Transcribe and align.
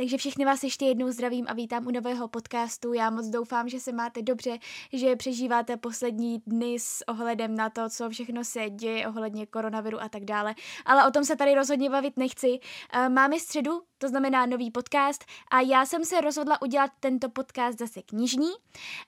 Takže 0.00 0.16
všechny 0.16 0.44
vás 0.44 0.62
ještě 0.62 0.84
jednou 0.84 1.10
zdravím 1.10 1.46
a 1.48 1.52
vítám 1.52 1.86
u 1.86 1.90
nového 1.90 2.28
podcastu. 2.28 2.92
Já 2.92 3.10
moc 3.10 3.26
doufám, 3.26 3.68
že 3.68 3.80
se 3.80 3.92
máte 3.92 4.22
dobře, 4.22 4.58
že 4.92 5.16
přežíváte 5.16 5.76
poslední 5.76 6.38
dny 6.46 6.78
s 6.78 7.08
ohledem 7.08 7.54
na 7.54 7.70
to, 7.70 7.88
co 7.88 8.10
všechno 8.10 8.44
se 8.44 8.70
děje 8.70 9.08
ohledně 9.08 9.46
koronaviru 9.46 10.02
a 10.02 10.08
tak 10.08 10.24
dále. 10.24 10.54
Ale 10.84 11.08
o 11.08 11.10
tom 11.10 11.24
se 11.24 11.36
tady 11.36 11.54
rozhodně 11.54 11.90
bavit 11.90 12.16
nechci. 12.16 12.58
Eh, 12.92 13.08
máme 13.08 13.40
středu, 13.40 13.82
to 13.98 14.08
znamená 14.08 14.46
nový 14.46 14.70
podcast 14.70 15.24
a 15.50 15.60
já 15.60 15.86
jsem 15.86 16.04
se 16.04 16.20
rozhodla 16.20 16.62
udělat 16.62 16.90
tento 17.00 17.28
podcast 17.28 17.78
zase 17.78 18.02
knižní 18.02 18.50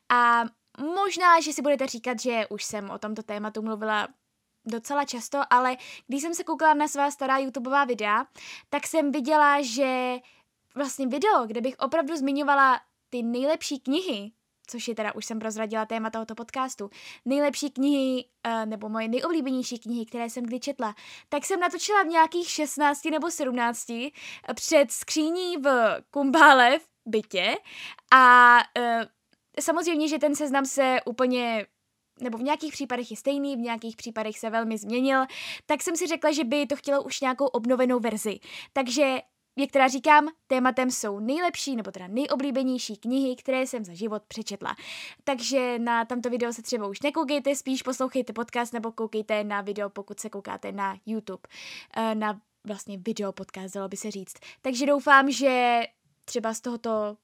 a 0.08 0.44
Možná, 0.78 1.40
že 1.40 1.52
si 1.52 1.62
budete 1.62 1.86
říkat, 1.86 2.20
že 2.20 2.46
už 2.50 2.64
jsem 2.64 2.90
o 2.90 2.98
tomto 2.98 3.22
tématu 3.22 3.62
mluvila 3.62 4.08
docela 4.66 5.04
často, 5.04 5.40
ale 5.50 5.76
když 6.06 6.22
jsem 6.22 6.34
se 6.34 6.44
koukala 6.44 6.74
na 6.74 6.88
svá 6.88 7.10
stará 7.10 7.38
YouTubeová 7.38 7.84
videa, 7.84 8.24
tak 8.70 8.86
jsem 8.86 9.12
viděla, 9.12 9.62
že 9.62 10.18
vlastně 10.74 11.06
video, 11.06 11.46
kde 11.46 11.60
bych 11.60 11.74
opravdu 11.78 12.16
zmiňovala 12.16 12.80
ty 13.10 13.22
nejlepší 13.22 13.80
knihy, 13.80 14.32
což 14.66 14.88
je 14.88 14.94
teda, 14.94 15.14
už 15.14 15.26
jsem 15.26 15.38
prozradila 15.38 15.86
téma 15.86 16.10
tohoto 16.10 16.34
podcastu, 16.34 16.90
nejlepší 17.24 17.70
knihy, 17.70 18.24
uh, 18.46 18.66
nebo 18.66 18.88
moje 18.88 19.08
nejoblíbenější 19.08 19.78
knihy, 19.78 20.06
které 20.06 20.30
jsem 20.30 20.44
kdy 20.44 20.60
četla, 20.60 20.94
tak 21.28 21.44
jsem 21.44 21.60
natočila 21.60 22.02
v 22.02 22.06
nějakých 22.06 22.48
16 22.48 23.04
nebo 23.04 23.30
17 23.30 23.90
eh, 23.90 24.10
před 24.54 24.92
skříní 24.92 25.56
v 25.56 25.96
Kumbále 26.10 26.78
v 26.78 26.88
bytě 27.06 27.54
a 28.14 28.56
uh, 28.78 29.04
samozřejmě, 29.60 30.08
že 30.08 30.18
ten 30.18 30.34
seznam 30.34 30.66
se 30.66 30.98
úplně 31.06 31.66
nebo 32.20 32.38
v 32.38 32.42
nějakých 32.42 32.72
případech 32.72 33.10
je 33.10 33.16
stejný, 33.16 33.56
v 33.56 33.60
nějakých 33.60 33.96
případech 33.96 34.38
se 34.38 34.50
velmi 34.50 34.78
změnil, 34.78 35.24
tak 35.66 35.82
jsem 35.82 35.96
si 35.96 36.06
řekla, 36.06 36.32
že 36.32 36.44
by 36.44 36.66
to 36.66 36.76
chtělo 36.76 37.02
už 37.02 37.20
nějakou 37.20 37.46
obnovenou 37.46 38.00
verzi. 38.00 38.38
Takže 38.72 39.18
jak 39.56 39.70
teda 39.70 39.88
říkám, 39.88 40.28
tématem 40.46 40.90
jsou 40.90 41.20
nejlepší 41.20 41.76
nebo 41.76 41.90
teda 41.90 42.06
nejoblíbenější 42.06 42.96
knihy, 42.96 43.36
které 43.36 43.66
jsem 43.66 43.84
za 43.84 43.94
život 43.94 44.22
přečetla. 44.28 44.76
Takže 45.24 45.78
na 45.78 46.04
tamto 46.04 46.30
video 46.30 46.52
se 46.52 46.62
třeba 46.62 46.86
už 46.86 47.00
nekoukejte, 47.02 47.56
spíš 47.56 47.82
poslouchejte 47.82 48.32
podcast 48.32 48.72
nebo 48.72 48.92
koukejte 48.92 49.44
na 49.44 49.60
video, 49.60 49.90
pokud 49.90 50.20
se 50.20 50.30
koukáte 50.30 50.72
na 50.72 50.96
YouTube. 51.06 51.42
Eh, 51.96 52.14
na 52.14 52.40
vlastně 52.66 52.98
video 52.98 53.32
podcast, 53.32 53.74
dalo 53.74 53.88
by 53.88 53.96
se 53.96 54.10
říct. 54.10 54.34
Takže 54.62 54.86
doufám, 54.86 55.30
že 55.30 55.82
třeba 56.24 56.54
z 56.54 56.60
tohoto 56.60 57.16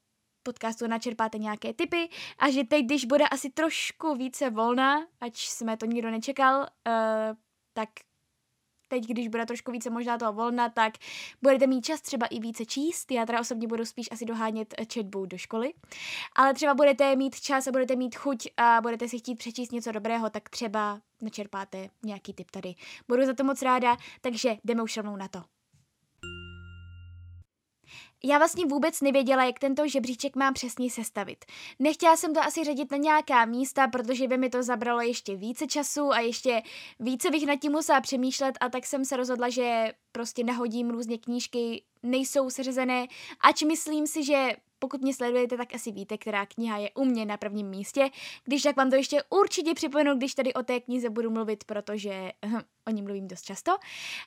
podcastu 0.43 0.87
načerpáte 0.87 1.37
nějaké 1.37 1.73
tipy 1.73 2.09
a 2.39 2.49
že 2.51 2.63
teď, 2.63 2.85
když 2.85 3.05
bude 3.05 3.27
asi 3.27 3.49
trošku 3.49 4.15
více 4.15 4.49
volna, 4.49 5.07
ať 5.21 5.37
jsme 5.37 5.77
to 5.77 5.85
nikdo 5.85 6.11
nečekal, 6.11 6.59
uh, 6.59 7.37
tak 7.73 7.89
teď, 8.89 9.07
když 9.07 9.27
bude 9.27 9.45
trošku 9.45 9.71
více 9.71 9.89
možná 9.89 10.17
toho 10.17 10.33
volna, 10.33 10.69
tak 10.69 10.93
budete 11.41 11.67
mít 11.67 11.85
čas 11.85 12.01
třeba 12.01 12.27
i 12.27 12.39
více 12.39 12.65
číst. 12.65 13.11
Já 13.11 13.25
teda 13.25 13.39
osobně 13.39 13.67
budu 13.67 13.85
spíš 13.85 14.07
asi 14.11 14.25
dohánět 14.25 14.73
četbu 14.87 15.25
do 15.25 15.37
školy. 15.37 15.73
Ale 16.35 16.53
třeba 16.53 16.73
budete 16.73 17.15
mít 17.15 17.39
čas 17.39 17.67
a 17.67 17.71
budete 17.71 17.95
mít 17.95 18.15
chuť 18.15 18.47
a 18.57 18.81
budete 18.81 19.07
si 19.07 19.19
chtít 19.19 19.35
přečíst 19.35 19.71
něco 19.71 19.91
dobrého, 19.91 20.29
tak 20.29 20.49
třeba 20.49 21.01
načerpáte 21.21 21.89
nějaký 22.03 22.33
tip 22.33 22.51
tady. 22.51 22.75
Budu 23.07 23.25
za 23.25 23.33
to 23.33 23.43
moc 23.43 23.61
ráda, 23.61 23.97
takže 24.21 24.55
jdeme 24.63 24.83
už 24.83 24.97
rovnou 24.97 25.15
na 25.15 25.27
to. 25.27 25.58
Já 28.23 28.37
vlastně 28.37 28.65
vůbec 28.65 29.01
nevěděla, 29.01 29.43
jak 29.43 29.59
tento 29.59 29.87
žebříček 29.87 30.35
mám 30.35 30.53
přesně 30.53 30.89
sestavit. 30.89 31.45
Nechtěla 31.79 32.17
jsem 32.17 32.33
to 32.33 32.39
asi 32.39 32.63
řadit 32.63 32.91
na 32.91 32.97
nějaká 32.97 33.45
místa, 33.45 33.87
protože 33.87 34.27
by 34.27 34.37
mi 34.37 34.49
to 34.49 34.63
zabralo 34.63 35.01
ještě 35.01 35.35
více 35.35 35.67
času 35.67 36.11
a 36.11 36.19
ještě 36.19 36.61
více 36.99 37.31
bych 37.31 37.45
nad 37.45 37.55
tím 37.55 37.71
musela 37.71 38.01
přemýšlet 38.01 38.57
a 38.61 38.69
tak 38.69 38.85
jsem 38.85 39.05
se 39.05 39.17
rozhodla, 39.17 39.49
že 39.49 39.91
prostě 40.11 40.43
nahodím 40.43 40.89
různě 40.89 41.17
knížky, 41.17 41.83
nejsou 42.03 42.49
seřazené, 42.49 43.07
ač 43.41 43.63
myslím 43.63 44.07
si, 44.07 44.23
že 44.23 44.55
pokud 44.79 45.01
mě 45.01 45.13
sledujete, 45.13 45.57
tak 45.57 45.75
asi 45.75 45.91
víte, 45.91 46.17
která 46.17 46.45
kniha 46.45 46.77
je 46.77 46.89
u 46.95 47.05
mě 47.05 47.25
na 47.25 47.37
prvním 47.37 47.67
místě. 47.67 48.09
Když 48.43 48.63
tak 48.63 48.77
vám 48.77 48.89
to 48.89 48.95
ještě 48.95 49.23
určitě 49.29 49.73
připomenu, 49.73 50.15
když 50.15 50.35
tady 50.35 50.53
o 50.53 50.63
té 50.63 50.79
knize 50.79 51.09
budu 51.09 51.29
mluvit, 51.29 51.63
protože 51.63 52.31
hm, 52.45 52.59
o 52.87 52.91
ní 52.91 53.01
mluvím 53.01 53.27
dost 53.27 53.41
často. 53.41 53.77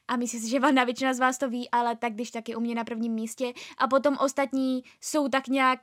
A 0.09 0.17
myslím 0.17 0.41
si, 0.41 0.49
že 0.49 0.61
vám 0.61 0.75
většina 0.75 1.15
z 1.15 1.19
vás 1.19 1.39
to 1.39 1.49
ví, 1.49 1.71
ale 1.71 1.97
tak 1.97 2.13
když 2.13 2.31
tak 2.31 2.49
je 2.49 2.57
u 2.57 2.61
mě 2.61 2.75
na 2.75 2.85
prvním 2.85 3.13
místě. 3.13 3.53
A 3.79 3.89
potom 3.89 4.17
ostatní 4.21 4.83
jsou 5.01 5.29
tak 5.29 5.49
nějak 5.49 5.79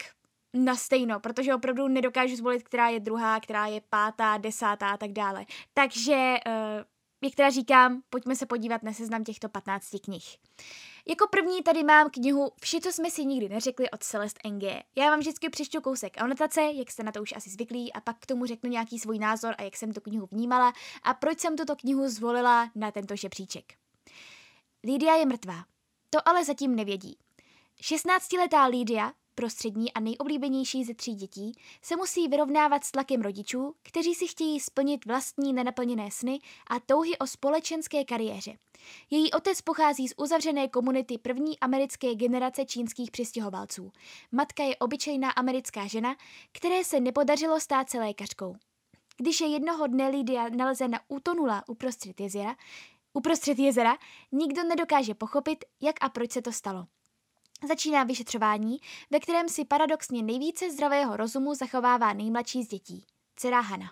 na 0.53 0.75
stejno, 0.75 1.19
protože 1.19 1.55
opravdu 1.55 1.87
nedokážu 1.87 2.35
zvolit, 2.35 2.63
která 2.63 2.89
je 2.89 2.99
druhá, 2.99 3.39
která 3.39 3.65
je 3.65 3.81
pátá, 3.89 4.37
desátá 4.37 4.89
a 4.89 4.97
tak 4.97 5.11
dále. 5.11 5.45
Takže, 5.73 6.35
uh, 6.47 6.53
jak 7.23 7.35
teda 7.35 7.49
říkám, 7.49 8.01
pojďme 8.09 8.35
se 8.35 8.45
podívat 8.45 8.83
na 8.83 8.93
seznam 8.93 9.23
těchto 9.23 9.49
15 9.49 9.95
knih. 10.03 10.37
Jako 11.09 11.27
první 11.27 11.63
tady 11.63 11.83
mám 11.83 12.09
knihu 12.09 12.51
Vše, 12.61 12.79
co 12.81 12.91
jsme 12.91 13.11
si 13.11 13.25
nikdy 13.25 13.49
neřekli 13.49 13.89
od 13.89 14.03
Celeste 14.03 14.49
NG. 14.49 14.63
Já 14.95 15.09
vám 15.09 15.19
vždycky 15.19 15.49
přečtu 15.49 15.81
kousek 15.81 16.21
anotace, 16.21 16.61
jak 16.61 16.91
jste 16.91 17.03
na 17.03 17.11
to 17.11 17.21
už 17.21 17.33
asi 17.35 17.49
zvyklí, 17.49 17.93
a 17.93 18.01
pak 18.01 18.19
k 18.19 18.25
tomu 18.25 18.45
řeknu 18.45 18.69
nějaký 18.69 18.99
svůj 18.99 19.19
názor 19.19 19.55
a 19.57 19.63
jak 19.63 19.77
jsem 19.77 19.93
tu 19.93 20.01
knihu 20.01 20.27
vnímala 20.31 20.73
a 21.03 21.13
proč 21.13 21.39
jsem 21.39 21.57
tuto 21.57 21.75
knihu 21.75 22.09
zvolila 22.09 22.71
na 22.75 22.91
tento 22.91 23.15
žebříček. 23.15 23.73
Lídia 24.83 25.15
je 25.15 25.25
mrtvá. 25.25 25.65
To 26.09 26.27
ale 26.27 26.45
zatím 26.45 26.75
nevědí. 26.75 27.17
16-letá 27.81 28.69
Lídia 28.69 29.11
prostřední 29.39 29.93
a 29.93 29.99
nejoblíbenější 29.99 30.83
ze 30.83 30.93
tří 30.93 31.15
dětí, 31.15 31.51
se 31.81 31.95
musí 31.95 32.27
vyrovnávat 32.27 32.83
s 32.83 32.91
tlakem 32.91 33.21
rodičů, 33.21 33.75
kteří 33.83 34.15
si 34.15 34.27
chtějí 34.27 34.59
splnit 34.59 35.05
vlastní 35.05 35.53
nenaplněné 35.53 36.11
sny 36.11 36.39
a 36.67 36.79
touhy 36.79 37.17
o 37.17 37.27
společenské 37.27 38.05
kariéře. 38.05 38.53
Její 39.09 39.31
otec 39.31 39.61
pochází 39.61 40.07
z 40.07 40.13
uzavřené 40.17 40.67
komunity 40.67 41.17
první 41.17 41.59
americké 41.59 42.15
generace 42.15 42.65
čínských 42.65 43.11
přistěhovalců. 43.11 43.91
Matka 44.31 44.63
je 44.63 44.77
obyčejná 44.77 45.31
americká 45.31 45.87
žena, 45.87 46.15
které 46.51 46.83
se 46.83 46.99
nepodařilo 46.99 47.59
stát 47.59 47.89
se 47.89 47.99
lékařkou. 47.99 48.55
Když 49.17 49.41
je 49.41 49.47
jednoho 49.47 49.87
dne 49.87 50.09
Lydia 50.09 50.49
nalezena 50.49 50.99
utonula 51.07 51.63
uprostřed 51.67 52.19
jezera, 52.19 52.55
uprostřed 53.13 53.59
jezera, 53.59 53.97
nikdo 54.31 54.63
nedokáže 54.63 55.13
pochopit, 55.13 55.65
jak 55.81 55.95
a 56.01 56.09
proč 56.09 56.31
se 56.31 56.41
to 56.41 56.51
stalo. 56.51 56.85
Začíná 57.67 58.03
vyšetřování, 58.03 58.77
ve 59.11 59.19
kterém 59.19 59.49
si 59.49 59.65
paradoxně 59.65 60.23
nejvíce 60.23 60.71
zdravého 60.71 61.17
rozumu 61.17 61.55
zachovává 61.55 62.13
nejmladší 62.13 62.63
z 62.63 62.67
dětí, 62.67 63.05
dcera 63.35 63.59
Hana. 63.59 63.91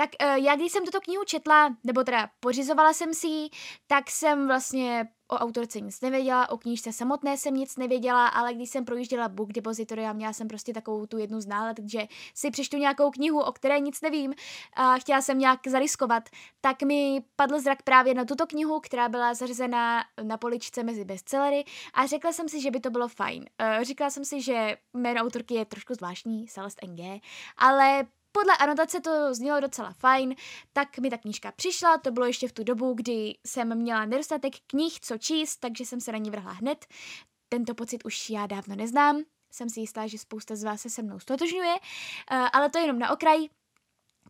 Tak 0.00 0.10
eh, 0.18 0.38
já 0.40 0.56
když 0.56 0.72
jsem 0.72 0.84
tuto 0.84 1.00
knihu 1.00 1.24
četla, 1.24 1.76
nebo 1.84 2.04
teda 2.04 2.30
pořizovala 2.40 2.92
jsem 2.92 3.14
si 3.14 3.26
ji, 3.26 3.48
tak 3.86 4.10
jsem 4.10 4.46
vlastně 4.46 5.08
o 5.28 5.36
autorce 5.36 5.80
nic 5.80 6.00
nevěděla, 6.00 6.50
o 6.50 6.58
knížce 6.58 6.92
samotné 6.92 7.36
jsem 7.36 7.54
nic 7.54 7.76
nevěděla, 7.76 8.26
ale 8.26 8.54
když 8.54 8.70
jsem 8.70 8.84
projížděla 8.84 9.28
Book 9.28 9.52
Depository 9.52 10.06
a 10.06 10.12
měla 10.12 10.32
jsem 10.32 10.48
prostě 10.48 10.72
takovou 10.72 11.06
tu 11.06 11.18
jednu 11.18 11.40
z 11.40 11.46
nálad, 11.46 11.76
že 11.86 12.06
si 12.34 12.50
přečtu 12.50 12.76
nějakou 12.76 13.10
knihu, 13.10 13.40
o 13.40 13.52
které 13.52 13.80
nic 13.80 14.00
nevím 14.00 14.34
a 14.76 14.98
chtěla 14.98 15.20
jsem 15.20 15.38
nějak 15.38 15.60
zariskovat, 15.66 16.28
tak 16.60 16.82
mi 16.82 17.22
padl 17.36 17.60
zrak 17.60 17.82
právě 17.82 18.14
na 18.14 18.24
tuto 18.24 18.46
knihu, 18.46 18.80
která 18.80 19.08
byla 19.08 19.34
zařazena 19.34 20.04
na 20.22 20.36
poličce 20.36 20.82
mezi 20.82 21.04
bestsellery 21.04 21.64
a 21.94 22.06
řekla 22.06 22.32
jsem 22.32 22.48
si, 22.48 22.60
že 22.60 22.70
by 22.70 22.80
to 22.80 22.90
bylo 22.90 23.08
fajn. 23.08 23.44
Uh, 23.60 23.84
říkala 23.84 24.10
jsem 24.10 24.24
si, 24.24 24.42
že 24.42 24.76
jméno 24.94 25.20
autorky 25.20 25.54
je 25.54 25.64
trošku 25.64 25.94
zvláštní, 25.94 26.46
Celeste 26.46 26.86
NG, 26.86 27.22
ale 27.56 28.06
podle 28.38 28.56
anotace 28.56 29.00
to 29.00 29.34
znělo 29.34 29.60
docela 29.60 29.92
fajn, 29.92 30.34
tak 30.72 30.98
mi 30.98 31.10
ta 31.10 31.18
knížka 31.18 31.52
přišla, 31.52 31.98
to 31.98 32.10
bylo 32.10 32.26
ještě 32.26 32.48
v 32.48 32.52
tu 32.52 32.64
dobu, 32.64 32.94
kdy 32.94 33.34
jsem 33.46 33.78
měla 33.78 34.04
nedostatek 34.04 34.54
knih, 34.66 35.00
co 35.00 35.18
číst, 35.18 35.56
takže 35.56 35.86
jsem 35.86 36.00
se 36.00 36.12
na 36.12 36.18
ní 36.18 36.30
vrhla 36.30 36.52
hned. 36.52 36.86
Tento 37.48 37.74
pocit 37.74 38.04
už 38.04 38.30
já 38.30 38.46
dávno 38.46 38.76
neznám, 38.76 39.22
jsem 39.52 39.70
si 39.70 39.80
jistá, 39.80 40.06
že 40.06 40.18
spousta 40.18 40.56
z 40.56 40.64
vás 40.64 40.80
se 40.80 40.90
se 40.90 41.02
mnou 41.02 41.18
stotožňuje, 41.18 41.76
eh, 42.30 42.36
ale 42.52 42.70
to 42.70 42.78
jenom 42.78 42.98
na 42.98 43.10
okraj. 43.10 43.48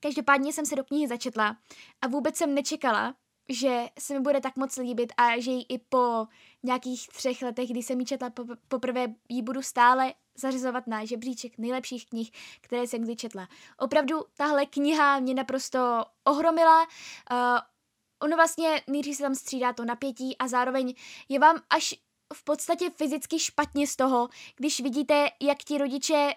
Každopádně 0.00 0.52
jsem 0.52 0.66
se 0.66 0.76
do 0.76 0.84
knihy 0.84 1.08
začetla 1.08 1.56
a 2.02 2.08
vůbec 2.08 2.36
jsem 2.36 2.54
nečekala, 2.54 3.14
že 3.48 3.86
se 3.98 4.14
mi 4.14 4.20
bude 4.20 4.40
tak 4.40 4.56
moc 4.56 4.76
líbit 4.76 5.12
a 5.16 5.40
že 5.40 5.50
ji 5.50 5.64
i 5.68 5.78
po 5.78 6.26
nějakých 6.62 7.08
třech 7.08 7.42
letech, 7.42 7.70
kdy 7.70 7.82
jsem 7.82 8.00
ji 8.00 8.06
četla 8.06 8.32
poprvé, 8.68 9.14
ji 9.28 9.42
budu 9.42 9.62
stále 9.62 10.14
zařizovat 10.38 10.86
na 10.86 11.04
žebříček 11.04 11.58
nejlepších 11.58 12.08
knih, 12.08 12.30
které 12.60 12.86
jsem 12.86 13.02
kdy 13.02 13.16
četla. 13.16 13.48
Opravdu 13.78 14.24
tahle 14.36 14.66
kniha 14.66 15.20
mě 15.20 15.34
naprosto 15.34 16.04
ohromila. 16.24 16.82
Uh, 16.82 17.58
ono 18.22 18.36
vlastně 18.36 18.82
nejdřív 18.86 19.16
se 19.16 19.22
tam 19.22 19.34
střídá 19.34 19.72
to 19.72 19.84
napětí 19.84 20.38
a 20.38 20.48
zároveň 20.48 20.94
je 21.28 21.38
vám 21.38 21.56
až 21.70 21.94
v 22.34 22.44
podstatě 22.44 22.90
fyzicky 22.90 23.38
špatně 23.38 23.86
z 23.86 23.96
toho, 23.96 24.28
když 24.56 24.80
vidíte, 24.80 25.28
jak 25.40 25.58
ti 25.58 25.78
rodiče 25.78 26.34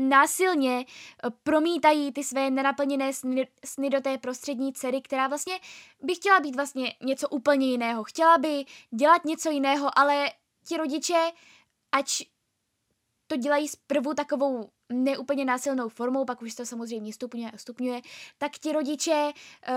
násilně 0.00 0.84
eh, 0.84 1.30
promítají 1.42 2.12
ty 2.12 2.24
své 2.24 2.50
nenaplněné 2.50 3.12
sny, 3.12 3.48
sny 3.64 3.90
do 3.90 4.00
té 4.00 4.18
prostřední 4.18 4.72
dcery, 4.72 5.02
která 5.02 5.28
vlastně 5.28 5.54
by 6.02 6.14
chtěla 6.14 6.40
být 6.40 6.56
vlastně 6.56 6.94
něco 7.02 7.28
úplně 7.28 7.66
jiného. 7.66 8.04
Chtěla 8.04 8.38
by 8.38 8.64
dělat 8.90 9.24
něco 9.24 9.50
jiného, 9.50 9.98
ale 9.98 10.30
ti 10.68 10.76
rodiče, 10.76 11.30
ať 11.92 12.22
to 13.26 13.36
dělají 13.36 13.68
zprvu 13.68 14.14
takovou 14.14 14.70
neúplně 14.92 15.44
násilnou 15.44 15.88
formou, 15.88 16.24
pak 16.24 16.42
už 16.42 16.54
to 16.54 16.66
samozřejmě 16.66 17.12
stupňuje 17.12 17.50
a 17.50 17.58
stupňuje, 17.58 18.00
tak 18.38 18.52
ti 18.52 18.72
rodiče 18.72 19.32
uh, 19.32 19.74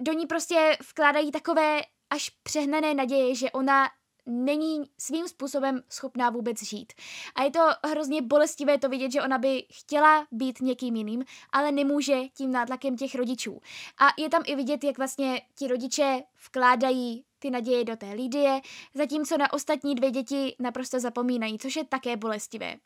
do 0.00 0.12
ní 0.12 0.26
prostě 0.26 0.76
vkládají 0.90 1.32
takové 1.32 1.80
až 2.10 2.30
přehnané 2.30 2.94
naděje, 2.94 3.34
že 3.34 3.50
ona 3.50 3.88
není 4.26 4.84
svým 4.98 5.28
způsobem 5.28 5.82
schopná 5.88 6.30
vůbec 6.30 6.62
žít. 6.62 6.92
A 7.34 7.42
je 7.42 7.50
to 7.50 7.60
hrozně 7.86 8.22
bolestivé 8.22 8.78
to 8.78 8.88
vidět, 8.88 9.12
že 9.12 9.22
ona 9.22 9.38
by 9.38 9.66
chtěla 9.72 10.26
být 10.32 10.60
někým 10.60 10.96
jiným, 10.96 11.24
ale 11.52 11.72
nemůže 11.72 12.28
tím 12.36 12.52
nátlakem 12.52 12.96
těch 12.96 13.14
rodičů. 13.14 13.60
A 13.98 14.08
je 14.18 14.28
tam 14.28 14.42
i 14.46 14.56
vidět, 14.56 14.84
jak 14.84 14.98
vlastně 14.98 15.42
ti 15.58 15.68
rodiče 15.68 16.22
vkládají 16.46 17.24
ty 17.38 17.50
naděje 17.50 17.84
do 17.84 17.96
té 17.96 18.12
Lidie, 18.12 18.60
zatímco 18.94 19.38
na 19.38 19.52
ostatní 19.52 19.94
dvě 19.94 20.10
děti 20.10 20.56
naprosto 20.58 21.00
zapomínají, 21.00 21.58
což 21.58 21.76
je 21.76 21.84
také 21.84 22.16
bolestivé 22.16 22.76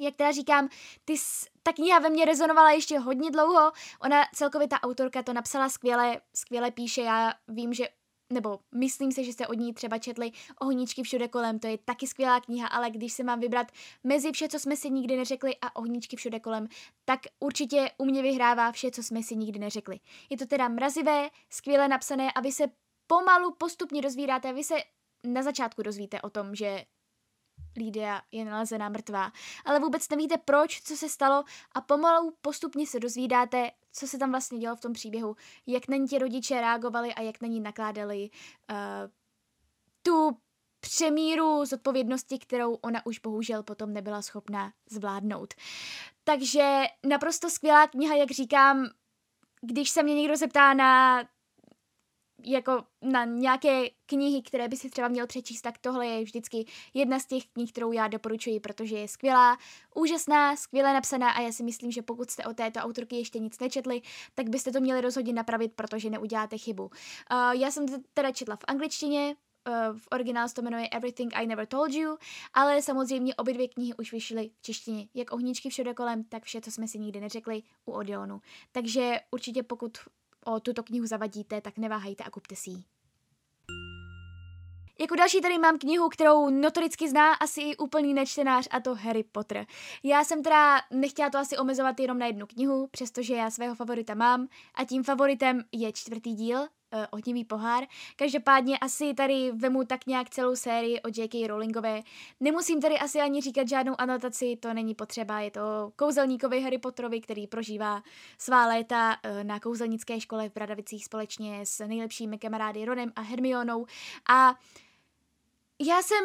jak 0.00 0.16
teda 0.16 0.32
říkám, 0.32 0.68
ty, 1.04 1.14
ta 1.62 1.72
kniha 1.72 1.98
ve 1.98 2.10
mně 2.10 2.24
rezonovala 2.24 2.70
ještě 2.70 2.98
hodně 2.98 3.30
dlouho, 3.30 3.72
ona 4.02 4.24
celkově 4.34 4.68
ta 4.68 4.80
autorka 4.80 5.22
to 5.22 5.32
napsala 5.32 5.68
skvěle, 5.68 6.20
skvěle 6.34 6.70
píše, 6.70 7.02
já 7.02 7.32
vím, 7.48 7.72
že 7.72 7.88
nebo 8.32 8.60
myslím 8.74 9.12
si, 9.12 9.24
že 9.24 9.32
jste 9.32 9.46
od 9.46 9.54
ní 9.54 9.74
třeba 9.74 9.98
četli 9.98 10.32
Ohníčky 10.60 11.02
všude 11.02 11.28
kolem, 11.28 11.58
to 11.58 11.66
je 11.66 11.78
taky 11.78 12.06
skvělá 12.06 12.40
kniha, 12.40 12.68
ale 12.68 12.90
když 12.90 13.12
se 13.12 13.24
mám 13.24 13.40
vybrat 13.40 13.72
mezi 14.04 14.32
vše, 14.32 14.48
co 14.48 14.58
jsme 14.58 14.76
si 14.76 14.90
nikdy 14.90 15.16
neřekli 15.16 15.56
a 15.62 15.76
Ohníčky 15.76 16.16
všude 16.16 16.40
kolem, 16.40 16.68
tak 17.04 17.20
určitě 17.40 17.90
u 17.98 18.04
mě 18.04 18.22
vyhrává 18.22 18.72
vše, 18.72 18.90
co 18.90 19.02
jsme 19.02 19.22
si 19.22 19.36
nikdy 19.36 19.58
neřekli. 19.58 20.00
Je 20.30 20.36
to 20.36 20.46
teda 20.46 20.68
mrazivé, 20.68 21.28
skvěle 21.50 21.88
napsané 21.88 22.32
a 22.32 22.40
vy 22.40 22.52
se 22.52 22.64
pomalu 23.06 23.54
postupně 23.58 24.02
dozvídáte, 24.02 24.52
vy 24.52 24.64
se 24.64 24.74
na 25.24 25.42
začátku 25.42 25.82
dozvíte 25.82 26.22
o 26.22 26.30
tom, 26.30 26.54
že 26.54 26.84
Lídia 27.76 28.22
je 28.32 28.44
nalezená 28.44 28.88
mrtvá. 28.88 29.32
Ale 29.64 29.80
vůbec 29.80 30.08
nevíte 30.08 30.36
proč, 30.36 30.82
co 30.82 30.96
se 30.96 31.08
stalo 31.08 31.44
a 31.72 31.80
pomalu 31.80 32.34
postupně 32.40 32.86
se 32.86 33.00
dozvídáte, 33.00 33.70
co 33.98 34.06
se 34.06 34.18
tam 34.18 34.30
vlastně 34.30 34.58
dělo 34.58 34.76
v 34.76 34.80
tom 34.80 34.92
příběhu, 34.92 35.36
jak 35.66 35.88
na 35.88 35.96
ní 35.96 36.08
ti 36.08 36.18
rodiče 36.18 36.60
reagovali 36.60 37.14
a 37.14 37.22
jak 37.22 37.40
na 37.40 37.48
ní 37.48 37.60
nakládali 37.60 38.30
uh, 38.70 38.76
tu 40.02 40.36
přemíru 40.80 41.64
zodpovědnosti, 41.64 42.38
kterou 42.38 42.74
ona 42.74 43.06
už 43.06 43.18
bohužel 43.18 43.62
potom 43.62 43.92
nebyla 43.92 44.22
schopná 44.22 44.72
zvládnout. 44.90 45.54
Takže 46.24 46.84
naprosto 47.06 47.50
skvělá 47.50 47.86
kniha, 47.86 48.14
jak 48.14 48.30
říkám, 48.30 48.88
když 49.60 49.90
se 49.90 50.02
mě 50.02 50.14
někdo 50.14 50.36
zeptá 50.36 50.74
na 50.74 51.22
jako 52.44 52.84
na 53.02 53.24
nějaké 53.24 53.88
knihy, 54.06 54.42
které 54.42 54.68
by 54.68 54.76
si 54.76 54.90
třeba 54.90 55.08
měl 55.08 55.26
přečíst, 55.26 55.60
tak 55.60 55.78
tohle 55.78 56.06
je 56.06 56.24
vždycky 56.24 56.64
jedna 56.94 57.18
z 57.18 57.26
těch 57.26 57.46
knih, 57.46 57.72
kterou 57.72 57.92
já 57.92 58.08
doporučuji, 58.08 58.60
protože 58.60 58.96
je 58.98 59.08
skvělá, 59.08 59.58
úžasná, 59.94 60.56
skvěle 60.56 60.92
napsaná 60.92 61.30
a 61.30 61.40
já 61.40 61.52
si 61.52 61.62
myslím, 61.62 61.90
že 61.90 62.02
pokud 62.02 62.30
jste 62.30 62.44
o 62.44 62.54
této 62.54 62.80
autorky 62.80 63.16
ještě 63.16 63.38
nic 63.38 63.60
nečetli, 63.60 64.02
tak 64.34 64.48
byste 64.48 64.72
to 64.72 64.80
měli 64.80 65.00
rozhodně 65.00 65.32
napravit, 65.32 65.72
protože 65.72 66.10
neuděláte 66.10 66.58
chybu. 66.58 66.82
Uh, 66.82 66.90
já 67.50 67.70
jsem 67.70 67.86
teda 68.14 68.32
četla 68.32 68.56
v 68.56 68.64
angličtině, 68.68 69.36
uh, 69.68 69.98
v 69.98 70.08
originálu 70.12 70.48
se 70.48 70.54
to 70.54 70.62
jmenuje 70.62 70.88
Everything 70.88 71.32
I 71.36 71.46
Never 71.46 71.66
Told 71.66 71.92
You, 71.92 72.16
ale 72.54 72.82
samozřejmě 72.82 73.34
obě 73.34 73.54
dvě 73.54 73.68
knihy 73.68 73.94
už 73.94 74.12
vyšly 74.12 74.50
v 74.58 74.62
češtině, 74.62 75.08
jak 75.14 75.32
ohníčky 75.32 75.70
všude 75.70 75.94
kolem, 75.94 76.24
tak 76.24 76.44
vše, 76.44 76.60
co 76.60 76.70
jsme 76.70 76.88
si 76.88 76.98
nikdy 76.98 77.20
neřekli 77.20 77.62
u 77.84 77.92
Odeonu. 77.92 78.40
Takže 78.72 79.20
určitě 79.30 79.62
pokud 79.62 79.98
o 80.48 80.60
tuto 80.60 80.82
knihu 80.82 81.06
zavadíte, 81.06 81.60
tak 81.60 81.78
neváhejte 81.78 82.24
a 82.24 82.30
kupte 82.30 82.56
si 82.56 82.70
ji. 82.70 82.84
Jako 85.00 85.14
další 85.14 85.40
tady 85.40 85.58
mám 85.58 85.78
knihu, 85.78 86.08
kterou 86.08 86.50
notoricky 86.50 87.08
zná 87.08 87.32
asi 87.32 87.60
i 87.60 87.76
úplný 87.76 88.14
nečtenář 88.14 88.68
a 88.70 88.80
to 88.80 88.94
Harry 88.94 89.24
Potter. 89.24 89.66
Já 90.02 90.24
jsem 90.24 90.42
teda 90.42 90.76
nechtěla 90.90 91.30
to 91.30 91.38
asi 91.38 91.58
omezovat 91.58 92.00
jenom 92.00 92.18
na 92.18 92.26
jednu 92.26 92.46
knihu, 92.46 92.88
přestože 92.90 93.34
já 93.34 93.50
svého 93.50 93.74
favorita 93.74 94.14
mám 94.14 94.48
a 94.74 94.84
tím 94.84 95.04
favoritem 95.04 95.62
je 95.72 95.92
čtvrtý 95.92 96.34
díl, 96.34 96.58
uh, 96.94 97.04
ohnivý 97.10 97.44
pohár. 97.44 97.84
Každopádně 98.16 98.78
asi 98.78 99.14
tady 99.14 99.52
vemu 99.52 99.84
tak 99.84 100.06
nějak 100.06 100.30
celou 100.30 100.56
sérii 100.56 101.00
od 101.00 101.18
J.K. 101.18 101.46
Rowlingové. 101.46 102.02
Nemusím 102.40 102.80
tady 102.80 102.98
asi 102.98 103.20
ani 103.20 103.40
říkat 103.40 103.68
žádnou 103.68 103.94
anotaci, 103.98 104.56
to 104.56 104.74
není 104.74 104.94
potřeba, 104.94 105.40
je 105.40 105.50
to 105.50 105.92
kouzelníkovi 105.96 106.60
Harry 106.60 106.78
Potterovi, 106.78 107.20
který 107.20 107.46
prožívá 107.46 108.02
svá 108.38 108.66
léta 108.66 109.16
uh, 109.24 109.44
na 109.44 109.60
kouzelnické 109.60 110.20
škole 110.20 110.48
v 110.48 110.52
Bradavicích 110.52 111.04
společně 111.04 111.66
s 111.66 111.86
nejlepšími 111.86 112.38
kamarády 112.38 112.84
Ronem 112.84 113.12
a 113.16 113.20
Hermionou. 113.20 113.86
A 114.30 114.54
já 115.80 116.02
jsem, 116.02 116.24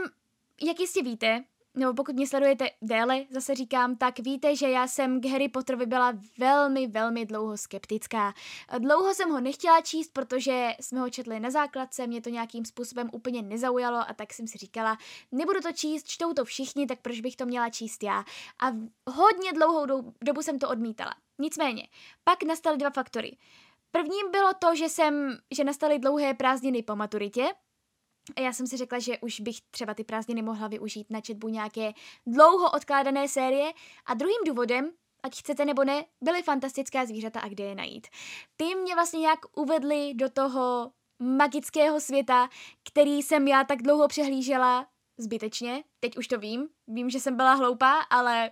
jak 0.62 0.80
jistě 0.80 1.04
víte, 1.04 1.44
nebo 1.76 1.94
pokud 1.94 2.16
mě 2.16 2.28
sledujete 2.28 2.70
déle, 2.82 3.26
zase 3.30 3.56
říkám, 3.56 3.96
tak 3.96 4.20
víte, 4.20 4.56
že 4.56 4.70
já 4.70 4.88
jsem 4.88 5.22
k 5.22 5.26
Harry 5.26 5.50
Potterovi 5.50 5.86
byla 5.86 6.14
velmi, 6.38 6.88
velmi 6.88 7.26
dlouho 7.26 7.58
skeptická. 7.58 8.34
Dlouho 8.80 9.14
jsem 9.14 9.30
ho 9.30 9.42
nechtěla 9.42 9.82
číst, 9.82 10.14
protože 10.14 10.74
jsme 10.80 11.00
ho 11.00 11.10
četli 11.10 11.40
na 11.40 11.50
základce, 11.50 12.08
mě 12.08 12.22
to 12.22 12.30
nějakým 12.30 12.66
způsobem 12.66 13.10
úplně 13.14 13.42
nezaujalo 13.42 13.98
a 13.98 14.14
tak 14.14 14.34
jsem 14.34 14.48
si 14.48 14.58
říkala, 14.58 14.98
nebudu 15.32 15.60
to 15.60 15.72
číst, 15.72 16.08
čtou 16.08 16.34
to 16.34 16.46
všichni, 16.46 16.88
tak 16.88 17.00
proč 17.02 17.22
bych 17.22 17.36
to 17.36 17.46
měla 17.46 17.70
číst 17.70 18.04
já. 18.04 18.24
A 18.62 18.68
hodně 19.12 19.54
dlouhou 19.54 20.12
dobu 20.22 20.42
jsem 20.42 20.60
to 20.60 20.70
odmítala. 20.70 21.16
Nicméně, 21.40 21.88
pak 22.24 22.44
nastaly 22.44 22.78
dva 22.78 22.90
faktory. 22.90 23.38
Prvním 23.92 24.32
bylo 24.32 24.54
to, 24.60 24.76
že 24.76 24.90
jsem, 24.90 25.38
že 25.52 25.64
nastaly 25.64 26.00
dlouhé 26.00 26.34
prázdniny 26.34 26.84
po 26.84 26.96
maturitě, 26.96 27.50
já 28.40 28.54
jsem 28.54 28.68
si 28.68 28.78
řekla, 28.78 29.00
že 29.00 29.18
už 29.18 29.40
bych 29.40 29.62
třeba 29.72 29.94
ty 29.94 30.04
prázdniny 30.04 30.42
mohla 30.42 30.68
využít 30.68 31.08
na 31.10 31.22
četbu 31.22 31.50
nějaké 31.50 31.94
dlouho 32.28 32.72
odkládané 32.72 33.28
série. 33.28 33.72
A 34.06 34.14
druhým 34.14 34.40
důvodem, 34.48 34.92
ať 35.24 35.40
chcete 35.40 35.66
nebo 35.66 35.84
ne, 35.84 36.06
byly 36.24 36.44
fantastická 36.44 37.06
zvířata 37.06 37.40
a 37.40 37.48
kde 37.48 37.64
je 37.64 37.76
najít. 37.76 38.08
Ty 38.56 38.76
mě 38.76 38.96
vlastně 38.96 39.20
nějak 39.20 39.40
uvedly 39.56 40.14
do 40.14 40.30
toho 40.30 40.92
magického 41.20 42.00
světa, 42.00 42.50
který 42.90 43.22
jsem 43.22 43.48
já 43.48 43.64
tak 43.64 43.82
dlouho 43.82 44.08
přehlížela 44.08 44.88
zbytečně. 45.18 45.84
Teď 46.00 46.18
už 46.18 46.28
to 46.28 46.38
vím, 46.38 46.70
vím, 46.88 47.10
že 47.10 47.20
jsem 47.20 47.38
byla 47.38 47.54
hloupá, 47.54 48.00
ale 48.00 48.52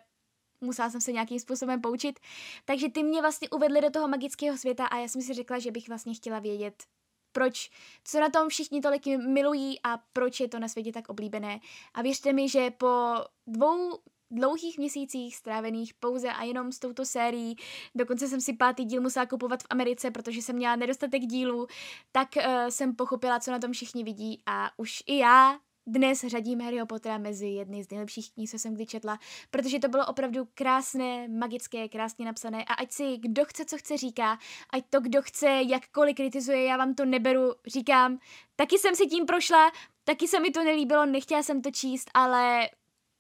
musela 0.61 0.89
jsem 0.89 1.01
se 1.01 1.11
nějakým 1.11 1.39
způsobem 1.39 1.81
poučit. 1.81 2.19
Takže 2.65 2.89
ty 2.89 3.03
mě 3.03 3.21
vlastně 3.21 3.49
uvedly 3.49 3.81
do 3.81 3.89
toho 3.89 4.07
magického 4.07 4.57
světa 4.57 4.85
a 4.85 4.97
já 4.97 5.07
jsem 5.07 5.21
si 5.21 5.33
řekla, 5.33 5.59
že 5.59 5.71
bych 5.71 5.89
vlastně 5.89 6.13
chtěla 6.13 6.39
vědět 6.39 6.83
proč, 7.31 7.71
co 8.03 8.19
na 8.19 8.29
tom 8.29 8.49
všichni 8.49 8.81
tolik 8.81 9.07
milují 9.07 9.79
a 9.83 9.99
proč 10.13 10.39
je 10.39 10.47
to 10.47 10.59
na 10.59 10.67
světě 10.67 10.91
tak 10.91 11.09
oblíbené. 11.09 11.59
A 11.93 12.01
věřte 12.01 12.33
mi, 12.33 12.49
že 12.49 12.71
po 12.71 13.15
dvou 13.47 13.99
dlouhých 14.31 14.77
měsících 14.77 15.35
strávených 15.35 15.93
pouze 15.93 16.29
a 16.29 16.43
jenom 16.43 16.71
s 16.71 16.79
touto 16.79 17.05
sérií, 17.05 17.55
dokonce 17.95 18.27
jsem 18.27 18.41
si 18.41 18.53
pátý 18.53 18.85
díl 18.85 19.01
musela 19.01 19.25
kupovat 19.25 19.63
v 19.63 19.67
Americe, 19.69 20.11
protože 20.11 20.41
jsem 20.41 20.55
měla 20.55 20.75
nedostatek 20.75 21.21
dílů, 21.21 21.67
tak 22.11 22.29
uh, 22.37 22.43
jsem 22.69 22.95
pochopila, 22.95 23.39
co 23.39 23.51
na 23.51 23.59
tom 23.59 23.71
všichni 23.71 24.03
vidí 24.03 24.41
a 24.45 24.71
už 24.77 25.03
i 25.05 25.17
já 25.17 25.59
dnes 25.87 26.25
řadím 26.27 26.61
Harryho 26.61 26.85
Pottera 26.85 27.17
mezi 27.17 27.47
jedny 27.47 27.83
z 27.83 27.89
nejlepších 27.89 28.33
knih, 28.33 28.49
co 28.49 28.59
jsem 28.59 28.73
kdy 28.73 28.85
četla, 28.85 29.19
protože 29.51 29.79
to 29.79 29.87
bylo 29.87 30.05
opravdu 30.05 30.47
krásné, 30.53 31.27
magické, 31.27 31.89
krásně 31.89 32.25
napsané. 32.25 32.63
A 32.63 32.73
ať 32.73 32.91
si 32.91 33.17
kdo 33.17 33.45
chce, 33.45 33.65
co 33.65 33.77
chce 33.77 33.97
říká, 33.97 34.37
ať 34.69 34.83
to 34.89 35.01
kdo 35.01 35.21
chce, 35.21 35.61
jakkoliv 35.67 36.15
kritizuje, 36.15 36.63
já 36.63 36.77
vám 36.77 36.93
to 36.93 37.05
neberu, 37.05 37.53
říkám, 37.67 38.19
taky 38.55 38.79
jsem 38.79 38.95
si 38.95 39.07
tím 39.07 39.25
prošla, 39.25 39.71
taky 40.03 40.27
se 40.27 40.39
mi 40.39 40.51
to 40.51 40.63
nelíbilo, 40.63 41.05
nechtěla 41.05 41.43
jsem 41.43 41.61
to 41.61 41.71
číst, 41.71 42.11
ale 42.13 42.69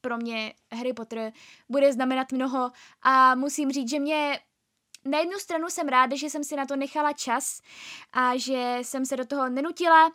pro 0.01 0.17
mě 0.17 0.53
Harry 0.73 0.93
Potter 0.93 1.31
bude 1.69 1.93
znamenat 1.93 2.31
mnoho. 2.31 2.71
A 3.01 3.35
musím 3.35 3.71
říct, 3.71 3.89
že 3.89 3.99
mě 3.99 4.39
na 5.05 5.19
jednu 5.19 5.39
stranu 5.39 5.69
jsem 5.69 5.87
ráda, 5.87 6.15
že 6.15 6.29
jsem 6.29 6.43
si 6.43 6.55
na 6.55 6.65
to 6.65 6.75
nechala 6.75 7.13
čas 7.13 7.61
a 8.13 8.37
že 8.37 8.77
jsem 8.81 9.05
se 9.05 9.17
do 9.17 9.25
toho 9.25 9.49
nenutila, 9.49 10.11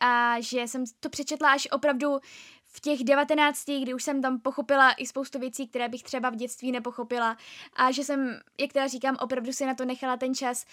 a 0.00 0.40
že 0.40 0.62
jsem 0.62 0.84
to 1.00 1.08
přečetla 1.08 1.52
až 1.52 1.68
opravdu 1.72 2.18
v 2.66 2.80
těch 2.80 3.04
19, 3.04 3.64
kdy 3.82 3.94
už 3.94 4.02
jsem 4.02 4.22
tam 4.22 4.40
pochopila 4.40 4.92
i 4.92 5.06
spoustu 5.06 5.38
věcí, 5.38 5.68
které 5.68 5.88
bych 5.88 6.02
třeba 6.02 6.30
v 6.30 6.36
dětství 6.36 6.72
nepochopila 6.72 7.36
a 7.76 7.90
že 7.90 8.04
jsem, 8.04 8.40
jak 8.60 8.72
teda 8.72 8.86
říkám, 8.86 9.16
opravdu 9.20 9.52
si 9.52 9.66
na 9.66 9.74
to 9.74 9.84
nechala 9.84 10.16
ten 10.16 10.34
čas. 10.34 10.66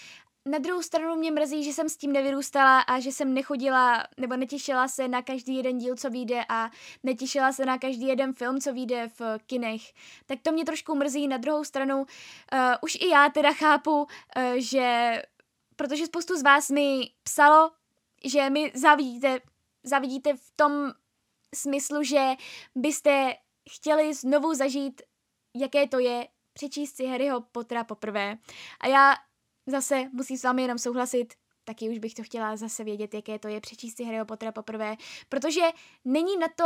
Na 0.50 0.58
druhou 0.58 0.82
stranu 0.82 1.16
mě 1.16 1.32
mrzí, 1.32 1.64
že 1.64 1.74
jsem 1.74 1.90
s 1.90 1.98
tím 1.98 2.12
nevyrůstala 2.12 2.80
a 2.80 3.00
že 3.00 3.12
jsem 3.12 3.34
nechodila 3.34 4.04
nebo 4.18 4.36
netěšila 4.36 4.88
se 4.88 5.08
na 5.08 5.22
každý 5.22 5.56
jeden 5.56 5.78
díl, 5.78 5.96
co 5.96 6.10
vyjde 6.10 6.46
a 6.50 6.72
netěšila 7.04 7.52
se 7.52 7.66
na 7.66 7.78
každý 7.78 8.08
jeden 8.08 8.34
film, 8.34 8.60
co 8.62 8.74
vyjde 8.74 9.10
v 9.20 9.22
kinech. 9.46 9.82
Tak 10.26 10.40
to 10.42 10.52
mě 10.52 10.66
trošku 10.66 10.96
mrzí. 10.96 11.28
Na 11.28 11.38
druhou 11.38 11.64
stranu 11.64 11.98
uh, 11.98 12.06
už 12.82 12.96
i 12.96 13.10
já 13.10 13.30
teda 13.30 13.54
chápu, 13.54 14.02
uh, 14.02 14.08
že 14.58 15.22
protože 15.76 16.06
spoustu 16.06 16.38
z 16.38 16.44
vás 16.44 16.70
mi 16.70 17.10
psalo 17.24 17.72
že 18.24 18.50
mi 18.50 18.72
zavidíte, 18.76 19.40
zavidíte 19.84 20.34
v 20.34 20.52
tom 20.56 20.92
smyslu, 21.56 22.04
že 22.04 22.34
byste 22.76 23.34
chtěli 23.70 24.14
znovu 24.14 24.54
zažít 24.54 25.02
jaké 25.56 25.88
to 25.88 26.00
je 26.00 26.28
přečíst 26.54 26.96
si 26.96 27.06
Harryho 27.06 27.42
Pottera 27.42 27.84
poprvé. 27.84 28.38
A 28.80 28.88
já 28.88 29.16
zase 29.68 30.10
musím 30.14 30.38
s 30.38 30.44
vámi 30.44 30.62
jenom 30.62 30.78
souhlasit, 30.78 31.34
taky 31.64 31.90
už 31.90 32.00
bych 32.00 32.14
to 32.14 32.24
chtěla 32.24 32.58
zase 32.58 32.84
vědět, 32.84 33.14
jaké 33.14 33.40
to 33.40 33.48
je 33.48 33.62
přečíst 33.62 33.98
si 33.98 34.04
Harryho 34.04 34.26
Pottera 34.26 34.52
poprvé, 34.52 34.96
protože 35.30 35.62
není 36.06 36.38
na 36.38 36.48
to 36.56 36.66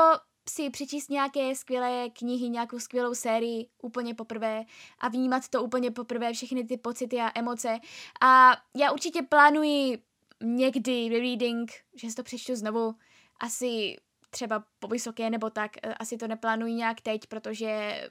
si 0.50 0.70
přečíst 0.70 1.10
nějaké 1.10 1.56
skvělé 1.56 2.10
knihy, 2.10 2.50
nějakou 2.50 2.80
skvělou 2.80 3.16
sérii 3.16 3.70
úplně 3.82 4.16
poprvé 4.16 4.66
a 5.00 5.08
vnímat 5.08 5.48
to 5.50 5.64
úplně 5.64 5.92
poprvé, 5.92 6.34
všechny 6.34 6.64
ty 6.64 6.78
pocity 6.78 7.20
a 7.20 7.32
emoce. 7.36 7.80
A 8.22 8.52
já 8.76 8.92
určitě 8.92 9.22
plánuji 9.22 10.04
někdy 10.44 11.10
reading, 11.10 11.72
že 11.96 12.10
si 12.10 12.16
to 12.16 12.24
přečtu 12.24 12.56
znovu, 12.56 12.96
asi 13.40 13.96
třeba 14.30 14.64
po 14.80 14.88
vysoké 14.88 15.30
nebo 15.30 15.50
tak, 15.50 15.72
eh, 15.84 15.94
asi 15.94 16.18
to 16.18 16.28
neplánuji 16.28 16.74
nějak 16.74 17.02
teď, 17.02 17.28
protože 17.28 18.02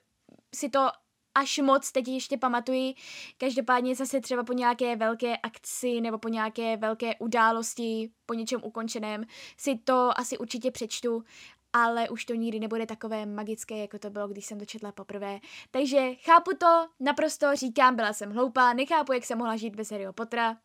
si 0.55 0.69
to 0.69 0.89
až 1.35 1.59
moc 1.59 1.93
teď 1.93 2.09
ještě 2.09 2.39
pamatuji. 2.39 2.95
Každopádně 3.39 3.95
zase 3.95 4.21
třeba 4.21 4.45
po 4.45 4.53
nějaké 4.53 4.97
velké 4.97 5.37
akci 5.37 6.01
nebo 6.01 6.19
po 6.19 6.29
nějaké 6.29 6.77
velké 6.77 7.17
události, 7.19 8.11
po 8.27 8.35
něčem 8.35 8.61
ukončeném, 8.65 9.25
si 9.57 9.79
to 9.79 10.11
asi 10.19 10.39
určitě 10.39 10.71
přečtu 10.71 11.25
ale 11.73 12.09
už 12.09 12.25
to 12.25 12.35
nikdy 12.35 12.61
nebude 12.61 12.87
takové 12.87 13.27
magické, 13.27 13.79
jako 13.79 13.99
to 13.99 14.11
bylo, 14.11 14.29
když 14.29 14.47
jsem 14.47 14.59
to 14.59 14.65
četla 14.65 14.93
poprvé. 14.93 15.41
Takže 15.71 16.15
chápu 16.15 16.51
to, 16.59 16.87
naprosto 17.01 17.57
říkám, 17.57 17.97
byla 17.97 18.13
jsem 18.13 18.33
hloupá, 18.33 18.73
nechápu, 18.73 19.13
jak 19.13 19.25
jsem 19.25 19.39
mohla 19.39 19.57
žít 19.57 19.77
bez 19.77 19.91
Harryho 19.91 20.13
Pottera, 20.13 20.57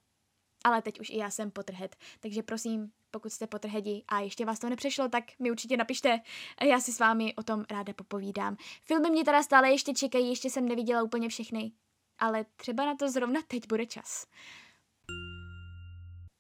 ale 0.64 0.82
teď 0.82 1.00
už 1.00 1.10
i 1.10 1.18
já 1.18 1.30
jsem 1.30 1.52
Potterhead, 1.52 1.96
takže 2.20 2.44
prosím, 2.44 2.92
pokud 3.12 3.32
jste 3.32 3.48
Potterheadi 3.48 4.04
a 4.08 4.20
ještě 4.20 4.46
vás 4.46 4.60
to 4.60 4.70
nepřešlo, 4.70 5.10
tak 5.10 5.24
mi 5.40 5.52
určitě 5.52 5.78
napište 5.78 6.20
já 6.64 6.80
si 6.80 6.94
s 6.94 7.00
vámi 7.00 7.36
o 7.36 7.44
tom 7.44 7.66
ráda 7.70 7.94
popovídám. 7.94 8.58
Filmy 8.84 9.10
mě 9.10 9.24
teda 9.24 9.44
stále 9.44 9.72
ještě 9.72 9.94
čekají, 9.94 10.30
ještě 10.30 10.50
jsem 10.50 10.68
neviděla 10.68 11.04
úplně 11.04 11.30
všechny, 11.30 11.72
ale 12.20 12.46
třeba 12.56 12.86
na 12.86 12.96
to 12.96 13.10
zrovna 13.10 13.42
teď 13.48 13.68
bude 13.68 13.86
čas. 13.86 14.26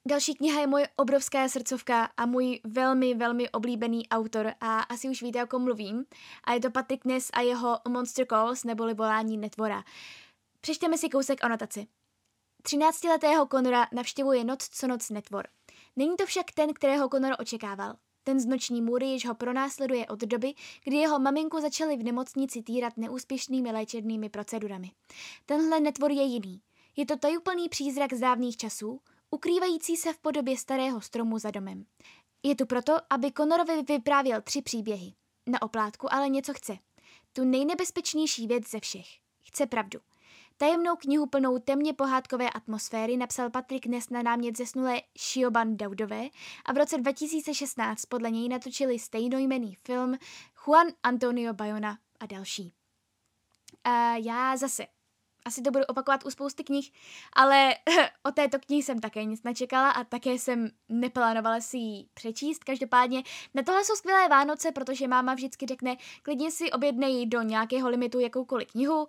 Další 0.08 0.36
kniha 0.36 0.62
je 0.62 0.68
moje 0.68 0.88
obrovská 0.96 1.50
srdcovka 1.50 2.10
a 2.18 2.25
můj 2.25 2.60
velmi, 2.63 3.13
velmi 3.13 3.50
oblíbený 3.50 4.10
autor 4.10 4.53
a 4.62 4.80
asi 4.80 5.10
už 5.10 5.22
víte, 5.22 5.44
o 5.44 5.48
kom 5.48 5.63
mluvím. 5.63 6.06
A 6.44 6.53
je 6.53 6.60
to 6.60 6.72
Patrick 6.72 7.06
Ness 7.06 7.30
a 7.34 7.42
jeho 7.42 7.80
Monster 7.89 8.25
Calls 8.25 8.63
neboli 8.63 8.94
volání 8.94 9.38
netvora. 9.38 9.84
Přečteme 10.62 10.98
si 10.98 11.10
kousek 11.10 11.39
o 11.44 11.48
notaci. 11.48 11.88
13-letého 12.65 13.48
Konora 13.48 13.88
navštěvuje 13.91 14.43
noc 14.43 14.70
co 14.72 14.88
noc 14.88 15.10
netvor. 15.10 15.48
Není 15.96 16.15
to 16.17 16.25
však 16.25 16.51
ten, 16.51 16.74
kterého 16.74 17.10
Konor 17.10 17.36
očekával. 17.39 17.96
Ten 18.24 18.39
z 18.39 18.46
noční 18.46 18.82
můry 18.82 19.05
již 19.05 19.27
ho 19.27 19.36
pronásleduje 19.36 20.08
od 20.08 20.20
doby, 20.20 20.53
kdy 20.84 20.96
jeho 20.96 21.20
maminku 21.20 21.62
začaly 21.62 21.98
v 21.98 22.03
nemocnici 22.03 22.62
týrat 22.62 22.98
neúspěšnými 22.98 23.72
léčebnými 23.72 24.29
procedurami. 24.29 24.91
Tenhle 25.46 25.79
netvor 25.79 26.12
je 26.12 26.24
jiný. 26.24 26.62
Je 26.96 27.05
to 27.05 27.17
tajuplný 27.17 27.70
přízrak 27.70 28.13
z 28.13 28.20
dávných 28.20 28.58
časů, 28.58 29.01
ukrývající 29.32 29.98
se 29.98 30.13
v 30.13 30.17
podobě 30.17 30.58
starého 30.58 31.01
stromu 31.01 31.39
za 31.39 31.51
domem. 31.51 31.86
Je 32.43 32.55
tu 32.55 32.65
proto, 32.65 32.93
aby 33.10 33.32
Conorovi 33.32 33.84
vyprávěl 33.84 34.41
tři 34.41 34.62
příběhy. 34.62 35.13
Na 35.48 35.62
oplátku 35.62 36.13
ale 36.13 36.29
něco 36.29 36.53
chce. 36.53 36.77
Tu 37.34 37.43
nejnebezpečnější 37.43 38.48
věc 38.48 38.70
ze 38.70 38.79
všech. 38.79 39.08
Chce 39.43 39.65
pravdu. 39.65 40.00
Tajemnou 40.63 40.96
knihu 40.96 41.25
plnou 41.25 41.60
temně 41.60 41.93
pohádkové 41.93 42.50
atmosféry 42.50 43.17
napsal 43.17 43.50
Patrick 43.50 43.86
Ness 43.86 44.10
na 44.10 44.22
námět 44.22 44.58
zesnulé 44.58 45.01
Shioban 45.20 45.77
Daudové 45.77 46.24
a 46.65 46.74
v 46.74 46.77
roce 46.77 46.98
2016 46.98 48.05
podle 48.05 48.32
něj 48.32 48.50
natočili 48.50 49.00
stejnojmený 49.00 49.75
film 49.75 50.15
Juan 50.65 50.88
Antonio 51.03 51.53
Bayona 51.53 51.98
a 52.20 52.25
další. 52.25 52.74
A 53.84 54.15
já 54.15 54.58
zase 54.58 54.86
asi 55.46 55.62
to 55.62 55.72
budu 55.72 55.86
opakovat 55.86 56.25
u 56.25 56.32
spousty 56.32 56.63
knih, 56.63 56.91
ale 57.34 57.75
o 58.24 58.32
této 58.32 58.60
knihy 58.60 58.84
jsem 58.84 59.00
také 59.00 59.24
nic 59.24 59.43
nečekala 59.43 59.91
a 59.91 60.03
také 60.03 60.32
jsem 60.32 60.70
neplánovala 60.89 61.62
si 61.62 61.77
ji 61.77 62.08
přečíst. 62.13 62.63
Každopádně 62.63 63.24
na 63.53 63.63
tohle 63.63 63.86
jsou 63.86 63.96
skvělé 63.96 64.29
Vánoce, 64.29 64.72
protože 64.72 65.08
máma 65.08 65.34
vždycky 65.34 65.65
řekne, 65.65 65.98
klidně 66.22 66.51
si 66.51 66.72
objednej 66.72 67.25
do 67.25 67.41
nějakého 67.41 67.89
limitu 67.89 68.20
jakoukoliv 68.20 68.67
knihu, 68.72 69.08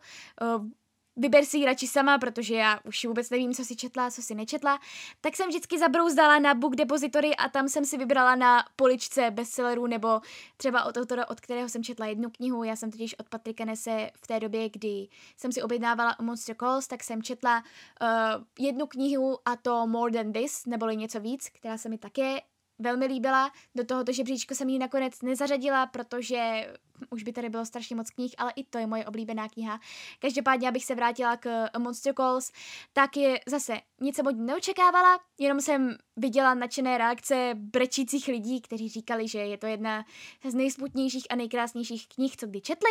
vyber 1.17 1.45
si 1.45 1.59
ji 1.59 1.65
radši 1.65 1.87
sama, 1.87 2.19
protože 2.19 2.55
já 2.55 2.81
už 2.85 3.05
vůbec 3.05 3.31
nevím, 3.31 3.55
co 3.55 3.65
si 3.65 3.77
četla, 3.77 4.11
co 4.11 4.23
si 4.23 4.35
nečetla, 4.35 4.81
tak 5.21 5.37
jsem 5.37 5.49
vždycky 5.49 5.79
zabrouzdala 5.79 6.39
na 6.39 6.55
Book 6.55 6.77
Depository 6.77 7.37
a 7.37 7.49
tam 7.49 7.69
jsem 7.69 7.85
si 7.85 7.99
vybrala 7.99 8.35
na 8.35 8.65
poličce 8.77 9.31
bestsellerů 9.31 9.87
nebo 9.87 10.21
třeba 10.57 10.85
od 10.85 10.97
autora, 10.97 11.29
od 11.29 11.41
kterého 11.41 11.69
jsem 11.69 11.85
četla 11.85 12.07
jednu 12.07 12.31
knihu. 12.31 12.65
Já 12.65 12.77
jsem 12.77 12.91
totiž 12.91 13.19
od 13.19 13.29
Patrika 13.29 13.65
Nese 13.65 14.11
v 14.23 14.27
té 14.27 14.41
době, 14.41 14.69
kdy 14.69 15.09
jsem 15.37 15.53
si 15.53 15.63
objednávala 15.63 16.17
Monster 16.23 16.57
Calls, 16.57 16.87
tak 16.87 17.05
jsem 17.05 17.23
četla 17.23 17.65
uh, 18.03 18.45
jednu 18.67 18.87
knihu 18.87 19.39
a 19.45 19.57
to 19.57 19.87
More 19.87 20.13
Than 20.13 20.33
This, 20.33 20.67
neboli 20.67 20.97
něco 20.97 21.21
víc, 21.21 21.49
která 21.49 21.79
se 21.79 21.89
mi 21.89 21.99
také 21.99 22.41
velmi 22.79 23.07
líbila. 23.07 23.53
Do 23.75 23.85
tohoto 23.85 24.13
žebříčku 24.13 24.55
jsem 24.55 24.69
ji 24.69 24.79
nakonec 24.79 25.23
nezařadila, 25.23 25.87
protože 25.87 26.67
už 27.11 27.23
by 27.23 27.33
tady 27.33 27.49
bylo 27.49 27.67
strašně 27.67 27.97
moc 27.97 28.11
knih, 28.11 28.35
ale 28.39 28.53
i 28.57 28.65
to 28.65 28.79
je 28.79 28.87
moje 28.87 29.07
oblíbená 29.07 29.49
kniha. 29.49 29.81
Každopádně, 30.19 30.69
abych 30.69 30.85
se 30.85 30.95
vrátila 30.95 31.37
k 31.37 31.79
Monster 31.79 32.15
Calls, 32.15 32.53
tak 32.93 33.17
je 33.17 33.41
zase 33.47 33.81
nic 34.01 34.17
jsem 34.17 34.27
od 34.27 34.31
ní 34.31 34.47
neočekávala, 34.47 35.21
jenom 35.39 35.61
jsem 35.61 35.97
viděla 36.17 36.55
nadšené 36.55 36.99
reakce 36.99 37.51
brečících 37.55 38.29
lidí, 38.29 38.61
kteří 38.61 38.89
říkali, 38.89 39.29
že 39.29 39.39
je 39.39 39.59
to 39.59 39.67
jedna 39.67 40.05
z 40.49 40.55
nejsputnějších 40.55 41.27
a 41.31 41.37
nejkrásnějších 41.37 42.09
knih, 42.09 42.37
co 42.37 42.47
kdy 42.47 42.61
četli, 42.61 42.91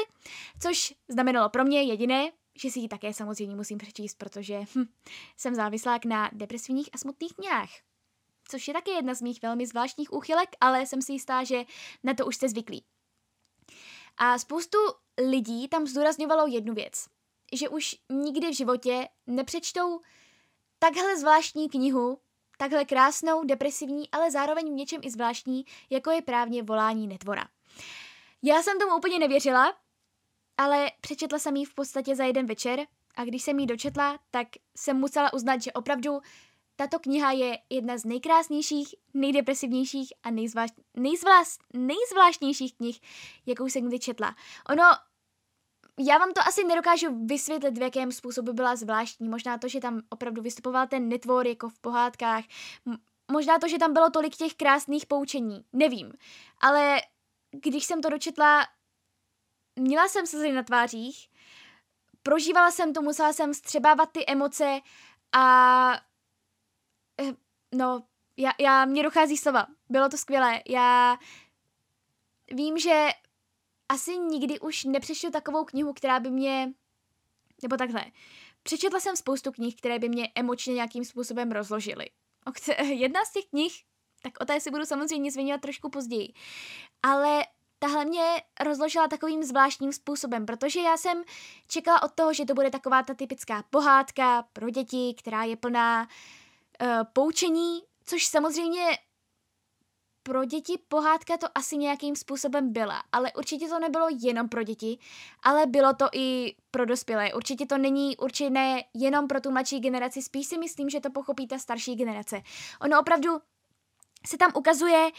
což 0.59 0.93
znamenalo 1.07 1.49
pro 1.49 1.63
mě 1.63 1.81
jediné, 1.81 2.31
že 2.59 2.71
si 2.71 2.79
ji 2.79 2.87
také 2.87 3.13
samozřejmě 3.13 3.55
musím 3.55 3.77
přečíst, 3.77 4.17
protože 4.17 4.59
hm, 4.75 4.85
jsem 5.37 5.55
závislá 5.55 5.99
na 6.05 6.29
depresivních 6.33 6.89
a 6.93 6.97
smutných 6.97 7.33
knihách 7.33 7.69
což 8.53 8.67
je 8.67 8.73
také 8.73 8.91
jedna 8.91 9.13
z 9.13 9.21
mých 9.21 9.41
velmi 9.41 9.67
zvláštních 9.67 10.13
úchylek, 10.13 10.49
ale 10.61 10.85
jsem 10.85 11.01
si 11.01 11.11
jistá, 11.11 11.43
že 11.43 11.63
na 12.03 12.13
to 12.13 12.25
už 12.25 12.35
jste 12.35 12.49
zvyklí. 12.49 12.85
A 14.17 14.37
spoustu 14.37 14.77
lidí 15.29 15.67
tam 15.67 15.87
zdůrazňovalo 15.87 16.47
jednu 16.47 16.73
věc, 16.73 17.05
že 17.53 17.69
už 17.69 17.95
nikdy 18.09 18.49
v 18.49 18.57
životě 18.57 19.07
nepřečtou 19.27 19.99
takhle 20.79 21.17
zvláštní 21.17 21.69
knihu, 21.69 22.19
takhle 22.57 22.85
krásnou, 22.85 23.43
depresivní, 23.43 24.11
ale 24.11 24.31
zároveň 24.31 24.65
v 24.69 24.75
něčem 24.75 25.01
i 25.03 25.11
zvláštní, 25.11 25.65
jako 25.89 26.11
je 26.11 26.21
právně 26.21 26.63
volání 26.63 27.07
netvora. 27.07 27.47
Já 28.43 28.61
jsem 28.63 28.79
tomu 28.79 28.97
úplně 28.97 29.19
nevěřila, 29.19 29.73
ale 30.57 30.91
přečetla 31.01 31.39
jsem 31.39 31.55
ji 31.55 31.65
v 31.65 31.73
podstatě 31.73 32.15
za 32.15 32.23
jeden 32.23 32.45
večer 32.45 32.85
a 33.15 33.25
když 33.25 33.43
jsem 33.43 33.59
ji 33.59 33.65
dočetla, 33.65 34.19
tak 34.31 34.47
jsem 34.77 34.97
musela 34.97 35.33
uznat, 35.33 35.61
že 35.61 35.71
opravdu 35.71 36.21
tato 36.75 36.99
kniha 36.99 37.31
je 37.31 37.59
jedna 37.69 37.97
z 37.97 38.05
nejkrásnějších, 38.05 38.95
nejdepresivnějších 39.13 40.13
a 40.23 40.31
nejzvlášť, 40.31 40.73
nejzvlášť, 40.97 41.61
nejzvláštnějších 41.73 42.75
knih, 42.75 42.99
jakou 43.45 43.65
jsem 43.65 43.87
kdy 43.87 43.99
četla. 43.99 44.35
Ono, 44.69 44.83
já 45.99 46.17
vám 46.17 46.33
to 46.33 46.41
asi 46.41 46.63
nedokážu 46.63 47.25
vysvětlit, 47.25 47.77
v 47.77 47.81
jakém 47.81 48.11
způsobu 48.11 48.53
byla 48.53 48.75
zvláštní. 48.75 49.29
Možná 49.29 49.57
to, 49.57 49.67
že 49.67 49.79
tam 49.79 50.01
opravdu 50.09 50.41
vystupoval 50.41 50.87
ten 50.87 51.09
netvor 51.09 51.47
jako 51.47 51.69
v 51.69 51.79
pohádkách. 51.79 52.43
Možná 53.31 53.59
to, 53.59 53.67
že 53.67 53.77
tam 53.77 53.93
bylo 53.93 54.09
tolik 54.09 54.35
těch 54.35 54.53
krásných 54.53 55.05
poučení. 55.05 55.65
Nevím. 55.73 56.13
Ale 56.61 57.01
když 57.51 57.85
jsem 57.85 58.01
to 58.01 58.09
dočetla, 58.09 58.67
měla 59.79 60.07
jsem 60.07 60.27
slzy 60.27 60.51
na 60.51 60.63
tvářích, 60.63 61.29
prožívala 62.23 62.71
jsem 62.71 62.93
to, 62.93 63.01
musela 63.01 63.33
jsem 63.33 63.53
střebávat 63.53 64.11
ty 64.11 64.23
emoce 64.27 64.79
a 65.35 66.12
no, 67.73 68.03
já, 68.37 68.51
já, 68.59 68.85
mě 68.85 69.03
dochází 69.03 69.37
slova. 69.37 69.67
Bylo 69.89 70.09
to 70.09 70.17
skvělé. 70.17 70.61
Já 70.69 71.17
vím, 72.51 72.77
že 72.77 73.09
asi 73.89 74.17
nikdy 74.17 74.59
už 74.59 74.83
nepřečtu 74.83 75.31
takovou 75.31 75.65
knihu, 75.65 75.93
která 75.93 76.19
by 76.19 76.31
mě, 76.31 76.73
nebo 77.63 77.77
takhle, 77.77 78.05
přečetla 78.63 78.99
jsem 78.99 79.15
spoustu 79.15 79.51
knih, 79.51 79.75
které 79.75 79.99
by 79.99 80.09
mě 80.09 80.31
emočně 80.35 80.73
nějakým 80.73 81.05
způsobem 81.05 81.51
rozložily. 81.51 82.05
Jedna 82.83 83.25
z 83.25 83.31
těch 83.31 83.45
knih, 83.45 83.73
tak 84.21 84.33
o 84.41 84.45
té 84.45 84.59
si 84.59 84.71
budu 84.71 84.85
samozřejmě 84.85 85.31
zmiňovat 85.31 85.61
trošku 85.61 85.89
později, 85.89 86.33
ale 87.03 87.43
tahle 87.79 88.05
mě 88.05 88.41
rozložila 88.59 89.07
takovým 89.07 89.43
zvláštním 89.43 89.93
způsobem, 89.93 90.45
protože 90.45 90.79
já 90.79 90.97
jsem 90.97 91.23
čekala 91.67 92.03
od 92.03 92.11
toho, 92.11 92.33
že 92.33 92.45
to 92.45 92.53
bude 92.53 92.69
taková 92.69 93.03
ta 93.03 93.13
typická 93.13 93.63
pohádka 93.69 94.47
pro 94.53 94.69
děti, 94.69 95.15
která 95.17 95.43
je 95.43 95.55
plná 95.55 96.01
uh, 96.01 96.07
poučení, 97.13 97.81
což 98.05 98.25
samozřejmě 98.25 98.85
pro 100.23 100.45
děti 100.45 100.77
pohádka 100.87 101.37
to 101.37 101.47
asi 101.55 101.77
nějakým 101.77 102.15
způsobem 102.15 102.73
byla, 102.73 103.03
ale 103.11 103.31
určitě 103.33 103.67
to 103.67 103.79
nebylo 103.79 104.07
jenom 104.21 104.49
pro 104.49 104.63
děti, 104.63 104.99
ale 105.43 105.65
bylo 105.65 105.93
to 105.93 106.05
i 106.13 106.55
pro 106.71 106.85
dospělé. 106.85 107.33
Určitě 107.33 107.65
to 107.65 107.77
není 107.77 108.17
určené 108.17 108.83
jenom 108.93 109.27
pro 109.27 109.41
tu 109.41 109.51
mladší 109.51 109.79
generaci, 109.79 110.21
spíš 110.21 110.47
si 110.47 110.57
myslím, 110.57 110.89
že 110.89 110.99
to 110.99 111.09
pochopí 111.09 111.47
ta 111.47 111.59
starší 111.59 111.95
generace. 111.95 112.41
Ono 112.81 112.99
opravdu 112.99 113.29
se 114.27 114.37
tam 114.37 114.51
ukazuje 114.55 115.11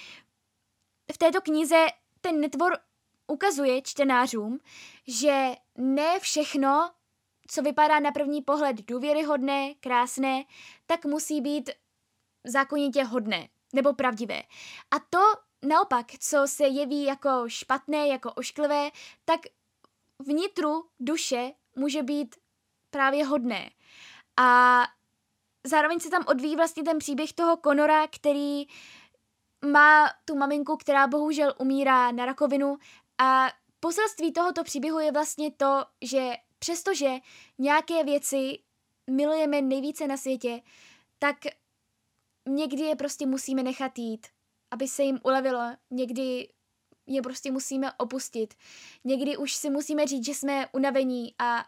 v 1.12 1.18
této 1.18 1.40
knize 1.40 1.86
ten 2.20 2.40
netvor 2.40 2.78
ukazuje 3.26 3.82
čtenářům, 3.82 4.58
že 5.06 5.54
ne 5.78 6.20
všechno, 6.20 6.90
co 7.48 7.62
vypadá 7.62 8.00
na 8.00 8.12
první 8.12 8.42
pohled 8.42 8.76
důvěryhodné, 8.86 9.74
krásné, 9.74 10.44
tak 10.86 11.04
musí 11.04 11.40
být 11.40 11.70
zákonitě 12.44 13.04
hodné 13.04 13.48
nebo 13.72 13.92
pravdivé. 13.92 14.42
A 14.90 14.98
to 15.10 15.18
naopak, 15.66 16.06
co 16.18 16.42
se 16.46 16.66
jeví 16.66 17.04
jako 17.04 17.44
špatné, 17.46 18.08
jako 18.08 18.32
ošklivé, 18.32 18.90
tak 19.24 19.40
vnitru 20.18 20.84
duše 21.00 21.52
může 21.76 22.02
být 22.02 22.36
právě 22.90 23.24
hodné. 23.24 23.70
A 24.36 24.82
zároveň 25.64 26.00
se 26.00 26.10
tam 26.10 26.24
odvíjí 26.26 26.56
vlastně 26.56 26.82
ten 26.82 26.98
příběh 26.98 27.32
toho 27.32 27.56
Konora, 27.56 28.06
který 28.06 28.66
má 29.72 30.10
tu 30.24 30.36
maminku, 30.36 30.76
která 30.76 31.06
bohužel 31.06 31.54
umírá 31.58 32.10
na 32.10 32.26
rakovinu 32.26 32.76
a 33.18 33.48
poselství 33.80 34.32
tohoto 34.32 34.64
příběhu 34.64 34.98
je 34.98 35.12
vlastně 35.12 35.50
to, 35.50 35.84
že 36.02 36.32
přestože 36.64 37.10
nějaké 37.58 38.04
věci 38.04 38.58
milujeme 39.10 39.62
nejvíce 39.62 40.06
na 40.06 40.16
světě, 40.16 40.60
tak 41.18 41.36
někdy 42.48 42.82
je 42.82 42.96
prostě 42.96 43.26
musíme 43.26 43.62
nechat 43.62 43.98
jít, 43.98 44.26
aby 44.70 44.88
se 44.88 45.02
jim 45.02 45.18
ulevilo. 45.24 45.60
Někdy 45.90 46.48
je 47.06 47.22
prostě 47.22 47.52
musíme 47.52 47.92
opustit. 47.92 48.54
Někdy 49.04 49.36
už 49.36 49.54
si 49.54 49.70
musíme 49.70 50.06
říct, 50.06 50.26
že 50.26 50.34
jsme 50.34 50.68
unavení 50.72 51.34
a 51.38 51.64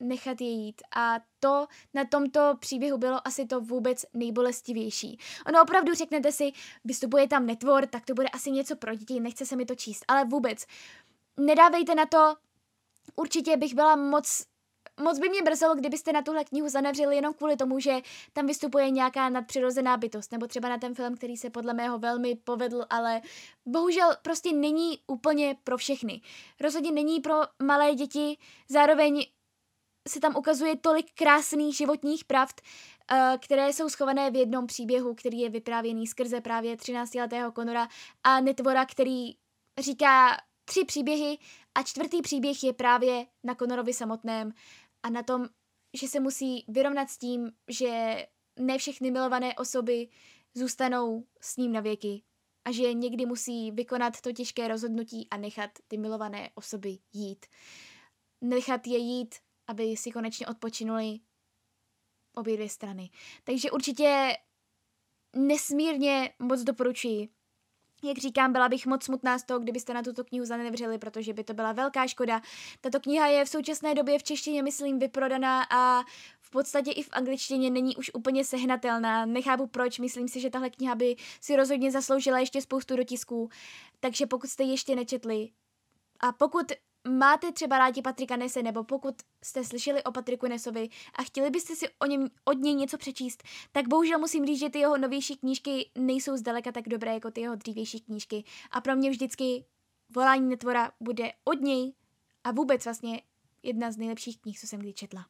nechat 0.00 0.40
je 0.40 0.50
jít. 0.50 0.82
A 0.96 1.20
to 1.40 1.66
na 1.94 2.04
tomto 2.04 2.56
příběhu 2.60 2.98
bylo 2.98 3.26
asi 3.26 3.46
to 3.46 3.60
vůbec 3.60 4.04
nejbolestivější. 4.14 5.18
Ono 5.46 5.62
opravdu 5.62 5.94
řeknete 5.94 6.32
si, 6.32 6.52
vystupuje 6.84 7.28
tam 7.28 7.46
netvor, 7.46 7.86
tak 7.86 8.06
to 8.06 8.14
bude 8.14 8.28
asi 8.28 8.50
něco 8.50 8.76
pro 8.76 8.94
děti, 8.94 9.20
nechce 9.20 9.46
se 9.46 9.56
mi 9.56 9.66
to 9.66 9.74
číst. 9.74 10.04
Ale 10.08 10.24
vůbec, 10.24 10.66
nedávejte 11.36 11.94
na 11.94 12.06
to, 12.06 12.36
určitě 13.18 13.56
bych 13.56 13.74
byla 13.74 13.96
moc 13.96 14.42
moc 15.00 15.18
by 15.18 15.28
mě 15.28 15.42
brzelo, 15.42 15.74
kdybyste 15.74 16.12
na 16.12 16.22
tuhle 16.22 16.44
knihu 16.44 16.68
zanevřeli 16.68 17.16
jenom 17.16 17.34
kvůli 17.34 17.56
tomu, 17.56 17.80
že 17.80 18.00
tam 18.32 18.46
vystupuje 18.46 18.90
nějaká 18.90 19.28
nadpřirozená 19.28 19.96
bytost, 19.96 20.32
nebo 20.32 20.46
třeba 20.46 20.68
na 20.68 20.78
ten 20.78 20.94
film, 20.94 21.16
který 21.16 21.36
se 21.36 21.50
podle 21.50 21.74
mého 21.74 21.98
velmi 21.98 22.34
povedl, 22.34 22.84
ale 22.90 23.20
bohužel 23.66 24.16
prostě 24.22 24.52
není 24.52 24.98
úplně 25.06 25.56
pro 25.64 25.76
všechny. 25.76 26.20
Rozhodně 26.60 26.92
není 26.92 27.20
pro 27.20 27.34
malé 27.62 27.94
děti, 27.94 28.38
zároveň 28.68 29.26
se 30.08 30.20
tam 30.20 30.36
ukazuje 30.36 30.76
tolik 30.76 31.06
krásných 31.14 31.76
životních 31.76 32.24
pravd, 32.24 32.60
eh, 33.12 33.38
které 33.40 33.72
jsou 33.72 33.88
schované 33.88 34.30
v 34.30 34.36
jednom 34.36 34.66
příběhu, 34.66 35.14
který 35.14 35.38
je 35.38 35.50
vyprávěný 35.50 36.06
skrze 36.06 36.40
právě 36.40 36.76
13-letého 36.76 37.52
Konora 37.52 37.88
a 38.24 38.40
Netvora, 38.40 38.86
který 38.86 39.34
říká 39.78 40.36
tři 40.68 40.84
příběhy 40.84 41.38
a 41.78 41.82
čtvrtý 41.82 42.22
příběh 42.22 42.64
je 42.64 42.72
právě 42.72 43.26
na 43.44 43.54
Konorovi 43.54 43.92
samotném 43.92 44.52
a 45.02 45.10
na 45.10 45.22
tom, 45.22 45.48
že 46.00 46.08
se 46.08 46.20
musí 46.20 46.64
vyrovnat 46.68 47.10
s 47.10 47.18
tím, 47.18 47.52
že 47.68 48.16
ne 48.58 48.78
všechny 48.78 49.10
milované 49.10 49.54
osoby 49.54 50.08
zůstanou 50.54 51.26
s 51.40 51.56
ním 51.56 51.72
na 51.72 51.80
věky 51.80 52.22
a 52.64 52.72
že 52.72 52.92
někdy 52.92 53.26
musí 53.26 53.70
vykonat 53.70 54.20
to 54.20 54.32
těžké 54.32 54.68
rozhodnutí 54.68 55.28
a 55.30 55.36
nechat 55.36 55.70
ty 55.88 55.98
milované 55.98 56.50
osoby 56.54 56.98
jít. 57.12 57.46
Nechat 58.40 58.86
je 58.86 58.98
jít, 58.98 59.34
aby 59.66 59.96
si 59.96 60.10
konečně 60.10 60.46
odpočinuli 60.46 61.20
obě 62.34 62.56
dvě 62.56 62.68
strany. 62.68 63.10
Takže 63.44 63.70
určitě 63.70 64.36
nesmírně 65.36 66.34
moc 66.38 66.62
doporučuji 66.62 67.28
jak 68.02 68.18
říkám, 68.18 68.52
byla 68.52 68.68
bych 68.68 68.86
moc 68.86 69.04
smutná 69.04 69.38
z 69.38 69.44
toho, 69.44 69.60
kdybyste 69.60 69.94
na 69.94 70.02
tuto 70.02 70.24
knihu 70.24 70.46
zanevřeli, 70.46 70.98
protože 70.98 71.32
by 71.32 71.44
to 71.44 71.54
byla 71.54 71.72
velká 71.72 72.06
škoda. 72.06 72.40
Tato 72.80 73.00
kniha 73.00 73.26
je 73.26 73.44
v 73.44 73.48
současné 73.48 73.94
době 73.94 74.18
v 74.18 74.22
češtině, 74.22 74.62
myslím, 74.62 74.98
vyprodaná 74.98 75.62
a 75.70 76.02
v 76.40 76.50
podstatě 76.50 76.90
i 76.90 77.02
v 77.02 77.08
angličtině 77.12 77.70
není 77.70 77.96
už 77.96 78.10
úplně 78.14 78.44
sehnatelná. 78.44 79.26
Nechápu 79.26 79.66
proč, 79.66 79.98
myslím 79.98 80.28
si, 80.28 80.40
že 80.40 80.50
tahle 80.50 80.70
kniha 80.70 80.94
by 80.94 81.16
si 81.40 81.56
rozhodně 81.56 81.90
zasloužila 81.90 82.38
ještě 82.38 82.62
spoustu 82.62 82.96
dotisků. 82.96 83.48
Takže 84.00 84.26
pokud 84.26 84.50
jste 84.50 84.64
ještě 84.64 84.96
nečetli 84.96 85.48
a 86.20 86.32
pokud 86.32 86.72
máte 87.08 87.52
třeba 87.52 87.78
rádi 87.78 88.02
Patrika 88.02 88.36
Nese, 88.36 88.62
nebo 88.62 88.84
pokud 88.84 89.14
jste 89.44 89.64
slyšeli 89.64 90.04
o 90.04 90.12
Patriku 90.12 90.46
Nesovi 90.46 90.88
a 91.14 91.22
chtěli 91.22 91.50
byste 91.50 91.76
si 91.76 91.88
o 91.98 92.06
něm, 92.06 92.28
od 92.44 92.58
něj 92.58 92.74
něco 92.74 92.98
přečíst, 92.98 93.42
tak 93.72 93.88
bohužel 93.88 94.18
musím 94.18 94.46
říct, 94.46 94.58
že 94.58 94.70
ty 94.70 94.78
jeho 94.78 94.98
novější 94.98 95.36
knížky 95.36 95.90
nejsou 95.98 96.36
zdaleka 96.36 96.72
tak 96.72 96.88
dobré 96.88 97.14
jako 97.14 97.30
ty 97.30 97.40
jeho 97.40 97.54
dřívější 97.54 98.00
knížky. 98.00 98.44
A 98.70 98.80
pro 98.80 98.96
mě 98.96 99.10
vždycky 99.10 99.64
Volání 100.14 100.48
netvora 100.48 100.92
bude 101.00 101.32
od 101.44 101.60
něj 101.60 101.92
a 102.44 102.50
vůbec 102.52 102.84
vlastně 102.84 103.22
jedna 103.62 103.92
z 103.92 103.96
nejlepších 103.96 104.40
knih, 104.40 104.60
co 104.60 104.66
jsem 104.66 104.80
kdy 104.80 104.92
četla. 104.92 105.26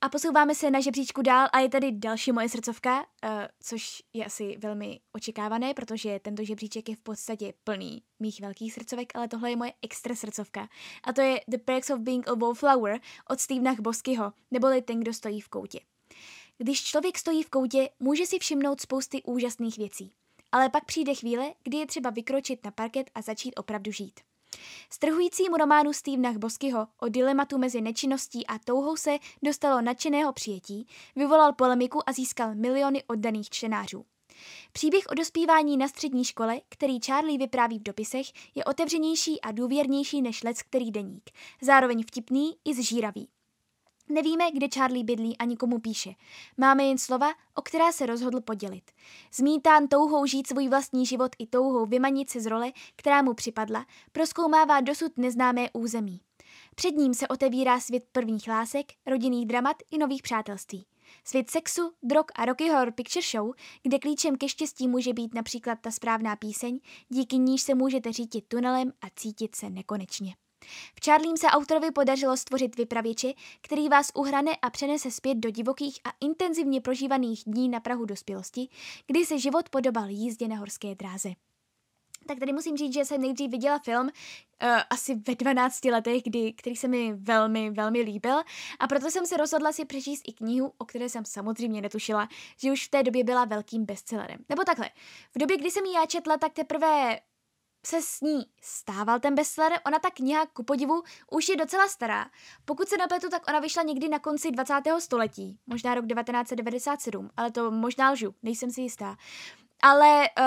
A 0.00 0.08
posouváme 0.08 0.54
se 0.54 0.70
na 0.70 0.80
žebříčku 0.80 1.22
dál 1.22 1.48
a 1.52 1.58
je 1.58 1.68
tady 1.68 1.92
další 1.92 2.32
moje 2.32 2.48
srdcovka, 2.48 2.98
uh, 2.98 3.30
což 3.60 4.02
je 4.12 4.24
asi 4.24 4.56
velmi 4.58 5.00
očekávané, 5.12 5.74
protože 5.74 6.20
tento 6.22 6.44
žebříček 6.44 6.88
je 6.88 6.96
v 6.96 7.00
podstatě 7.00 7.52
plný 7.64 8.02
mých 8.20 8.40
velkých 8.40 8.72
srdcovek, 8.72 9.16
ale 9.16 9.28
tohle 9.28 9.50
je 9.50 9.56
moje 9.56 9.72
extra 9.82 10.14
srdcovka. 10.14 10.68
A 11.04 11.12
to 11.12 11.20
je 11.20 11.40
The 11.48 11.58
Perks 11.64 11.90
of 11.90 11.98
Being 11.98 12.28
a 12.28 12.34
Wallflower 12.34 13.00
od 13.30 13.40
Stevena 13.40 13.74
Boskyho, 13.80 14.32
neboli 14.50 14.82
ten, 14.82 15.00
kdo 15.00 15.12
stojí 15.12 15.40
v 15.40 15.48
koutě. 15.48 15.80
Když 16.58 16.84
člověk 16.84 17.18
stojí 17.18 17.42
v 17.42 17.50
koutě, 17.50 17.90
může 18.00 18.26
si 18.26 18.38
všimnout 18.38 18.80
spousty 18.80 19.22
úžasných 19.22 19.78
věcí. 19.78 20.12
Ale 20.52 20.68
pak 20.68 20.84
přijde 20.84 21.14
chvíle, 21.14 21.54
kdy 21.62 21.78
je 21.78 21.86
třeba 21.86 22.10
vykročit 22.10 22.64
na 22.64 22.70
parket 22.70 23.10
a 23.14 23.22
začít 23.22 23.54
opravdu 23.56 23.92
žít. 23.92 24.20
Strhujícímu 24.90 25.56
románu 25.56 25.92
Stevena 25.92 26.32
Boskyho 26.32 26.86
o 27.00 27.08
dilematu 27.08 27.58
mezi 27.58 27.80
nečinností 27.80 28.46
a 28.46 28.58
touhou 28.58 28.96
se 28.96 29.18
dostalo 29.42 29.82
nadšeného 29.82 30.32
přijetí, 30.32 30.86
vyvolal 31.16 31.52
polemiku 31.52 32.08
a 32.08 32.12
získal 32.12 32.54
miliony 32.54 33.04
oddaných 33.06 33.50
čtenářů. 33.50 34.04
Příběh 34.72 35.04
o 35.10 35.14
dospívání 35.14 35.76
na 35.76 35.88
střední 35.88 36.24
škole, 36.24 36.60
který 36.68 37.00
Charlie 37.00 37.38
vypráví 37.38 37.78
v 37.78 37.82
dopisech, 37.82 38.26
je 38.54 38.64
otevřenější 38.64 39.40
a 39.40 39.52
důvěrnější 39.52 40.22
než 40.22 40.42
lec 40.42 40.62
který 40.62 40.90
deník, 40.90 41.30
zároveň 41.62 42.02
vtipný 42.02 42.56
i 42.64 42.74
zžíravý. 42.74 43.28
Nevíme, 44.08 44.50
kde 44.50 44.68
Charlie 44.74 45.04
bydlí 45.04 45.38
ani 45.38 45.56
komu 45.56 45.78
píše. 45.78 46.14
Máme 46.56 46.84
jen 46.84 46.98
slova, 46.98 47.34
o 47.54 47.62
která 47.62 47.92
se 47.92 48.06
rozhodl 48.06 48.40
podělit. 48.40 48.90
Zmítán 49.32 49.88
touhou 49.88 50.26
žít 50.26 50.46
svůj 50.46 50.68
vlastní 50.68 51.06
život 51.06 51.32
i 51.38 51.46
touhou 51.46 51.86
vymanit 51.86 52.30
se 52.30 52.40
z 52.40 52.46
role, 52.46 52.72
která 52.96 53.22
mu 53.22 53.34
připadla, 53.34 53.86
proskoumává 54.12 54.80
dosud 54.80 55.18
neznámé 55.18 55.68
území. 55.72 56.20
Před 56.74 56.96
ním 56.96 57.14
se 57.14 57.28
otevírá 57.28 57.80
svět 57.80 58.04
prvních 58.12 58.48
lásek, 58.48 58.86
rodinných 59.06 59.46
dramat 59.46 59.76
i 59.90 59.98
nových 59.98 60.22
přátelství. 60.22 60.86
Svět 61.24 61.50
sexu, 61.50 61.92
drog 62.02 62.24
a 62.34 62.44
Rocky 62.44 62.68
Horror 62.68 62.92
Picture 62.92 63.26
Show, 63.26 63.52
kde 63.82 63.98
klíčem 63.98 64.36
ke 64.36 64.48
štěstí 64.48 64.88
může 64.88 65.12
být 65.12 65.34
například 65.34 65.78
ta 65.80 65.90
správná 65.90 66.36
píseň, 66.36 66.80
díky 67.08 67.38
níž 67.38 67.62
se 67.62 67.74
můžete 67.74 68.12
řídit 68.12 68.44
tunelem 68.48 68.92
a 69.00 69.06
cítit 69.16 69.54
se 69.54 69.70
nekonečně. 69.70 70.34
V 70.94 71.04
Charlím 71.04 71.36
se 71.36 71.46
autorovi 71.46 71.90
podařilo 71.90 72.36
stvořit 72.36 72.76
vypravěče, 72.76 73.32
který 73.60 73.88
vás 73.88 74.10
uhrane 74.14 74.56
a 74.62 74.70
přenese 74.70 75.10
zpět 75.10 75.34
do 75.34 75.50
divokých 75.50 76.00
a 76.04 76.12
intenzivně 76.20 76.80
prožívaných 76.80 77.42
dní 77.46 77.68
na 77.68 77.80
Prahu 77.80 78.04
dospělosti, 78.04 78.68
kdy 79.06 79.26
se 79.26 79.38
život 79.38 79.68
podobal 79.68 80.08
jízdě 80.08 80.48
na 80.48 80.56
horské 80.56 80.94
dráze. 80.94 81.30
Tak 82.26 82.38
tady 82.38 82.52
musím 82.52 82.76
říct, 82.76 82.94
že 82.94 83.04
jsem 83.04 83.20
nejdřív 83.20 83.50
viděla 83.50 83.78
film 83.78 84.06
uh, 84.06 84.68
asi 84.90 85.14
ve 85.14 85.34
12 85.34 85.84
letech, 85.84 86.22
kdy, 86.22 86.52
který 86.52 86.76
se 86.76 86.88
mi 86.88 87.12
velmi, 87.12 87.70
velmi 87.70 88.00
líbil 88.00 88.42
a 88.78 88.86
proto 88.86 89.10
jsem 89.10 89.26
se 89.26 89.36
rozhodla 89.36 89.72
si 89.72 89.84
přečíst 89.84 90.22
i 90.28 90.32
knihu, 90.32 90.72
o 90.78 90.84
které 90.84 91.08
jsem 91.08 91.24
samozřejmě 91.24 91.82
netušila, 91.82 92.28
že 92.56 92.72
už 92.72 92.86
v 92.86 92.90
té 92.90 93.02
době 93.02 93.24
byla 93.24 93.44
velkým 93.44 93.84
bestsellerem. 93.84 94.38
Nebo 94.48 94.64
takhle, 94.64 94.90
v 95.34 95.38
době, 95.38 95.56
kdy 95.56 95.70
jsem 95.70 95.84
ji 95.84 95.92
já 95.92 96.06
četla, 96.06 96.36
tak 96.36 96.52
teprve 96.52 97.18
se 97.88 98.02
s 98.02 98.20
ní 98.20 98.46
stával 98.62 99.20
ten 99.20 99.34
bestseller, 99.34 99.80
ona 99.86 99.98
ta 99.98 100.10
kniha 100.10 100.46
ku 100.46 100.62
podivu 100.62 101.02
už 101.30 101.48
je 101.48 101.56
docela 101.56 101.88
stará. 101.88 102.30
Pokud 102.64 102.88
se 102.88 102.96
napletu, 102.96 103.28
tak 103.28 103.48
ona 103.48 103.58
vyšla 103.58 103.82
někdy 103.82 104.08
na 104.08 104.18
konci 104.18 104.50
20. 104.50 104.74
století, 104.98 105.58
možná 105.66 105.94
rok 105.94 106.06
1997, 106.06 107.30
ale 107.36 107.50
to 107.50 107.70
možná 107.70 108.10
lžu, 108.10 108.34
nejsem 108.42 108.70
si 108.70 108.80
jistá. 108.80 109.16
Ale 109.82 110.28
uh, 110.38 110.44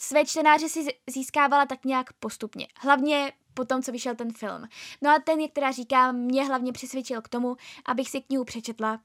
své 0.00 0.24
čtenáře 0.24 0.68
si 0.68 0.86
získávala 1.10 1.66
tak 1.66 1.84
nějak 1.84 2.12
postupně. 2.12 2.66
Hlavně 2.80 3.32
po 3.54 3.64
tom, 3.64 3.82
co 3.82 3.92
vyšel 3.92 4.14
ten 4.14 4.32
film. 4.32 4.68
No 5.02 5.10
a 5.10 5.18
ten, 5.18 5.40
jak 5.40 5.52
teda 5.52 5.70
říkám, 5.70 6.16
mě 6.16 6.44
hlavně 6.44 6.72
přesvědčil 6.72 7.22
k 7.22 7.28
tomu, 7.28 7.56
abych 7.84 8.10
si 8.10 8.20
knihu 8.20 8.44
přečetla, 8.44 9.00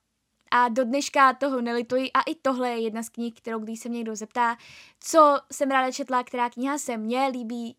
a 0.52 0.70
do 0.70 0.84
dneška 0.84 1.34
toho 1.34 1.62
nelituji 1.62 2.12
a 2.12 2.22
i 2.22 2.36
tohle 2.36 2.70
je 2.70 2.80
jedna 2.80 3.04
z 3.04 3.10
knih, 3.10 3.34
kterou 3.34 3.60
když 3.60 3.80
se 3.80 3.90
mě 3.90 3.98
někdo 3.98 4.16
zeptá, 4.16 4.58
co 5.00 5.40
jsem 5.52 5.72
ráda 5.72 5.92
četla, 5.92 6.24
která 6.24 6.50
kniha 6.50 6.78
se 6.78 6.98
mně 6.98 7.28
líbí 7.28 7.78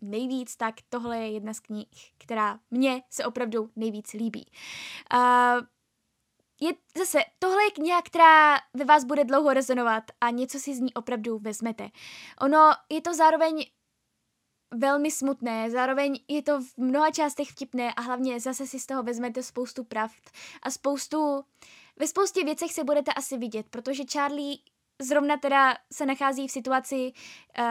nejvíc, 0.00 0.56
tak 0.56 0.74
tohle 0.88 1.18
je 1.18 1.30
jedna 1.30 1.54
z 1.54 1.60
knih, 1.60 2.12
která 2.18 2.58
mně 2.70 3.02
se 3.10 3.24
opravdu 3.24 3.70
nejvíc 3.76 4.12
líbí. 4.12 4.46
Uh, 5.14 5.66
je 6.60 6.72
zase, 6.98 7.18
tohle 7.38 7.64
je 7.64 7.70
kniha, 7.70 8.02
která 8.02 8.56
ve 8.74 8.84
vás 8.84 9.04
bude 9.04 9.24
dlouho 9.24 9.52
rezonovat 9.52 10.04
a 10.20 10.30
něco 10.30 10.58
si 10.58 10.74
z 10.74 10.80
ní 10.80 10.94
opravdu 10.94 11.38
vezmete. 11.38 11.88
Ono 12.40 12.70
je 12.90 13.00
to 13.00 13.14
zároveň 13.14 13.64
velmi 14.74 15.10
smutné, 15.10 15.70
zároveň 15.70 16.18
je 16.28 16.42
to 16.42 16.60
v 16.60 16.66
mnoha 16.76 17.10
částech 17.10 17.48
vtipné 17.50 17.94
a 17.94 18.00
hlavně 18.00 18.40
zase 18.40 18.66
si 18.66 18.80
z 18.80 18.86
toho 18.86 19.02
vezmete 19.02 19.42
spoustu 19.42 19.84
pravd 19.84 20.30
a 20.62 20.70
spoustu, 20.70 21.44
ve 22.02 22.08
spoustě 22.08 22.44
věcech 22.44 22.72
se 22.72 22.84
budete 22.84 23.12
asi 23.12 23.38
vidět, 23.38 23.66
protože 23.70 24.04
Charlie 24.12 24.56
zrovna 25.02 25.36
teda 25.36 25.76
se 25.92 26.06
nachází 26.06 26.48
v 26.48 26.50
situaci, 26.50 27.12
uh, 27.58 27.64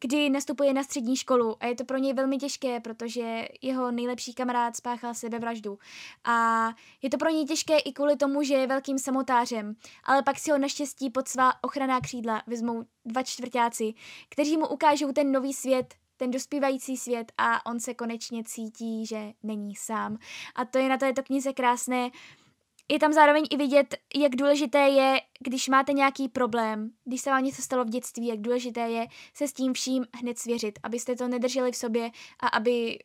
kdy 0.00 0.30
nastupuje 0.30 0.72
na 0.72 0.82
střední 0.82 1.16
školu 1.16 1.56
a 1.60 1.66
je 1.66 1.74
to 1.74 1.84
pro 1.84 1.98
něj 1.98 2.12
velmi 2.12 2.36
těžké, 2.36 2.80
protože 2.80 3.48
jeho 3.62 3.90
nejlepší 3.90 4.34
kamarád 4.34 4.76
spáchal 4.76 5.14
sebevraždu. 5.14 5.78
A 6.24 6.68
je 7.02 7.10
to 7.10 7.16
pro 7.16 7.30
něj 7.30 7.44
těžké 7.44 7.78
i 7.78 7.92
kvůli 7.92 8.16
tomu, 8.16 8.42
že 8.42 8.54
je 8.54 8.66
velkým 8.66 8.98
samotářem, 8.98 9.74
ale 10.04 10.22
pak 10.22 10.38
si 10.38 10.50
ho 10.50 10.58
naštěstí 10.58 11.10
pod 11.10 11.28
svá 11.28 11.64
ochranná 11.64 12.00
křídla 12.00 12.42
vezmou 12.46 12.84
dva 13.04 13.22
čtvrtáci, 13.22 13.94
kteří 14.28 14.56
mu 14.56 14.68
ukážou 14.68 15.12
ten 15.12 15.32
nový 15.32 15.52
svět, 15.52 15.94
ten 16.16 16.30
dospívající 16.30 16.96
svět 16.96 17.32
a 17.38 17.66
on 17.66 17.80
se 17.80 17.94
konečně 17.94 18.44
cítí, 18.44 19.06
že 19.06 19.32
není 19.42 19.74
sám. 19.76 20.18
A 20.54 20.64
to 20.64 20.78
je 20.78 20.88
na 20.88 20.96
této 20.96 21.22
knize 21.22 21.52
krásné, 21.52 22.10
je 22.90 22.98
tam 22.98 23.12
zároveň 23.12 23.46
i 23.50 23.56
vidět, 23.56 23.96
jak 24.14 24.36
důležité 24.36 24.78
je, 24.78 25.20
když 25.40 25.68
máte 25.68 25.92
nějaký 25.92 26.28
problém, 26.28 26.90
když 27.04 27.20
se 27.20 27.30
vám 27.30 27.44
něco 27.44 27.62
stalo 27.62 27.84
v 27.84 27.88
dětství, 27.88 28.26
jak 28.26 28.40
důležité 28.40 28.80
je 28.80 29.06
se 29.34 29.48
s 29.48 29.52
tím 29.52 29.72
vším 29.72 30.06
hned 30.14 30.38
svěřit, 30.38 30.78
abyste 30.82 31.16
to 31.16 31.28
nedrželi 31.28 31.72
v 31.72 31.76
sobě 31.76 32.10
a 32.40 32.48
aby 32.48 32.98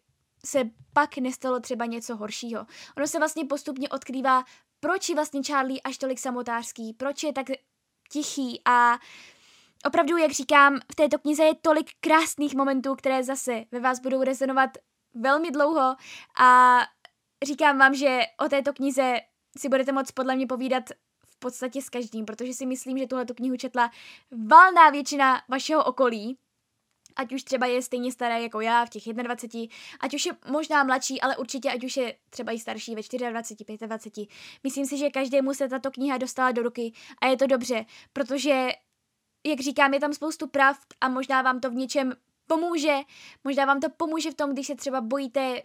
se 0.46 0.69
pak 0.93 1.17
nestalo 1.17 1.60
třeba 1.60 1.86
něco 1.86 2.15
horšího. 2.15 2.65
Ono 2.98 3.08
se 3.08 3.19
vlastně 3.19 3.46
postupně 3.46 3.89
odkrývá, 3.89 4.43
proč 4.80 5.10
je 5.10 5.15
vlastně 5.15 5.41
Charlie 5.43 5.82
až 5.82 5.98
tolik 5.98 6.19
samotářský, 6.19 6.93
proč 6.93 7.24
je 7.24 7.34
tak 7.34 7.46
tichý 8.12 8.62
a 8.65 9.00
opravdu, 9.86 10.17
jak 10.17 10.32
říkám, 10.32 10.80
v 10.91 10.96
této 10.96 11.19
knize 11.19 11.43
je 11.43 11.56
tolik 11.62 11.91
krásných 12.00 12.56
momentů, 12.56 12.96
které 12.96 13.24
zase 13.24 13.63
ve 13.72 13.80
vás 13.80 14.00
budou 14.00 14.24
rezonovat 14.24 14.69
velmi 15.13 15.52
dlouho 15.52 15.96
a 16.39 16.80
říkám 17.43 17.78
vám, 17.78 17.96
že 17.96 18.19
o 18.46 18.50
této 18.50 18.74
knize 18.74 19.19
si 19.58 19.70
budete 19.70 19.92
moct 19.92 20.12
podle 20.12 20.36
mě 20.36 20.48
povídat 20.48 20.84
v 21.26 21.39
podstatě 21.39 21.82
s 21.82 21.89
každým, 21.89 22.26
protože 22.26 22.54
si 22.54 22.66
myslím, 22.66 22.98
že 22.98 23.08
tuhle 23.08 23.26
knihu 23.26 23.58
četla 23.58 23.92
valná 24.48 24.89
většina 24.89 25.42
vašeho 25.50 25.84
okolí, 25.84 26.38
ať 27.16 27.34
už 27.34 27.44
třeba 27.44 27.66
je 27.66 27.82
stejně 27.82 28.12
staré 28.12 28.42
jako 28.42 28.62
já 28.62 28.86
v 28.86 28.89
těch 28.89 29.04
21, 29.04 29.76
ať 30.00 30.13
už 30.13 30.26
je 30.26 30.32
možná 30.50 30.84
mladší, 30.84 31.22
ale 31.22 31.38
určitě 31.38 31.72
ať 31.72 31.84
už 31.84 31.98
je 31.98 32.16
třeba 32.30 32.52
i 32.52 32.60
starší 32.60 32.96
ve 32.96 33.02
24, 33.32 33.88
25. 33.88 34.28
Myslím 34.63 34.86
si, 34.86 34.98
že 34.98 35.10
každému 35.10 35.54
se 35.54 35.70
tato 35.70 35.92
kniha 35.92 36.18
dostala 36.18 36.52
do 36.52 36.63
ruky 36.63 36.94
a 37.22 37.28
je 37.28 37.38
to 37.38 37.48
dobře, 37.48 37.86
protože, 38.13 38.70
jak 39.46 39.60
říkám, 39.60 39.94
je 39.94 40.00
tam 40.00 40.13
spoustu 40.13 40.48
prav 40.48 40.78
a 41.02 41.10
možná 41.10 41.42
vám 41.42 41.60
to 41.60 41.70
v 41.70 41.74
něčem 41.74 42.13
pomůže, 42.48 42.98
možná 43.44 43.66
vám 43.66 43.80
to 43.80 43.89
pomůže 43.89 44.32
v 44.32 44.36
tom, 44.36 44.54
když 44.54 44.68
se 44.68 44.76
třeba 44.76 45.02
bojíte 45.02 45.62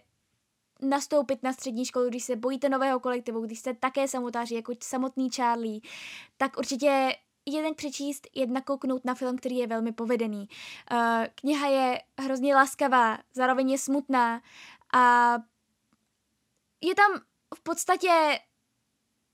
nastoupit 0.81 1.43
na 1.43 1.53
střední 1.53 1.85
školu, 1.85 2.09
když 2.09 2.23
se 2.23 2.35
bojíte 2.35 2.69
nového 2.69 2.99
kolektivu, 2.99 3.41
když 3.41 3.59
jste 3.59 3.73
také 3.73 4.07
samotáři 4.07 4.55
jako 4.55 4.73
samotný 4.83 5.29
Charlie, 5.29 5.79
tak 6.37 6.57
určitě 6.57 7.15
jeden 7.45 7.75
přečíst, 7.75 8.27
jedna 8.35 8.61
kouknout 8.61 9.05
na 9.05 9.15
film, 9.15 9.37
který 9.37 9.57
je 9.57 9.67
velmi 9.67 9.91
povedený. 9.91 10.47
Uh, 10.91 10.97
kniha 11.35 11.67
je 11.67 12.01
hrozně 12.19 12.55
laskavá, 12.55 13.17
zároveň 13.33 13.69
je 13.69 13.77
smutná 13.77 14.41
a 14.93 15.33
je 16.81 16.95
tam 16.95 17.11
v 17.55 17.63
podstatě 17.63 18.39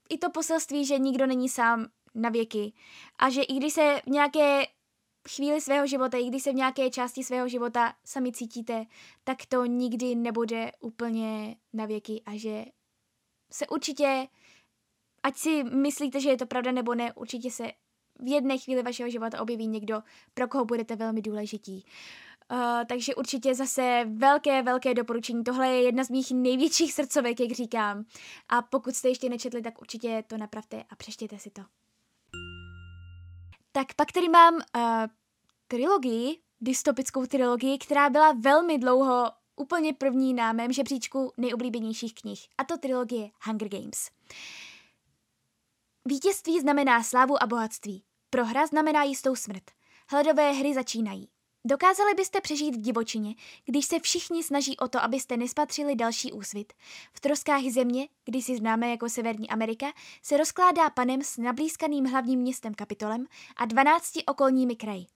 i 0.08 0.18
to 0.18 0.30
poselství, 0.30 0.84
že 0.84 0.98
nikdo 0.98 1.26
není 1.26 1.48
sám 1.48 1.86
na 2.14 2.28
věky 2.28 2.72
a 3.18 3.30
že 3.30 3.42
i 3.42 3.54
když 3.54 3.72
se 3.72 4.00
v 4.06 4.10
nějaké 4.10 4.66
chvíli 5.28 5.60
svého 5.60 5.86
života, 5.86 6.18
i 6.18 6.26
když 6.26 6.42
se 6.42 6.52
v 6.52 6.54
nějaké 6.54 6.90
části 6.90 7.24
svého 7.24 7.48
života 7.48 7.94
sami 8.04 8.32
cítíte, 8.32 8.84
tak 9.24 9.46
to 9.48 9.64
nikdy 9.64 10.14
nebude 10.14 10.70
úplně 10.80 11.56
na 11.72 11.86
věky 11.86 12.22
a 12.26 12.38
že 12.38 12.64
se 13.52 13.66
určitě, 13.66 14.28
ať 15.22 15.36
si 15.36 15.64
myslíte, 15.64 16.20
že 16.20 16.30
je 16.30 16.36
to 16.36 16.46
pravda 16.46 16.72
nebo 16.72 16.94
ne, 16.94 17.12
určitě 17.12 17.50
se 17.50 17.72
v 18.18 18.28
jedné 18.28 18.58
chvíli 18.58 18.82
vašeho 18.82 19.10
života 19.10 19.40
objeví 19.40 19.66
někdo, 19.66 20.02
pro 20.34 20.48
koho 20.48 20.64
budete 20.64 20.96
velmi 20.96 21.22
důležití. 21.22 21.84
Uh, 22.52 22.58
takže 22.88 23.14
určitě 23.14 23.54
zase 23.54 24.04
velké, 24.08 24.62
velké 24.62 24.94
doporučení. 24.94 25.44
Tohle 25.44 25.68
je 25.68 25.82
jedna 25.82 26.04
z 26.04 26.10
mých 26.10 26.30
největších 26.30 26.92
srdcovek, 26.92 27.40
jak 27.40 27.50
říkám. 27.50 28.04
A 28.48 28.62
pokud 28.62 28.94
jste 28.94 29.08
ještě 29.08 29.28
nečetli, 29.28 29.62
tak 29.62 29.80
určitě 29.80 30.24
to 30.26 30.36
napravte 30.36 30.84
a 30.90 30.96
přeštěte 30.96 31.38
si 31.38 31.50
to. 31.50 31.62
Tak 33.76 33.94
pak 33.94 34.12
tady 34.12 34.28
mám 34.28 34.54
uh, 34.54 34.60
trilogii, 35.68 36.38
dystopickou 36.60 37.26
trilogii, 37.26 37.78
která 37.78 38.10
byla 38.10 38.32
velmi 38.32 38.78
dlouho 38.78 39.32
úplně 39.56 39.92
první 39.94 40.34
na 40.34 40.52
mém 40.52 40.72
žebříčku 40.72 41.32
nejoblíbenějších 41.36 42.14
knih, 42.14 42.46
a 42.58 42.64
to 42.64 42.78
trilogie 42.78 43.30
Hunger 43.42 43.68
Games. 43.68 44.10
Vítězství 46.04 46.60
znamená 46.60 47.02
slávu 47.02 47.42
a 47.42 47.46
bohatství. 47.46 48.04
Prohra 48.30 48.66
znamená 48.66 49.02
jistou 49.02 49.36
smrt. 49.36 49.70
Hledové 50.10 50.52
hry 50.52 50.74
začínají. 50.74 51.28
Dokázali 51.68 52.14
byste 52.14 52.40
přežít 52.40 52.76
v 52.76 52.80
divočině, 52.80 53.34
když 53.64 53.86
se 53.86 54.00
všichni 54.00 54.42
snaží 54.42 54.76
o 54.76 54.88
to, 54.88 55.02
abyste 55.02 55.36
nespatřili 55.36 55.96
další 55.96 56.32
úsvit. 56.32 56.72
V 57.12 57.20
troskách 57.20 57.62
země, 57.62 58.08
si 58.40 58.56
známe 58.56 58.90
jako 58.90 59.08
Severní 59.08 59.50
Amerika, 59.50 59.86
se 60.22 60.36
rozkládá 60.36 60.90
panem 60.90 61.22
s 61.22 61.36
nablízkaným 61.36 62.04
hlavním 62.04 62.40
městem 62.40 62.74
Kapitolem 62.74 63.26
a 63.56 63.64
12 63.64 64.12
okolními 64.26 64.76
kraji. 64.76 65.06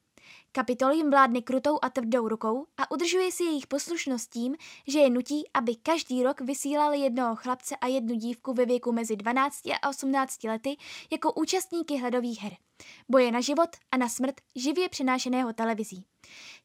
Kapitol 0.53 0.91
jim 0.91 1.09
vládne 1.09 1.41
krutou 1.41 1.79
a 1.81 1.89
tvrdou 1.89 2.27
rukou 2.27 2.65
a 2.77 2.91
udržuje 2.91 3.31
si 3.31 3.43
jejich 3.43 3.67
poslušnost 3.67 4.29
tím, 4.29 4.55
že 4.87 4.99
je 4.99 5.09
nutí, 5.09 5.43
aby 5.53 5.75
každý 5.75 6.23
rok 6.23 6.41
vysílali 6.41 6.99
jednoho 6.99 7.35
chlapce 7.35 7.75
a 7.75 7.87
jednu 7.87 8.15
dívku 8.15 8.53
ve 8.53 8.65
věku 8.65 8.91
mezi 8.91 9.15
12 9.15 9.65
a 9.81 9.89
18 9.89 10.43
lety 10.43 10.77
jako 11.11 11.33
účastníky 11.33 11.97
hledových 11.97 12.41
her. 12.41 12.53
Boje 13.09 13.31
na 13.31 13.41
život 13.41 13.69
a 13.91 13.97
na 13.97 14.09
smrt 14.09 14.35
živě 14.55 14.89
přenášeného 14.89 15.53
televizí. 15.53 16.05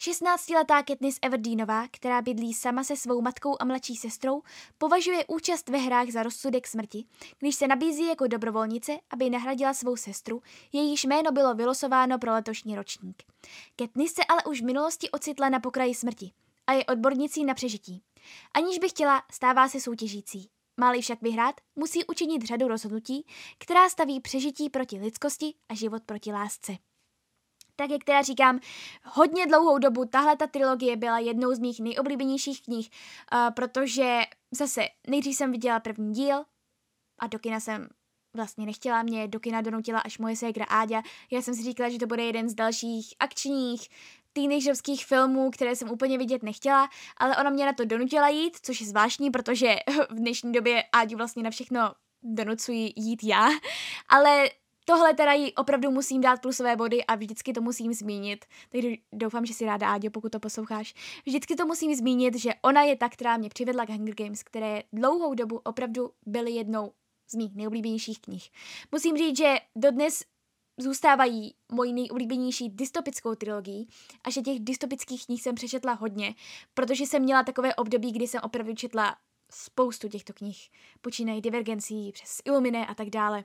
16-letá 0.00 0.84
Katniss 0.84 1.18
Everdeenová, 1.22 1.88
která 1.90 2.22
bydlí 2.22 2.54
sama 2.54 2.84
se 2.84 2.96
svou 2.96 3.20
matkou 3.20 3.56
a 3.60 3.64
mladší 3.64 3.96
sestrou, 3.96 4.42
považuje 4.78 5.24
účast 5.28 5.68
ve 5.68 5.78
hrách 5.78 6.10
za 6.10 6.22
rozsudek 6.22 6.66
smrti, 6.66 7.04
když 7.38 7.54
se 7.54 7.66
nabízí 7.66 8.06
jako 8.06 8.26
dobrovolnice, 8.26 8.98
aby 9.10 9.30
nahradila 9.30 9.74
svou 9.74 9.96
sestru, 9.96 10.42
jejíž 10.72 11.04
jméno 11.04 11.32
bylo 11.32 11.54
vylosováno 11.54 12.18
pro 12.18 12.32
letošní 12.32 12.76
ročník. 12.76 13.22
Katniss 13.76 14.14
se 14.14 14.24
ale 14.24 14.44
už 14.44 14.60
v 14.60 14.64
minulosti 14.64 15.10
ocitla 15.10 15.48
na 15.48 15.60
pokraji 15.60 15.94
smrti 15.94 16.32
a 16.66 16.72
je 16.72 16.84
odbornicí 16.84 17.44
na 17.44 17.54
přežití. 17.54 18.02
Aniž 18.54 18.78
by 18.78 18.88
chtěla, 18.88 19.22
stává 19.32 19.68
se 19.68 19.80
soutěžící. 19.80 20.50
Máli 20.80 21.00
však 21.00 21.22
vyhrát, 21.22 21.54
musí 21.76 22.04
učinit 22.04 22.42
řadu 22.42 22.68
rozhodnutí, 22.68 23.26
která 23.58 23.88
staví 23.88 24.20
přežití 24.20 24.70
proti 24.70 24.98
lidskosti 24.98 25.54
a 25.68 25.74
život 25.74 26.02
proti 26.06 26.32
lásce. 26.32 26.76
Tak 27.76 27.90
jak 27.90 28.04
teda 28.04 28.22
říkám, 28.22 28.60
hodně 29.04 29.46
dlouhou 29.46 29.78
dobu 29.78 30.04
tahle 30.04 30.36
ta 30.36 30.46
trilogie 30.46 30.96
byla 30.96 31.18
jednou 31.18 31.54
z 31.54 31.58
mých 31.58 31.80
nejoblíbenějších 31.80 32.62
knih, 32.62 32.90
uh, 33.32 33.54
protože 33.54 34.20
zase 34.50 34.82
nejdřív 35.06 35.36
jsem 35.36 35.52
viděla 35.52 35.80
první 35.80 36.12
díl 36.12 36.44
a 37.18 37.26
do 37.26 37.38
kina 37.38 37.60
jsem 37.60 37.88
vlastně 38.36 38.66
nechtěla, 38.66 39.02
mě 39.02 39.28
do 39.28 39.40
kina 39.40 39.60
donutila 39.60 40.00
až 40.00 40.18
moje 40.18 40.36
ségra 40.36 40.64
Áďa. 40.64 41.02
Já 41.30 41.42
jsem 41.42 41.54
si 41.54 41.62
říkala, 41.62 41.88
že 41.88 41.98
to 41.98 42.06
bude 42.06 42.24
jeden 42.24 42.48
z 42.48 42.54
dalších 42.54 43.14
akčních 43.18 43.88
teenagerovských 44.32 45.06
filmů, 45.06 45.50
které 45.50 45.76
jsem 45.76 45.90
úplně 45.90 46.18
vidět 46.18 46.42
nechtěla, 46.42 46.88
ale 47.16 47.36
ona 47.36 47.50
mě 47.50 47.66
na 47.66 47.72
to 47.72 47.84
donutila 47.84 48.28
jít, 48.28 48.56
což 48.62 48.80
je 48.80 48.86
zvláštní, 48.86 49.30
protože 49.30 49.76
v 50.10 50.14
dnešní 50.14 50.52
době 50.52 50.84
Áďu 50.92 51.16
vlastně 51.16 51.42
na 51.42 51.50
všechno 51.50 51.80
donucuji 52.22 52.92
jít 52.96 53.24
já, 53.24 53.48
ale 54.08 54.48
tohle 54.84 55.14
teda 55.14 55.32
jí 55.32 55.54
opravdu 55.54 55.90
musím 55.90 56.20
dát 56.20 56.40
plusové 56.40 56.76
body 56.76 57.04
a 57.04 57.14
vždycky 57.14 57.52
to 57.52 57.60
musím 57.60 57.94
zmínit. 57.94 58.44
Takže 58.68 58.88
doufám, 59.12 59.46
že 59.46 59.54
si 59.54 59.66
ráda, 59.66 59.88
Áďo, 59.88 60.10
pokud 60.10 60.32
to 60.32 60.40
posloucháš. 60.40 60.94
Vždycky 61.26 61.56
to 61.56 61.66
musím 61.66 61.94
zmínit, 61.94 62.34
že 62.34 62.50
ona 62.62 62.82
je 62.82 62.96
ta, 62.96 63.08
která 63.08 63.36
mě 63.36 63.48
přivedla 63.48 63.86
k 63.86 63.90
Hunger 63.90 64.14
Games, 64.14 64.42
které 64.42 64.82
dlouhou 64.92 65.34
dobu 65.34 65.60
opravdu 65.64 66.10
byly 66.26 66.50
jednou 66.50 66.92
z 67.28 67.34
mých 67.34 67.56
nejoblíbenějších 67.56 68.20
knih. 68.20 68.50
Musím 68.92 69.16
říct, 69.16 69.36
že 69.38 69.54
dodnes 69.76 70.22
zůstávají 70.78 71.54
mojí 71.72 71.92
nejoblíbenější 71.92 72.68
dystopickou 72.68 73.34
trilogii 73.34 73.86
a 74.24 74.30
že 74.30 74.40
těch 74.40 74.60
dystopických 74.60 75.26
knih 75.26 75.42
jsem 75.42 75.54
přečetla 75.54 75.92
hodně, 75.92 76.34
protože 76.74 77.04
jsem 77.04 77.22
měla 77.22 77.42
takové 77.42 77.74
období, 77.74 78.12
kdy 78.12 78.28
jsem 78.28 78.40
opravdu 78.44 78.74
četla 78.74 79.16
spoustu 79.50 80.08
těchto 80.08 80.32
knih. 80.32 80.70
Počínají 81.00 81.40
Divergencí 81.40 82.12
přes 82.12 82.40
Illuminé 82.44 82.86
a 82.86 82.94
tak 82.94 83.10
dále. 83.10 83.44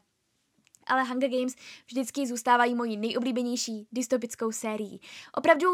Ale 0.87 1.03
Hunger 1.03 1.29
Games 1.29 1.55
vždycky 1.85 2.27
zůstávají 2.27 2.75
mojí 2.75 2.97
nejoblíbenější 2.97 3.87
dystopickou 3.91 4.51
sérií. 4.51 5.01
Opravdu 5.33 5.67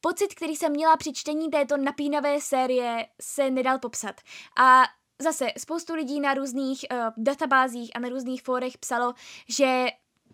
pocit, 0.00 0.34
který 0.34 0.56
jsem 0.56 0.72
měla 0.72 0.96
při 0.96 1.12
čtení 1.12 1.50
této 1.50 1.76
napínavé 1.76 2.40
série, 2.40 3.06
se 3.22 3.50
nedal 3.50 3.78
popsat. 3.78 4.20
A 4.60 4.82
zase 5.22 5.46
spoustu 5.58 5.94
lidí 5.94 6.20
na 6.20 6.34
různých 6.34 6.84
uh, 6.92 6.98
databázích 7.16 7.90
a 7.94 7.98
na 7.98 8.08
různých 8.08 8.42
fórech 8.42 8.78
psalo, 8.78 9.14
že 9.48 9.86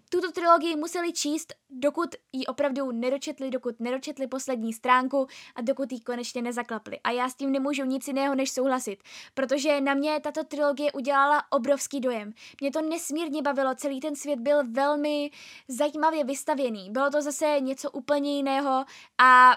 tuto 0.09 0.33
trilogii 0.33 0.77
museli 0.77 1.13
číst, 1.13 1.55
dokud 1.71 2.09
ji 2.33 2.47
opravdu 2.47 2.93
nedočetli, 2.93 3.51
dokud 3.51 3.81
nedočetli 3.81 4.27
poslední 4.27 4.73
stránku 4.73 5.27
a 5.55 5.61
dokud 5.61 5.93
ji 5.93 6.01
konečně 6.01 6.43
nezaklapli. 6.43 7.01
A 7.05 7.11
já 7.11 7.29
s 7.29 7.35
tím 7.35 7.53
nemůžu 7.53 7.85
nic 7.85 8.09
jiného 8.09 8.35
než 8.35 8.51
souhlasit, 8.51 9.03
protože 9.35 9.81
na 9.81 9.95
mě 9.95 10.21
tato 10.21 10.45
trilogie 10.45 10.93
udělala 10.93 11.43
obrovský 11.51 12.01
dojem. 12.01 12.33
Mě 12.61 12.71
to 12.71 12.83
nesmírně 12.83 13.43
bavilo, 13.43 13.75
celý 13.75 14.01
ten 14.01 14.17
svět 14.17 14.41
byl 14.41 14.71
velmi 14.71 15.31
zajímavě 15.69 16.25
vystavěný. 16.25 16.91
Bylo 16.91 17.11
to 17.11 17.23
zase 17.23 17.57
něco 17.61 17.91
úplně 17.91 18.37
jiného 18.37 18.85
a 19.19 19.53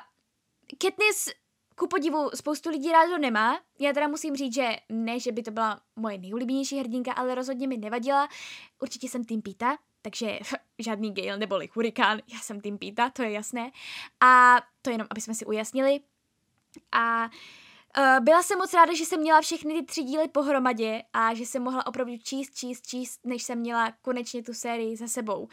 Katniss 0.78 1.30
ku 1.78 1.88
podivu 1.88 2.30
spoustu 2.36 2.70
lidí 2.70 2.92
rádo 2.92 3.18
nemá. 3.18 3.60
Já 3.80 3.94
teda 3.94 4.08
musím 4.08 4.36
říct, 4.36 4.54
že 4.54 4.76
ne, 4.90 5.20
že 5.20 5.32
by 5.32 5.44
to 5.44 5.52
byla 5.52 5.82
moje 5.96 6.18
nejoblíbenější 6.18 6.80
hrdinka, 6.80 7.14
ale 7.14 7.36
rozhodně 7.36 7.68
mi 7.68 7.78
nevadila. 7.78 8.28
Určitě 8.82 9.10
jsem 9.10 9.24
tým 9.24 9.42
Pita, 9.42 9.78
takže 10.02 10.40
žádný 10.80 11.14
Gale 11.14 11.38
neboli 11.38 11.70
Hurikán, 11.74 12.20
já 12.34 12.40
jsem 12.40 12.62
tým 12.62 12.78
Pita, 12.78 13.10
to 13.10 13.24
je 13.24 13.32
jasné. 13.32 13.72
A 14.22 14.62
to 14.82 14.90
jenom, 14.90 15.08
aby 15.12 15.22
jsme 15.22 15.36
si 15.36 15.46
ujasnili. 15.46 16.00
A 16.92 17.30
Uh, 17.98 18.24
byla 18.24 18.44
jsem 18.44 18.58
moc 18.58 18.74
ráda, 18.74 18.94
že 18.96 19.06
jsem 19.06 19.20
měla 19.20 19.42
všechny 19.42 19.74
ty 19.74 19.86
tři 19.86 20.04
díly 20.04 20.28
pohromadě 20.28 21.04
a 21.14 21.34
že 21.34 21.46
jsem 21.46 21.64
mohla 21.64 21.88
opravdu 21.88 22.18
číst, 22.18 22.56
číst, 22.56 22.88
číst, 22.88 23.20
než 23.24 23.44
jsem 23.44 23.60
měla 23.60 23.94
konečně 24.02 24.44
tu 24.44 24.54
sérii 24.54 24.98
za 24.98 25.08
sebou. 25.08 25.42
Uh, 25.42 25.50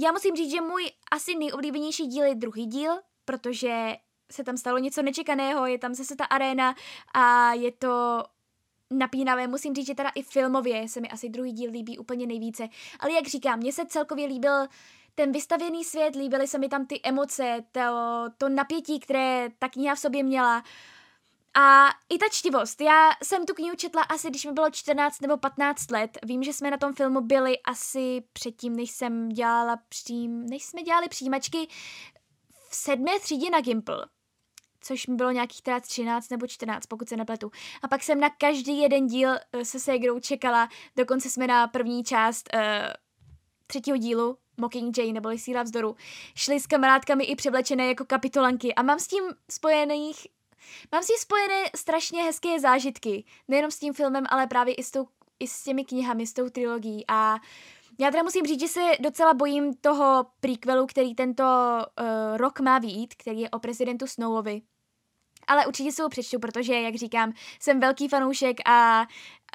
já 0.00 0.12
musím 0.12 0.36
říct, 0.36 0.50
že 0.50 0.60
můj 0.60 0.90
asi 1.10 1.34
nejoblíbenější 1.34 2.06
díl 2.06 2.24
je 2.24 2.34
druhý 2.34 2.66
díl, 2.66 2.92
protože 3.24 3.96
se 4.32 4.44
tam 4.44 4.56
stalo 4.56 4.78
něco 4.78 5.02
nečekaného, 5.02 5.66
je 5.66 5.78
tam 5.78 5.94
zase 5.94 6.16
ta 6.16 6.24
arena 6.24 6.74
a 7.14 7.52
je 7.52 7.72
to 7.72 8.24
napínavé. 8.90 9.46
Musím 9.46 9.74
říct, 9.74 9.86
že 9.86 9.94
teda 9.94 10.10
i 10.14 10.22
filmově 10.22 10.88
se 10.88 11.00
mi 11.00 11.08
asi 11.08 11.28
druhý 11.28 11.52
díl 11.52 11.70
líbí 11.70 11.98
úplně 11.98 12.26
nejvíce. 12.26 12.68
Ale 13.00 13.12
jak 13.12 13.26
říkám, 13.26 13.58
mně 13.58 13.72
se 13.72 13.86
celkově 13.86 14.26
líbil 14.26 14.66
ten 15.14 15.32
vystavěný 15.32 15.84
svět, 15.84 16.14
líbily 16.14 16.48
se 16.48 16.58
mi 16.58 16.68
tam 16.68 16.86
ty 16.86 17.00
emoce, 17.02 17.64
to, 17.72 17.80
to 18.38 18.48
napětí, 18.48 19.00
které 19.00 19.48
ta 19.58 19.68
kniha 19.68 19.94
v 19.94 19.98
sobě 19.98 20.22
měla. 20.22 20.62
A 21.54 21.88
i 22.08 22.18
ta 22.18 22.26
čtivost. 22.30 22.80
Já 22.80 23.10
jsem 23.22 23.46
tu 23.46 23.54
knihu 23.54 23.76
četla 23.76 24.02
asi, 24.02 24.30
když 24.30 24.44
mi 24.44 24.52
bylo 24.52 24.70
14 24.70 25.20
nebo 25.20 25.36
15 25.36 25.90
let. 25.90 26.18
Vím, 26.22 26.42
že 26.42 26.52
jsme 26.52 26.70
na 26.70 26.76
tom 26.76 26.94
filmu 26.94 27.20
byli 27.20 27.58
asi 27.58 28.22
předtím, 28.32 28.76
než 28.76 28.90
jsem 28.90 29.28
dělala 29.28 29.78
přím, 29.88 30.46
než 30.46 30.64
jsme 30.64 30.82
dělali 30.82 31.08
přijímačky 31.08 31.68
v 32.68 32.76
sedmé 32.76 33.20
třídě 33.20 33.50
na 33.50 33.60
Gimple 33.60 34.06
což 34.80 35.06
mi 35.06 35.14
bylo 35.14 35.30
nějakých 35.30 35.62
teda 35.62 35.80
13 35.80 36.30
nebo 36.30 36.46
14, 36.46 36.86
pokud 36.86 37.08
se 37.08 37.16
nepletu. 37.16 37.50
A 37.82 37.88
pak 37.88 38.02
jsem 38.02 38.20
na 38.20 38.30
každý 38.30 38.78
jeden 38.78 39.06
díl 39.06 39.30
uh, 39.30 39.60
se 39.62 39.80
Segrou 39.80 40.20
čekala, 40.20 40.68
dokonce 40.96 41.30
jsme 41.30 41.46
na 41.46 41.66
první 41.66 42.04
část 42.04 42.48
uh, 42.54 42.60
třetího 43.66 43.96
dílu 43.96 44.38
Mockingjay 44.56 45.12
neboli 45.12 45.38
Síla 45.38 45.62
vzdoru, 45.62 45.96
šli 46.34 46.60
s 46.60 46.66
kamarádkami 46.66 47.24
i 47.24 47.36
převlečené 47.36 47.86
jako 47.86 48.04
kapitolanky 48.04 48.74
a 48.74 48.82
mám 48.82 48.98
s 48.98 49.06
tím 49.06 49.24
spojených 49.50 50.26
Mám 50.92 51.02
s 51.02 51.06
tím 51.06 51.16
spojené 51.18 51.64
strašně 51.76 52.22
hezké 52.22 52.60
zážitky. 52.60 53.24
Nejenom 53.48 53.70
s 53.70 53.78
tím 53.78 53.94
filmem, 53.94 54.24
ale 54.28 54.46
právě 54.46 54.74
i 54.74 54.82
s, 54.82 54.90
tou, 54.90 55.08
i 55.40 55.48
s 55.48 55.62
těmi 55.62 55.84
knihami, 55.84 56.26
s 56.26 56.32
tou 56.32 56.48
trilogií. 56.48 57.04
A 57.08 57.36
já 57.98 58.10
teda 58.10 58.22
musím 58.22 58.46
říct, 58.46 58.60
že 58.60 58.68
se 58.68 58.80
docela 59.00 59.34
bojím 59.34 59.74
toho 59.74 60.26
prequelu, 60.40 60.86
který 60.86 61.14
tento 61.14 61.44
uh, 61.44 62.36
rok 62.36 62.60
má 62.60 62.80
být, 62.80 63.14
který 63.14 63.40
je 63.40 63.50
o 63.50 63.58
prezidentu 63.58 64.06
Snowovi 64.06 64.62
ale 65.48 65.66
určitě 65.66 65.92
si 65.92 66.02
ho 66.02 66.08
přečtu, 66.08 66.38
protože, 66.38 66.74
jak 66.80 66.94
říkám, 66.94 67.32
jsem 67.60 67.80
velký 67.80 68.08
fanoušek 68.08 68.56
a 68.68 69.06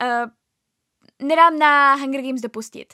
uh, 0.01 1.27
nedám 1.27 1.59
na 1.59 1.95
Hunger 1.95 2.21
Games 2.21 2.41
dopustit. 2.41 2.93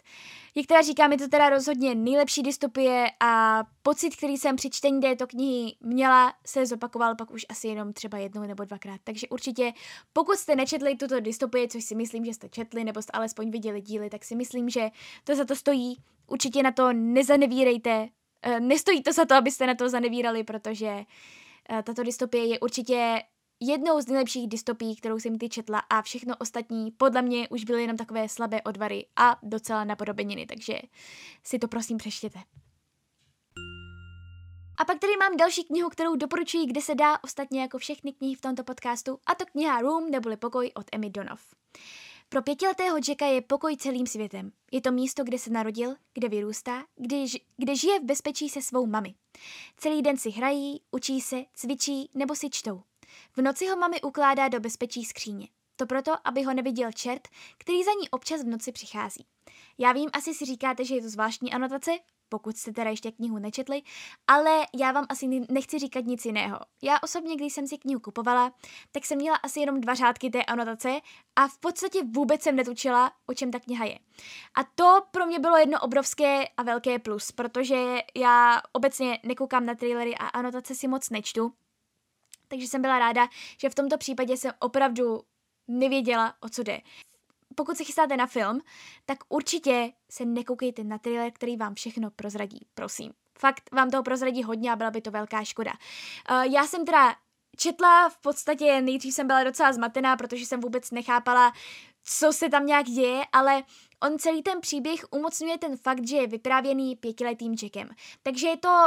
Jak 0.56 0.66
teda 0.66 0.82
říkám, 0.82 1.12
je 1.12 1.18
to 1.18 1.28
teda 1.28 1.50
rozhodně 1.50 1.96
nejlepší 1.96 2.44
dystopie 2.44 3.08
a 3.20 3.64
pocit, 3.84 4.16
který 4.16 4.38
jsem 4.38 4.56
při 4.56 4.70
čtení 4.70 5.02
této 5.02 5.28
knihy 5.28 5.76
měla, 5.82 6.34
se 6.46 6.66
zopakoval 6.66 7.16
pak 7.16 7.32
už 7.32 7.46
asi 7.50 7.68
jenom 7.68 7.94
třeba 7.94 8.18
jednou 8.18 8.42
nebo 8.42 8.66
dvakrát. 8.66 9.02
Takže 9.04 9.28
určitě, 9.28 9.74
pokud 10.14 10.36
jste 10.36 10.56
nečetli 10.56 10.96
tuto 10.96 11.20
dystopii, 11.20 11.68
což 11.68 11.84
si 11.84 11.96
myslím, 11.96 12.26
že 12.26 12.34
jste 12.34 12.50
četli, 12.50 12.84
nebo 12.84 13.02
jste 13.02 13.12
alespoň 13.12 13.52
viděli 13.52 13.82
díly, 13.82 14.10
tak 14.10 14.26
si 14.26 14.36
myslím, 14.36 14.70
že 14.70 14.90
to 15.24 15.36
za 15.36 15.46
to 15.46 15.56
stojí. 15.56 15.98
Určitě 16.28 16.64
na 16.64 16.72
to 16.72 16.94
nezanevírejte. 16.94 18.10
Eh, 18.42 18.60
nestojí 18.60 19.04
to 19.04 19.14
za 19.14 19.26
to, 19.26 19.36
abyste 19.36 19.68
na 19.68 19.76
to 19.76 19.90
zanevírali, 19.90 20.44
protože 20.44 21.06
Eh, 21.72 21.84
tato 21.84 22.04
dystopie 22.04 22.46
je 22.46 22.60
určitě 22.60 23.24
jednou 23.60 24.02
z 24.02 24.08
nejlepších 24.08 24.48
dystopií, 24.48 24.96
kterou 24.96 25.20
jsem 25.20 25.38
ty 25.38 25.50
četla 25.50 25.80
a 25.80 26.02
všechno 26.02 26.36
ostatní 26.40 26.92
podle 26.92 27.22
mě 27.22 27.50
už 27.50 27.64
byly 27.64 27.82
jenom 27.82 27.98
takové 27.98 28.30
slabé 28.30 28.62
odvary 28.62 29.06
a 29.16 29.40
docela 29.44 29.84
napodobeniny, 29.84 30.46
takže 30.46 30.80
si 31.44 31.60
to 31.60 31.68
prosím 31.68 31.98
přeštěte. 31.98 32.40
A 34.78 34.86
pak 34.86 35.00
tady 35.00 35.18
mám 35.18 35.38
další 35.38 35.64
knihu, 35.64 35.90
kterou 35.90 36.16
doporučuji, 36.16 36.66
kde 36.66 36.82
se 36.82 36.96
dá 36.96 37.24
ostatně 37.24 37.62
jako 37.62 37.78
všechny 37.78 38.14
knihy 38.14 38.36
v 38.36 38.42
tomto 38.42 38.64
podcastu, 38.64 39.20
a 39.26 39.36
to 39.36 39.46
kniha 39.46 39.82
Room 39.82 40.12
neboli 40.12 40.38
pokoj 40.38 40.72
od 40.76 40.86
Emmy 40.92 41.10
Donov. 41.10 41.42
Pro 42.30 42.42
pětiletého 42.42 42.98
Jacka 43.08 43.26
je 43.26 43.42
pokoj 43.42 43.78
celým 43.78 44.08
světem. 44.08 44.52
Je 44.72 44.82
to 44.82 44.92
místo, 44.92 45.24
kde 45.24 45.40
se 45.40 45.50
narodil, 45.50 45.96
kde 46.14 46.30
vyrůstá, 46.30 46.84
kde, 46.96 47.18
kde 47.58 47.76
žije 47.76 48.00
v 48.00 48.04
bezpečí 48.04 48.50
se 48.50 48.62
svou 48.62 48.86
mami. 48.86 49.14
Celý 49.78 50.02
den 50.02 50.18
si 50.18 50.30
hrají, 50.30 50.82
učí 50.92 51.22
se, 51.22 51.44
cvičí 51.56 52.10
nebo 52.14 52.36
si 52.36 52.50
čtou. 52.50 52.82
V 53.38 53.42
noci 53.42 53.68
ho 53.68 53.76
mami 53.76 54.02
ukládá 54.02 54.48
do 54.48 54.60
bezpečí 54.60 55.06
skříně. 55.06 55.48
To 55.76 55.86
proto, 55.86 56.12
aby 56.24 56.44
ho 56.44 56.54
neviděl 56.54 56.92
čert, 56.92 57.28
který 57.58 57.84
za 57.84 57.92
ní 58.02 58.10
občas 58.10 58.44
v 58.44 58.48
noci 58.48 58.72
přichází. 58.72 59.26
Já 59.78 59.92
vím, 59.92 60.10
asi 60.14 60.34
si 60.34 60.46
říkáte, 60.46 60.86
že 60.86 60.96
je 60.96 61.02
to 61.02 61.10
zvláštní 61.10 61.54
anotace, 61.54 61.92
pokud 62.30 62.58
jste 62.58 62.72
teda 62.72 62.90
ještě 62.90 63.12
knihu 63.12 63.40
nečetli, 63.40 63.82
ale 64.28 64.66
já 64.76 64.92
vám 64.92 65.06
asi 65.10 65.28
nechci 65.50 65.80
říkat 65.80 66.06
nic 66.06 66.26
jiného. 66.26 66.60
Já 66.82 67.00
osobně, 67.04 67.36
když 67.36 67.54
jsem 67.54 67.68
si 67.68 67.78
knihu 67.78 68.00
kupovala, 68.00 68.54
tak 68.92 69.06
jsem 69.06 69.18
měla 69.18 69.38
asi 69.38 69.60
jenom 69.60 69.82
dva 69.82 69.94
řádky 69.94 70.30
té 70.30 70.44
anotace 70.44 71.00
a 71.36 71.48
v 71.48 71.58
podstatě 71.58 72.04
vůbec 72.04 72.42
jsem 72.42 72.56
netučila, 72.56 73.12
o 73.26 73.34
čem 73.34 73.52
ta 73.52 73.60
kniha 73.60 73.86
je. 73.86 74.00
A 74.56 74.64
to 74.76 75.02
pro 75.12 75.26
mě 75.26 75.40
bylo 75.40 75.58
jedno 75.58 75.80
obrovské 75.80 76.48
a 76.48 76.64
velké 76.64 77.00
plus, 77.00 77.32
protože 77.32 77.98
já 78.16 78.62
obecně 78.72 79.20
nekoukám 79.24 79.66
na 79.66 79.76
trailery 79.76 80.16
a 80.16 80.28
anotace 80.28 80.76
si 80.76 80.88
moc 80.88 81.10
nečtu, 81.10 81.54
takže 82.50 82.68
jsem 82.68 82.82
byla 82.82 83.00
ráda, 83.00 83.28
že 83.58 83.70
v 83.70 83.76
tomto 83.76 83.98
případě 83.98 84.38
jsem 84.38 84.52
opravdu 84.60 85.22
nevěděla, 85.68 86.34
o 86.42 86.50
co 86.50 86.64
jde 86.64 86.82
pokud 87.56 87.78
se 87.78 87.84
chystáte 87.84 88.18
na 88.18 88.28
film, 88.28 88.62
tak 89.06 89.18
určitě 89.30 89.92
se 90.12 90.26
nekoukejte 90.26 90.84
na 90.84 90.98
trailer, 90.98 91.32
který 91.32 91.58
vám 91.58 91.76
všechno 91.76 92.12
prozradí, 92.12 92.68
prosím. 92.74 93.14
Fakt 93.40 93.70
vám 93.72 93.90
toho 93.90 94.04
prozradí 94.04 94.44
hodně 94.44 94.72
a 94.72 94.76
byla 94.76 94.92
by 94.92 95.02
to 95.02 95.12
velká 95.12 95.44
škoda. 95.44 95.72
Uh, 96.32 96.42
já 96.42 96.68
jsem 96.68 96.86
teda 96.86 97.16
četla 97.58 98.10
v 98.10 98.18
podstatě, 98.18 98.82
nejdřív 98.82 99.14
jsem 99.14 99.28
byla 99.28 99.44
docela 99.44 99.74
zmatená, 99.74 100.18
protože 100.18 100.46
jsem 100.46 100.60
vůbec 100.60 100.92
nechápala, 100.92 101.54
co 102.04 102.34
se 102.34 102.50
tam 102.50 102.66
nějak 102.66 102.86
děje, 102.86 103.22
ale 103.32 103.64
on 104.04 104.20
celý 104.20 104.42
ten 104.44 104.62
příběh 104.62 105.06
umocňuje 105.12 105.58
ten 105.58 105.78
fakt, 105.78 106.08
že 106.08 106.18
je 106.18 106.28
vyprávěný 106.28 106.96
pětiletým 106.96 107.56
Jackem. 107.64 107.90
Takže 108.24 108.48
je 108.48 108.58
to 108.58 108.86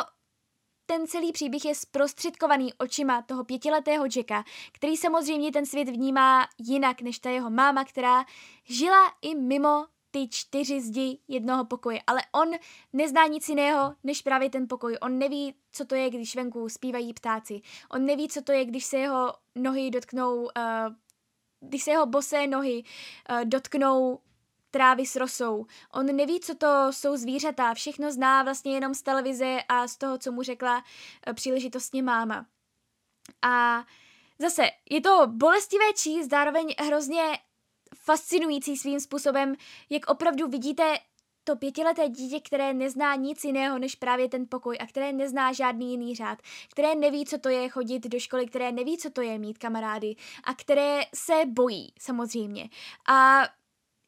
ten 0.92 1.07
celý 1.07 1.33
příběh 1.33 1.64
je 1.64 1.74
zprostředkovaný 1.74 2.74
očima 2.74 3.22
toho 3.22 3.44
pětiletého 3.44 4.05
Jacka, 4.16 4.44
který 4.72 4.96
samozřejmě 4.96 5.52
ten 5.52 5.66
svět 5.66 5.88
vnímá 5.88 6.48
jinak 6.59 7.00
než 7.00 7.18
ta 7.18 7.31
jeho 7.31 7.50
máma, 7.50 7.85
která 7.85 8.24
žila 8.64 9.12
i 9.22 9.35
mimo 9.35 9.87
ty 10.11 10.28
čtyři 10.28 10.81
zdi 10.81 11.18
jednoho 11.28 11.64
pokoje, 11.64 12.00
ale 12.07 12.20
on 12.33 12.50
nezná 12.92 13.26
nic 13.26 13.48
jiného 13.48 13.94
než 14.05 14.22
právě 14.22 14.50
ten 14.50 14.68
pokoj. 14.68 14.98
On 15.00 15.18
neví, 15.18 15.55
co 15.72 15.85
to 15.85 15.94
je, 15.94 16.11
když 16.11 16.37
venku 16.37 16.68
zpívají 16.68 17.14
ptáci. 17.14 17.61
On 17.90 18.07
neví, 18.07 18.28
co 18.28 18.42
to 18.42 18.52
je, 18.52 18.64
když 18.64 18.85
se 18.85 18.98
jeho 18.98 19.35
nohy 19.55 19.90
dotknou, 19.90 20.42
uh, 20.42 20.50
když 21.61 21.83
se 21.83 21.90
jeho 21.90 22.07
bosé 22.07 22.46
nohy 22.46 22.85
uh, 23.31 23.44
dotknou 23.44 24.20
trávy 24.73 25.07
s 25.07 25.17
rosou. 25.17 25.67
On 25.93 26.07
neví, 26.07 26.41
co 26.41 26.55
to 26.55 26.87
jsou 26.91 27.17
zvířata, 27.17 27.75
všechno 27.75 28.13
zná 28.13 28.43
vlastně 28.43 28.75
jenom 28.75 28.95
z 28.95 29.03
televize 29.03 29.59
a 29.69 29.89
z 29.89 29.97
toho, 29.97 30.19
co 30.19 30.33
mu 30.33 30.43
řekla 30.43 30.85
eh, 31.27 31.35
příležitostně 31.35 32.03
máma. 32.03 32.47
A 33.43 33.85
zase, 34.39 34.63
je 34.91 35.01
to 35.01 35.27
bolestivé 35.27 35.93
číst, 35.97 36.31
zároveň 36.31 36.75
hrozně 36.79 37.23
fascinující 38.05 38.77
svým 38.77 39.01
způsobem, 39.01 39.55
jak 39.91 40.07
opravdu 40.07 40.49
vidíte 40.49 40.99
to 41.45 41.57
pětileté 41.57 42.09
dítě, 42.09 42.41
které 42.41 42.75
nezná 42.75 43.15
nic 43.15 43.45
jiného 43.45 43.79
než 43.79 43.95
právě 43.95 44.29
ten 44.29 44.47
pokoj 44.49 44.77
a 44.81 44.87
které 44.87 45.13
nezná 45.13 45.53
žádný 45.53 45.91
jiný 45.91 46.15
řád, 46.15 46.39
které 46.71 46.95
neví, 46.95 47.27
co 47.27 47.39
to 47.39 47.49
je 47.49 47.69
chodit 47.69 48.07
do 48.07 48.21
školy, 48.21 48.47
které 48.47 48.73
neví, 48.73 48.99
co 48.99 49.11
to 49.11 49.21
je 49.21 49.39
mít 49.39 49.59
kamarády 49.59 50.17
a 50.45 50.55
které 50.55 51.01
se 51.15 51.35
bojí 51.47 51.93
samozřejmě. 51.99 52.69
A 53.09 53.43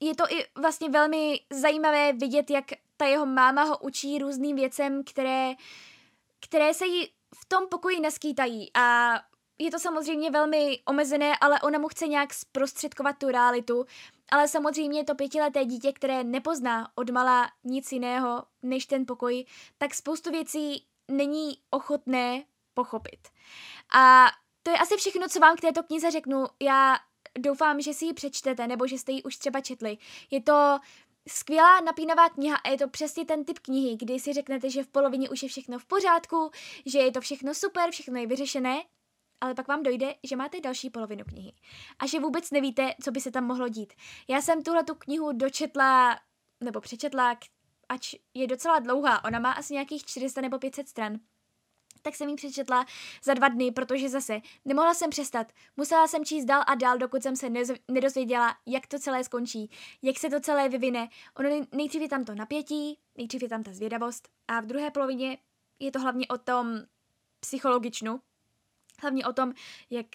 je 0.00 0.14
to 0.14 0.24
i 0.32 0.46
vlastně 0.60 0.88
velmi 0.88 1.40
zajímavé 1.50 2.12
vidět, 2.12 2.50
jak 2.50 2.64
ta 2.96 3.06
jeho 3.06 3.26
máma 3.26 3.62
ho 3.62 3.78
učí 3.78 4.18
různým 4.18 4.56
věcem, 4.56 5.04
které, 5.04 5.54
které 6.40 6.74
se 6.74 6.86
jí 6.86 7.06
v 7.34 7.44
tom 7.48 7.68
pokoji 7.68 8.00
neskýtají 8.00 8.70
a 8.74 9.14
je 9.58 9.70
to 9.70 9.78
samozřejmě 9.78 10.30
velmi 10.30 10.80
omezené, 10.86 11.32
ale 11.40 11.60
ona 11.60 11.78
mu 11.78 11.88
chce 11.88 12.06
nějak 12.06 12.34
zprostředkovat 12.34 13.18
tu 13.18 13.28
realitu. 13.28 13.84
Ale 14.32 14.48
samozřejmě 14.48 15.04
to 15.04 15.14
pětileté 15.14 15.64
dítě, 15.64 15.92
které 15.92 16.24
nepozná 16.24 16.88
od 16.94 17.10
mala 17.10 17.50
nic 17.64 17.92
jiného 17.92 18.44
než 18.62 18.86
ten 18.86 19.06
pokoj, 19.06 19.44
tak 19.78 19.94
spoustu 19.94 20.30
věcí 20.30 20.86
není 21.10 21.58
ochotné 21.70 22.44
pochopit. 22.74 23.28
A 23.94 24.26
to 24.62 24.70
je 24.70 24.78
asi 24.78 24.96
všechno, 24.96 25.28
co 25.28 25.40
vám 25.40 25.56
k 25.56 25.60
této 25.60 25.82
knize 25.82 26.10
řeknu. 26.10 26.46
Já 26.62 26.96
doufám, 27.38 27.80
že 27.80 27.94
si 27.94 28.04
ji 28.04 28.12
přečtete, 28.12 28.66
nebo 28.66 28.86
že 28.86 28.98
jste 28.98 29.12
ji 29.12 29.22
už 29.22 29.36
třeba 29.36 29.60
četli. 29.60 29.98
Je 30.30 30.42
to 30.42 30.78
skvělá 31.28 31.80
napínavá 31.80 32.28
kniha 32.28 32.56
a 32.56 32.68
je 32.68 32.78
to 32.78 32.88
přesně 32.88 33.24
ten 33.24 33.44
typ 33.44 33.58
knihy, 33.58 33.96
kdy 33.96 34.18
si 34.20 34.32
řeknete, 34.32 34.70
že 34.70 34.82
v 34.82 34.88
polovině 34.88 35.30
už 35.30 35.42
je 35.42 35.48
všechno 35.48 35.78
v 35.78 35.84
pořádku, 35.84 36.50
že 36.86 36.98
je 36.98 37.12
to 37.12 37.20
všechno 37.20 37.54
super, 37.54 37.90
všechno 37.90 38.20
je 38.20 38.26
vyřešené, 38.26 38.82
ale 39.40 39.54
pak 39.54 39.68
vám 39.68 39.82
dojde, 39.82 40.14
že 40.22 40.36
máte 40.36 40.60
další 40.60 40.90
polovinu 40.90 41.24
knihy 41.24 41.52
a 41.98 42.06
že 42.06 42.20
vůbec 42.20 42.50
nevíte, 42.50 42.94
co 43.02 43.10
by 43.10 43.20
se 43.20 43.30
tam 43.30 43.44
mohlo 43.44 43.68
dít. 43.68 43.92
Já 44.28 44.42
jsem 44.42 44.62
tuhle 44.62 44.84
tu 44.84 44.94
knihu 44.94 45.32
dočetla, 45.32 46.20
nebo 46.60 46.80
přečetla, 46.80 47.36
ač 47.88 48.14
je 48.34 48.46
docela 48.46 48.78
dlouhá, 48.78 49.24
ona 49.24 49.38
má 49.38 49.52
asi 49.52 49.72
nějakých 49.72 50.04
400 50.04 50.40
nebo 50.40 50.58
500 50.58 50.88
stran 50.88 51.18
tak 52.04 52.14
jsem 52.14 52.28
ji 52.28 52.36
přečetla 52.36 52.86
za 53.22 53.34
dva 53.34 53.48
dny, 53.48 53.72
protože 53.72 54.08
zase 54.08 54.40
nemohla 54.64 54.94
jsem 54.94 55.10
přestat. 55.10 55.52
Musela 55.76 56.06
jsem 56.06 56.24
číst 56.24 56.44
dál 56.44 56.62
a 56.66 56.74
dál, 56.74 56.98
dokud 56.98 57.22
jsem 57.22 57.36
se 57.36 57.50
nedozvěděla, 57.90 58.56
jak 58.66 58.86
to 58.86 58.98
celé 58.98 59.24
skončí, 59.24 59.70
jak 60.02 60.18
se 60.18 60.30
to 60.30 60.40
celé 60.40 60.68
vyvine. 60.68 61.08
Ono 61.38 61.66
nejdřív 61.72 62.02
je 62.02 62.08
tam 62.08 62.24
to 62.24 62.34
napětí, 62.34 62.98
nejdřív 63.16 63.42
je 63.42 63.48
tam 63.48 63.62
ta 63.62 63.72
zvědavost 63.72 64.28
a 64.48 64.60
v 64.60 64.66
druhé 64.66 64.90
polovině 64.90 65.38
je 65.78 65.90
to 65.92 66.00
hlavně 66.00 66.26
o 66.26 66.38
tom 66.38 66.80
psychologičnu, 67.40 68.20
hlavně 69.02 69.26
o 69.26 69.32
tom, 69.32 69.52
jak 69.90 70.06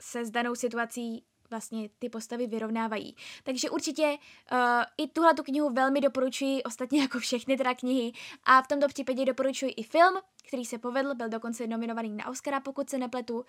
se 0.00 0.24
s 0.24 0.30
danou 0.30 0.54
situací 0.54 1.24
vlastně 1.50 1.88
ty 1.98 2.08
postavy 2.08 2.46
vyrovnávají. 2.46 3.16
Takže 3.42 3.70
určitě 3.70 4.18
uh, 4.52 4.58
i 4.96 5.08
tuhle 5.08 5.34
tu 5.34 5.42
knihu 5.42 5.70
velmi 5.70 6.00
doporučuji, 6.00 6.62
ostatně 6.62 7.00
jako 7.02 7.18
všechny 7.18 7.56
teda 7.56 7.74
knihy. 7.74 8.12
A 8.44 8.62
v 8.62 8.68
tomto 8.68 8.88
případě 8.88 9.24
doporučuji 9.24 9.72
i 9.72 9.82
film, 9.82 10.14
který 10.48 10.64
se 10.64 10.78
povedl, 10.78 11.14
byl 11.14 11.28
dokonce 11.28 11.66
nominovaný 11.66 12.10
na 12.10 12.28
Oscara, 12.28 12.60
pokud 12.60 12.90
se 12.90 12.98
nepletu, 12.98 13.44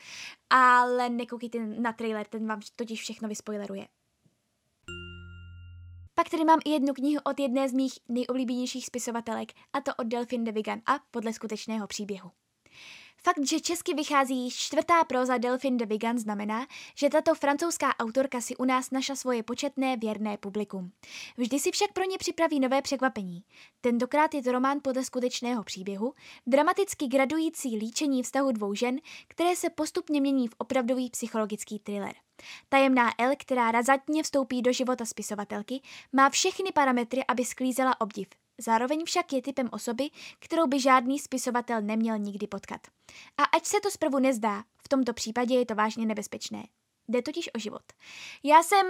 ale 0.50 1.10
nekoukejte 1.10 1.60
na 1.60 1.94
trailer, 1.94 2.26
ten 2.26 2.48
vám 2.48 2.60
totiž 2.76 3.02
všechno 3.02 3.30
vyspoileruje. 3.30 3.88
Pak 6.14 6.30
tady 6.30 6.46
mám 6.46 6.60
i 6.66 6.70
jednu 6.70 6.94
knihu 6.94 7.22
od 7.24 7.40
jedné 7.40 7.70
z 7.70 7.74
mých 7.74 7.94
nejoblíbenějších 8.10 8.86
spisovatelek, 8.86 9.52
a 9.74 9.82
to 9.82 9.92
od 9.96 10.08
Delphine 10.08 10.44
de 10.46 10.52
Vigan 10.52 10.82
a 10.86 11.00
podle 11.12 11.34
skutečného 11.34 11.88
příběhu. 11.88 12.32
Fakt, 13.24 13.48
že 13.48 13.60
česky 13.60 13.94
vychází 13.94 14.50
čtvrtá 14.52 15.04
proza 15.04 15.38
Delphine 15.38 15.78
de 15.78 15.86
Vigan 15.86 16.18
znamená, 16.18 16.68
že 16.96 17.10
tato 17.10 17.36
francouzská 17.36 18.00
autorka 18.00 18.42
si 18.42 18.56
u 18.56 18.66
nás 18.66 18.92
našla 18.92 19.16
svoje 19.16 19.44
početné 19.44 19.98
věrné 19.98 20.38
publikum. 20.38 20.92
Vždy 21.38 21.60
si 21.60 21.72
však 21.72 21.94
pro 21.94 22.04
ně 22.04 22.18
připraví 22.18 22.60
nové 22.60 22.82
překvapení. 22.82 23.44
Tentokrát 23.82 24.34
je 24.34 24.44
to 24.44 24.52
román 24.52 24.80
podle 24.82 25.04
skutečného 25.04 25.64
příběhu, 25.64 26.14
dramaticky 26.48 27.08
gradující 27.08 27.76
líčení 27.76 28.24
vztahu 28.24 28.52
dvou 28.52 28.74
žen, 28.74 29.00
které 29.28 29.56
se 29.56 29.70
postupně 29.70 30.22
mění 30.22 30.48
v 30.48 30.56
opravdový 30.58 31.10
psychologický 31.10 31.80
thriller. 31.80 32.14
Tajemná 32.70 33.12
L, 33.18 33.32
která 33.38 33.72
razantně 33.72 34.24
vstoupí 34.24 34.62
do 34.62 34.74
života 34.74 35.06
spisovatelky, 35.06 35.82
má 36.14 36.30
všechny 36.30 36.72
parametry, 36.72 37.24
aby 37.28 37.46
sklízela 37.46 38.02
obdiv. 38.02 38.28
Zároveň 38.60 39.06
však 39.06 39.34
je 39.34 39.42
typem 39.42 39.70
osoby, 39.72 40.10
kterou 40.40 40.68
by 40.68 40.80
žádný 40.80 41.20
spisovatel 41.20 41.82
neměl 41.82 42.18
nikdy 42.18 42.48
potkat. 42.48 42.82
A 43.38 43.44
ať 43.44 43.66
se 43.66 43.78
to 43.84 43.92
zprvu 43.92 44.20
nezdá, 44.20 44.64
v 44.84 44.90
tomto 44.90 45.14
případě 45.14 45.56
je 45.56 45.66
to 45.66 45.76
vážně 45.76 46.06
nebezpečné. 46.06 46.64
Jde 47.08 47.22
totiž 47.22 47.50
o 47.56 47.60
život. 47.60 47.84
Já 48.44 48.64
jsem 48.64 48.86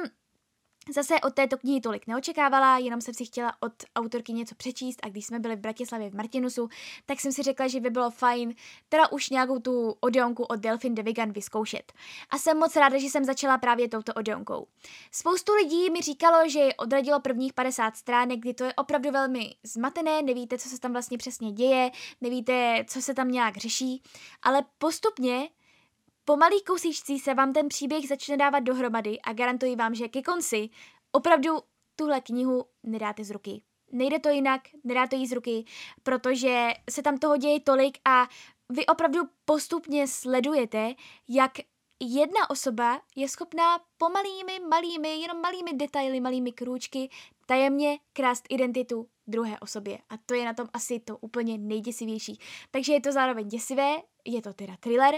Zase 0.93 1.21
od 1.21 1.33
této 1.33 1.57
knihy 1.57 1.81
tolik 1.81 2.07
neočekávala, 2.07 2.77
jenom 2.77 3.01
jsem 3.01 3.13
si 3.13 3.25
chtěla 3.25 3.53
od 3.59 3.73
autorky 3.95 4.33
něco 4.33 4.55
přečíst 4.55 4.99
a 5.03 5.09
když 5.09 5.25
jsme 5.25 5.39
byli 5.39 5.55
v 5.55 5.59
Bratislavě 5.59 6.09
v 6.09 6.15
Martinusu, 6.15 6.69
tak 7.05 7.19
jsem 7.19 7.31
si 7.31 7.43
řekla, 7.43 7.67
že 7.67 7.79
by 7.79 7.89
bylo 7.89 8.11
fajn 8.11 8.53
teda 8.89 9.11
už 9.11 9.29
nějakou 9.29 9.59
tu 9.59 9.95
odeonku 9.99 10.43
od 10.43 10.59
Delphine 10.59 10.95
de 10.95 11.03
Vigan 11.03 11.31
vyzkoušet. 11.31 11.93
A 12.29 12.37
jsem 12.37 12.57
moc 12.57 12.75
ráda, 12.75 12.97
že 12.97 13.07
jsem 13.07 13.25
začala 13.25 13.57
právě 13.57 13.89
touto 13.89 14.13
odeonkou. 14.13 14.67
Spoustu 15.11 15.53
lidí 15.55 15.89
mi 15.89 16.01
říkalo, 16.01 16.49
že 16.49 16.59
je 16.59 16.75
odradilo 16.75 17.19
prvních 17.19 17.53
50 17.53 17.97
stránek, 17.97 18.39
kdy 18.39 18.53
to 18.53 18.63
je 18.63 18.73
opravdu 18.73 19.11
velmi 19.11 19.55
zmatené, 19.63 20.21
nevíte, 20.21 20.57
co 20.57 20.69
se 20.69 20.79
tam 20.79 20.91
vlastně 20.91 21.17
přesně 21.17 21.51
děje, 21.51 21.91
nevíte, 22.21 22.85
co 22.87 23.01
se 23.01 23.13
tam 23.13 23.31
nějak 23.31 23.57
řeší, 23.57 24.03
ale 24.41 24.65
postupně 24.77 25.49
po 26.29 26.37
malý 26.37 26.61
kousíčcí 26.61 27.19
se 27.19 27.33
vám 27.33 27.53
ten 27.53 27.67
příběh 27.67 28.07
začne 28.07 28.37
dávat 28.37 28.59
dohromady 28.59 29.19
a 29.21 29.33
garantuji 29.33 29.75
vám, 29.75 29.95
že 29.95 30.07
ke 30.07 30.21
konci 30.21 30.69
opravdu 31.11 31.57
tuhle 31.95 32.21
knihu 32.21 32.65
nedáte 32.83 33.23
z 33.23 33.31
ruky. 33.31 33.61
Nejde 33.91 34.19
to 34.19 34.29
jinak, 34.29 34.61
nedáte 34.83 35.15
ji 35.15 35.27
z 35.27 35.31
ruky, 35.31 35.65
protože 36.03 36.69
se 36.89 37.01
tam 37.01 37.17
toho 37.17 37.37
děje 37.37 37.59
tolik 37.59 37.97
a 38.05 38.27
vy 38.69 38.85
opravdu 38.85 39.19
postupně 39.45 40.07
sledujete, 40.07 40.93
jak 41.27 41.51
jedna 41.99 42.49
osoba 42.49 43.01
je 43.15 43.29
schopná 43.29 43.79
pomalými, 43.97 44.59
malými, 44.69 45.15
jenom 45.15 45.41
malými 45.41 45.73
detaily, 45.73 46.19
malými 46.19 46.51
krůčky 46.51 47.09
tajemně 47.45 47.97
krást 48.13 48.43
identitu 48.49 49.07
druhé 49.29 49.59
osobě. 49.59 49.97
A 50.09 50.17
to 50.25 50.33
je 50.33 50.45
na 50.45 50.53
tom 50.53 50.67
asi 50.73 50.99
to 50.99 51.17
úplně 51.17 51.57
nejděsivější. 51.57 52.39
Takže 52.71 52.93
je 52.93 53.01
to 53.01 53.11
zároveň 53.11 53.47
děsivé, 53.47 53.95
je 54.25 54.41
to 54.41 54.53
teda 54.53 54.75
thriller, 54.79 55.15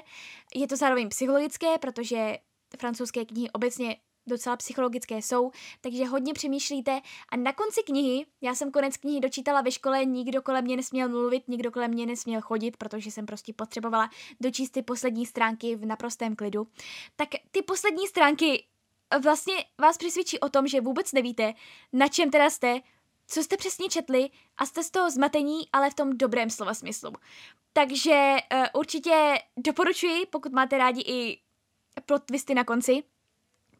je 0.56 0.67
to 0.67 0.76
zároveň 0.76 1.10
psychologické, 1.10 1.78
protože 1.78 2.38
francouzské 2.80 3.26
knihy 3.26 3.52
obecně 3.52 3.97
docela 4.28 4.56
psychologické 4.56 5.17
jsou, 5.17 5.52
takže 5.82 6.06
hodně 6.06 6.34
přemýšlíte 6.34 7.02
a 7.30 7.38
na 7.38 7.54
konci 7.54 7.84
knihy, 7.84 8.26
já 8.41 8.56
jsem 8.56 8.71
konec 8.71 8.97
knihy 8.97 9.19
dočítala 9.19 9.62
ve 9.62 9.71
škole, 9.71 10.06
nikdo 10.06 10.41
kolem 10.41 10.63
mě 10.63 10.76
nesměl 10.76 11.10
mluvit, 11.10 11.47
nikdo 11.47 11.71
kolem 11.71 11.91
mě 11.91 12.06
nesměl 12.06 12.41
chodit, 12.41 12.78
protože 12.78 13.12
jsem 13.12 13.26
prostě 13.26 13.54
potřebovala 13.54 14.10
dočíst 14.41 14.71
ty 14.71 14.82
poslední 14.82 15.26
stránky 15.26 15.76
v 15.76 15.86
naprostém 15.86 16.36
klidu, 16.36 16.67
tak 17.15 17.30
ty 17.52 17.62
poslední 17.62 18.08
stránky 18.08 18.65
vlastně 19.24 19.54
vás 19.82 19.97
přesvědčí 19.97 20.39
o 20.39 20.50
tom, 20.50 20.67
že 20.67 20.82
vůbec 20.82 21.13
nevíte, 21.13 21.54
na 21.93 22.08
čem 22.08 22.32
teda 22.32 22.50
jste, 22.50 22.82
co 23.31 23.43
jste 23.43 23.57
přesně 23.57 23.89
četli 23.89 24.29
a 24.57 24.65
jste 24.65 24.83
z 24.83 24.91
toho 24.91 25.11
zmatení, 25.11 25.61
ale 25.73 25.89
v 25.89 25.93
tom 25.93 26.17
dobrém 26.17 26.49
slova 26.49 26.73
smyslu. 26.73 27.13
Takže 27.73 28.35
uh, 28.53 28.65
určitě 28.73 29.39
doporučuji, 29.57 30.25
pokud 30.25 30.51
máte 30.51 30.77
rádi 30.77 31.01
i 31.01 31.39
plot 32.05 32.23
twisty 32.23 32.55
na 32.55 32.63
konci, 32.63 33.03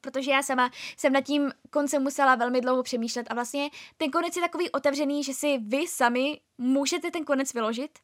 protože 0.01 0.31
já 0.31 0.43
sama 0.43 0.71
jsem 0.97 1.13
nad 1.13 1.21
tím 1.21 1.51
koncem 1.69 2.03
musela 2.03 2.35
velmi 2.35 2.61
dlouho 2.61 2.83
přemýšlet 2.83 3.27
a 3.29 3.33
vlastně 3.33 3.69
ten 3.97 4.11
konec 4.11 4.35
je 4.35 4.41
takový 4.41 4.69
otevřený, 4.69 5.23
že 5.23 5.33
si 5.33 5.57
vy 5.57 5.87
sami 5.87 6.39
můžete 6.57 7.11
ten 7.11 7.25
konec 7.25 7.53
vyložit 7.53 7.99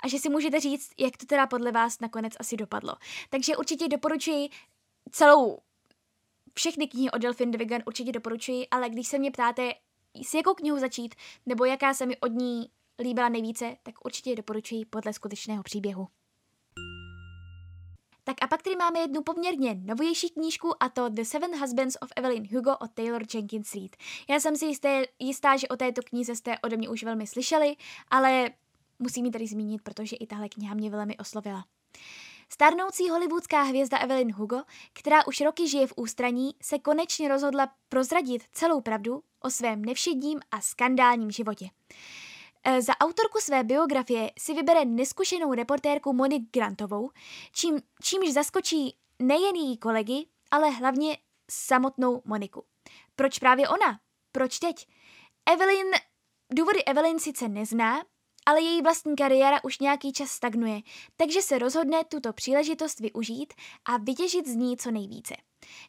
a 0.00 0.08
že 0.08 0.18
si 0.18 0.28
můžete 0.28 0.60
říct, 0.60 0.90
jak 0.98 1.16
to 1.16 1.26
teda 1.26 1.46
podle 1.46 1.72
vás 1.72 2.00
nakonec 2.00 2.32
asi 2.40 2.56
dopadlo. 2.56 2.94
Takže 3.30 3.56
určitě 3.56 3.88
doporučuji 3.88 4.48
celou 5.10 5.58
všechny 6.54 6.88
knihy 6.88 7.10
od 7.10 7.18
Delphine 7.18 7.52
de 7.52 7.58
Vigan 7.58 7.82
určitě 7.86 8.12
doporučuji, 8.12 8.68
ale 8.70 8.90
když 8.90 9.08
se 9.08 9.18
mě 9.18 9.30
ptáte, 9.30 9.72
s 10.24 10.34
jakou 10.34 10.54
knihu 10.54 10.78
začít, 10.78 11.14
nebo 11.46 11.64
jaká 11.64 11.94
se 11.94 12.06
mi 12.06 12.16
od 12.16 12.32
ní 12.32 12.70
líbila 12.98 13.28
nejvíce, 13.28 13.76
tak 13.82 13.94
určitě 14.04 14.36
doporučuji 14.36 14.84
podle 14.84 15.12
skutečného 15.12 15.62
příběhu. 15.62 16.08
Tak 18.24 18.36
a 18.42 18.46
pak 18.46 18.62
tady 18.62 18.76
máme 18.76 18.98
jednu 18.98 19.22
poměrně 19.22 19.74
novější 19.74 20.30
knížku 20.30 20.82
a 20.82 20.88
to 20.88 21.08
The 21.08 21.22
Seven 21.22 21.60
Husbands 21.60 21.96
of 22.02 22.08
Evelyn 22.16 22.48
Hugo 22.54 22.76
od 22.80 22.90
Taylor 22.94 23.22
Jenkins 23.34 23.74
Reid. 23.74 23.96
Já 24.30 24.40
jsem 24.40 24.56
si 24.56 24.64
jisté, 24.66 25.04
jistá, 25.18 25.56
že 25.56 25.68
o 25.68 25.76
této 25.76 26.02
knize 26.02 26.36
jste 26.36 26.58
ode 26.58 26.76
mě 26.76 26.88
už 26.88 27.02
velmi 27.02 27.26
slyšeli, 27.26 27.76
ale 28.08 28.50
musím 28.98 29.24
ji 29.24 29.30
tady 29.30 29.46
zmínit, 29.46 29.82
protože 29.82 30.16
i 30.16 30.26
tahle 30.26 30.48
kniha 30.48 30.74
mě 30.74 30.90
velmi 30.90 31.16
oslovila. 31.16 31.64
Starnoucí 32.52 33.10
hollywoodská 33.10 33.62
hvězda 33.62 33.98
Evelyn 33.98 34.32
Hugo, 34.32 34.62
která 34.92 35.26
už 35.26 35.40
roky 35.40 35.68
žije 35.68 35.86
v 35.86 35.92
ústraní, 35.96 36.54
se 36.62 36.78
konečně 36.78 37.28
rozhodla 37.28 37.72
prozradit 37.88 38.42
celou 38.52 38.80
pravdu 38.80 39.22
o 39.40 39.50
svém 39.50 39.84
nevšedním 39.84 40.40
a 40.50 40.60
skandálním 40.60 41.30
životě. 41.30 41.68
E, 42.64 42.82
za 42.82 42.92
autorku 43.00 43.38
své 43.40 43.64
biografie 43.64 44.30
si 44.38 44.54
vybere 44.54 44.84
neskušenou 44.84 45.54
reportérku 45.54 46.12
Monique 46.12 46.50
Grantovou, 46.52 47.10
čím, 47.52 47.80
čímž 48.02 48.32
zaskočí 48.32 48.96
nejen 49.18 49.56
její 49.56 49.76
kolegy, 49.76 50.26
ale 50.50 50.70
hlavně 50.70 51.18
samotnou 51.50 52.22
Moniku. 52.24 52.64
Proč 53.16 53.38
právě 53.38 53.68
ona? 53.68 54.00
Proč 54.32 54.58
teď? 54.58 54.88
Evelyn, 55.46 55.86
důvody 56.52 56.84
Evelyn 56.84 57.18
sice 57.18 57.48
nezná, 57.48 58.04
ale 58.46 58.62
její 58.62 58.82
vlastní 58.82 59.16
kariéra 59.16 59.64
už 59.64 59.78
nějaký 59.78 60.12
čas 60.12 60.30
stagnuje, 60.30 60.80
takže 61.16 61.42
se 61.42 61.58
rozhodne 61.58 62.04
tuto 62.04 62.32
příležitost 62.32 63.00
využít 63.00 63.54
a 63.84 63.96
vytěžit 63.96 64.46
z 64.46 64.54
ní 64.54 64.76
co 64.76 64.90
nejvíce. 64.90 65.34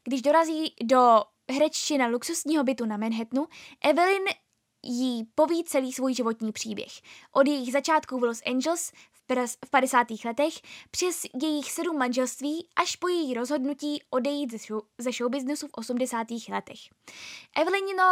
Když 0.04 0.22
dorazí 0.22 0.76
do 0.84 1.24
hereččina 1.52 2.08
luxusního 2.08 2.64
bytu 2.64 2.86
na 2.86 2.98
Manhattanu, 2.98 3.48
Evelyn 3.84 4.24
jí 4.86 5.24
poví 5.36 5.64
celý 5.64 5.94
svůj 5.94 6.14
životní 6.14 6.52
příběh. 6.52 6.92
Od 7.32 7.48
jejich 7.48 7.72
začátků 7.72 8.20
v 8.20 8.24
Los 8.24 8.42
Angeles, 8.46 8.92
v 9.12 9.48
v 9.66 9.70
50. 9.70 10.08
letech 10.26 10.54
přes 10.92 11.22
jejich 11.42 11.72
sedm 11.72 11.98
manželství 11.98 12.68
až 12.76 12.96
po 12.96 13.08
její 13.08 13.34
rozhodnutí 13.34 14.02
odejít 14.10 14.54
ze 14.98 15.12
showbiznesu 15.12 15.68
v 15.68 15.72
80. 15.74 16.28
letech. 16.50 16.80
Evelynino 17.58 18.04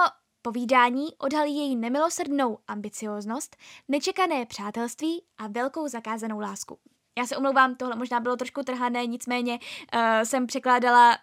povídání 0.45 1.07
odhalí 1.17 1.57
její 1.57 1.75
nemilosrdnou 1.75 2.57
ambicioznost, 2.67 3.55
nečekané 3.87 4.45
přátelství 4.45 5.23
a 5.37 5.47
velkou 5.47 5.87
zakázanou 5.87 6.39
lásku. 6.39 6.79
Já 7.17 7.27
se 7.27 7.37
omlouvám, 7.37 7.75
tohle 7.75 7.95
možná 7.95 8.19
bylo 8.19 8.35
trošku 8.35 8.63
trhané, 8.63 9.05
nicméně 9.05 9.59
uh, 9.59 9.99
jsem 10.23 10.47
překládala 10.47 11.17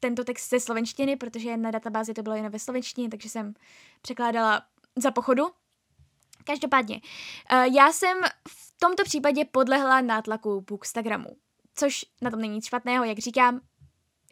tento 0.00 0.24
text 0.24 0.50
ze 0.50 0.60
slovenštiny, 0.60 1.16
protože 1.16 1.56
na 1.56 1.70
databázi 1.70 2.14
to 2.14 2.22
bylo 2.22 2.36
jen 2.36 2.48
ve 2.48 2.58
slovenštině, 2.58 3.08
takže 3.08 3.28
jsem 3.28 3.54
překládala 4.02 4.62
za 4.96 5.10
pochodu. 5.10 5.50
Každopádně, 6.44 7.00
uh, 7.52 7.74
já 7.74 7.92
jsem 7.92 8.18
v 8.48 8.74
tomto 8.78 9.04
případě 9.04 9.44
podlehla 9.44 10.00
nátlaku 10.00 10.60
Bookstagramu, 10.60 11.30
což 11.74 12.04
na 12.22 12.30
tom 12.30 12.40
není 12.40 12.54
nic 12.54 12.66
špatného, 12.66 13.04
jak 13.04 13.18
říkám, 13.18 13.60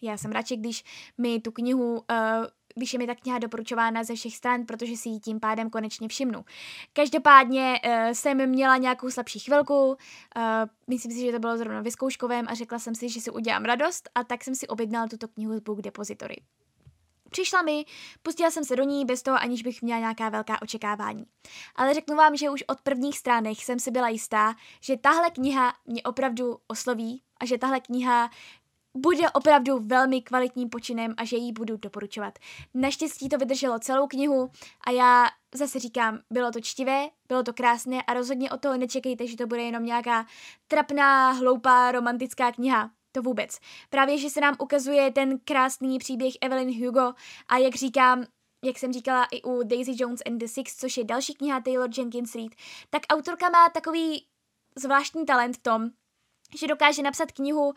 já 0.02 0.16
jsem 0.16 0.32
radši, 0.32 0.56
když 0.56 0.84
mi 1.18 1.40
tu 1.40 1.52
knihu 1.52 1.92
uh, 1.92 2.46
když 2.76 2.92
je 2.92 2.98
mi 2.98 3.06
ta 3.06 3.14
kniha 3.14 3.38
doporučována 3.38 4.04
ze 4.04 4.14
všech 4.14 4.36
stran, 4.36 4.66
protože 4.66 4.96
si 4.96 5.08
ji 5.08 5.20
tím 5.20 5.40
pádem 5.40 5.70
konečně 5.70 6.08
všimnu. 6.08 6.44
Každopádně 6.92 7.80
uh, 7.84 7.92
jsem 8.12 8.46
měla 8.48 8.76
nějakou 8.76 9.10
slabší 9.10 9.38
chvilku, 9.38 9.88
uh, 9.88 9.96
myslím 10.86 11.12
si, 11.12 11.20
že 11.20 11.32
to 11.32 11.38
bylo 11.38 11.58
zrovna 11.58 11.80
vyzkouškovém 11.80 12.46
a 12.48 12.54
řekla 12.54 12.78
jsem 12.78 12.94
si, 12.94 13.08
že 13.08 13.20
si 13.20 13.30
udělám 13.30 13.64
radost 13.64 14.08
a 14.14 14.24
tak 14.24 14.44
jsem 14.44 14.54
si 14.54 14.68
objednala 14.68 15.06
tuto 15.06 15.28
knihu 15.28 15.56
z 15.56 15.60
Book 15.60 15.82
Depository. 15.82 16.36
Přišla 17.30 17.62
mi, 17.62 17.84
pustila 18.22 18.50
jsem 18.50 18.64
se 18.64 18.76
do 18.76 18.82
ní 18.82 19.04
bez 19.04 19.22
toho, 19.22 19.36
aniž 19.40 19.62
bych 19.62 19.82
měla 19.82 20.00
nějaká 20.00 20.28
velká 20.28 20.62
očekávání. 20.62 21.24
Ale 21.74 21.94
řeknu 21.94 22.16
vám, 22.16 22.36
že 22.36 22.50
už 22.50 22.64
od 22.66 22.80
prvních 22.80 23.18
stránek 23.18 23.58
jsem 23.58 23.78
si 23.78 23.90
byla 23.90 24.08
jistá, 24.08 24.54
že 24.80 24.96
tahle 24.96 25.30
kniha 25.30 25.74
mě 25.86 26.02
opravdu 26.02 26.58
osloví 26.66 27.22
a 27.40 27.46
že 27.46 27.58
tahle 27.58 27.80
kniha 27.80 28.30
bude 28.97 29.30
opravdu 29.30 29.78
velmi 29.78 30.22
kvalitním 30.22 30.68
počinem 30.68 31.14
a 31.16 31.24
že 31.24 31.36
ji 31.36 31.53
budu 31.53 31.76
doporučovat. 31.76 32.38
Naštěstí 32.74 33.28
to 33.28 33.38
vydrželo 33.38 33.78
celou 33.78 34.07
knihu 34.07 34.51
a 34.86 34.90
já 34.90 35.26
zase 35.55 35.78
říkám, 35.78 36.18
bylo 36.32 36.51
to 36.51 36.61
čtivé, 36.61 37.09
bylo 37.28 37.42
to 37.42 37.53
krásné 37.53 38.03
a 38.03 38.14
rozhodně 38.14 38.51
o 38.51 38.57
toho 38.57 38.76
nečekejte, 38.76 39.26
že 39.26 39.36
to 39.36 39.47
bude 39.47 39.62
jenom 39.62 39.84
nějaká 39.84 40.26
trapná, 40.68 41.30
hloupá, 41.30 41.92
romantická 41.92 42.53
kniha. 42.53 42.90
To 43.12 43.22
vůbec. 43.22 43.59
Právě, 43.90 44.18
že 44.18 44.30
se 44.30 44.40
nám 44.40 44.57
ukazuje 44.59 45.12
ten 45.12 45.38
krásný 45.38 45.99
příběh 45.99 46.34
Evelyn 46.40 46.86
Hugo 46.86 47.12
a 47.49 47.59
jak 47.59 47.74
říkám, 47.74 48.24
jak 48.64 48.78
jsem 48.78 48.92
říkala 48.92 49.26
i 49.32 49.42
u 49.42 49.62
Daisy 49.62 49.92
Jones 49.94 50.20
and 50.26 50.38
the 50.38 50.47
Six, 50.47 50.76
což 50.76 50.97
je 50.97 51.05
další 51.05 51.34
kniha 51.34 51.61
Taylor 51.61 51.90
Jenkins 51.99 52.34
Reid, 52.34 52.55
tak 52.90 53.03
autorka 53.09 53.51
má 53.51 53.68
takový 53.68 54.26
zvláštní 54.76 55.26
talent 55.26 55.57
v 55.57 55.62
tom, 55.62 55.90
že 56.55 56.66
dokáže 56.66 57.03
napsat 57.03 57.32
knihu, 57.32 57.66
uh, 57.66 57.74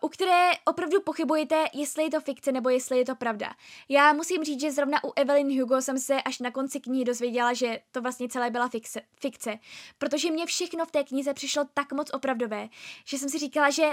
u 0.00 0.08
které 0.08 0.50
opravdu 0.64 1.00
pochybujete, 1.00 1.64
jestli 1.72 2.04
je 2.04 2.10
to 2.10 2.20
fikce 2.20 2.52
nebo 2.52 2.68
jestli 2.68 2.98
je 2.98 3.04
to 3.04 3.14
pravda. 3.14 3.54
Já 3.88 4.12
musím 4.12 4.44
říct, 4.44 4.60
že 4.60 4.72
zrovna 4.72 5.04
u 5.04 5.12
Evelyn 5.16 5.60
Hugo 5.60 5.80
jsem 5.80 5.98
se 5.98 6.22
až 6.22 6.38
na 6.38 6.50
konci 6.50 6.80
knihy 6.80 7.04
dozvěděla, 7.04 7.52
že 7.52 7.80
to 7.90 8.02
vlastně 8.02 8.28
celé 8.28 8.50
byla 8.50 8.68
fikce, 8.68 9.00
fikce, 9.20 9.58
protože 9.98 10.30
mě 10.30 10.46
všechno 10.46 10.86
v 10.86 10.90
té 10.90 11.04
knize 11.04 11.34
přišlo 11.34 11.64
tak 11.74 11.92
moc 11.92 12.10
opravdové, 12.14 12.68
že 13.04 13.18
jsem 13.18 13.28
si 13.28 13.38
říkala, 13.38 13.70
že 13.70 13.90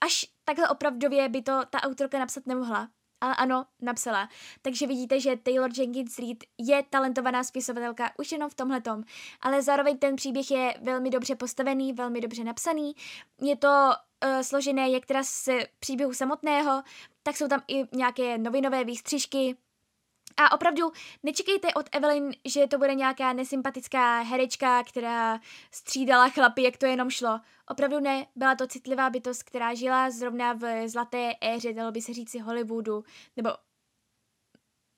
až 0.00 0.26
takhle 0.44 0.68
opravdově 0.68 1.28
by 1.28 1.42
to 1.42 1.62
ta 1.70 1.82
autorka 1.82 2.18
napsat 2.18 2.46
nemohla. 2.46 2.88
Ale 3.20 3.34
ano, 3.34 3.66
napsala. 3.82 4.28
Takže 4.62 4.86
vidíte, 4.86 5.20
že 5.20 5.36
Taylor 5.36 5.70
Jenkins 5.76 6.18
Reid 6.18 6.44
je 6.58 6.82
talentovaná 6.90 7.44
spisovatelka 7.44 8.10
už 8.18 8.32
jenom 8.32 8.50
v 8.50 8.54
tomhletom, 8.54 9.02
ale 9.40 9.62
zároveň 9.62 9.98
ten 9.98 10.16
příběh 10.16 10.50
je 10.50 10.74
velmi 10.82 11.10
dobře 11.10 11.36
postavený, 11.36 11.92
velmi 11.92 12.20
dobře 12.20 12.44
napsaný. 12.44 12.96
Je 13.42 13.56
to 13.56 13.68
uh, 13.68 14.40
složené 14.40 14.90
jak 14.90 15.06
teda 15.06 15.22
z 15.22 15.48
příběhu 15.78 16.12
samotného, 16.12 16.82
tak 17.22 17.36
jsou 17.36 17.48
tam 17.48 17.62
i 17.68 17.96
nějaké 17.96 18.38
novinové 18.38 18.84
výstřižky, 18.84 19.56
a 20.36 20.52
opravdu 20.52 20.92
nečekejte 21.22 21.74
od 21.74 21.88
Evelyn, 21.92 22.32
že 22.44 22.66
to 22.66 22.78
bude 22.78 22.94
nějaká 22.94 23.32
nesympatická 23.32 24.20
herečka, 24.20 24.84
která 24.84 25.40
střídala 25.70 26.28
chlapy, 26.28 26.62
jak 26.62 26.76
to 26.76 26.86
jenom 26.86 27.10
šlo. 27.10 27.40
Opravdu 27.68 28.00
ne, 28.00 28.26
byla 28.36 28.54
to 28.54 28.66
citlivá 28.66 29.10
bytost, 29.10 29.42
která 29.42 29.74
žila 29.74 30.10
zrovna 30.10 30.52
v 30.52 30.88
zlaté 30.88 31.32
éře, 31.40 31.72
dalo 31.72 31.92
by 31.92 32.02
se 32.02 32.14
říci 32.14 32.38
Hollywoodu, 32.38 33.04
nebo 33.36 33.50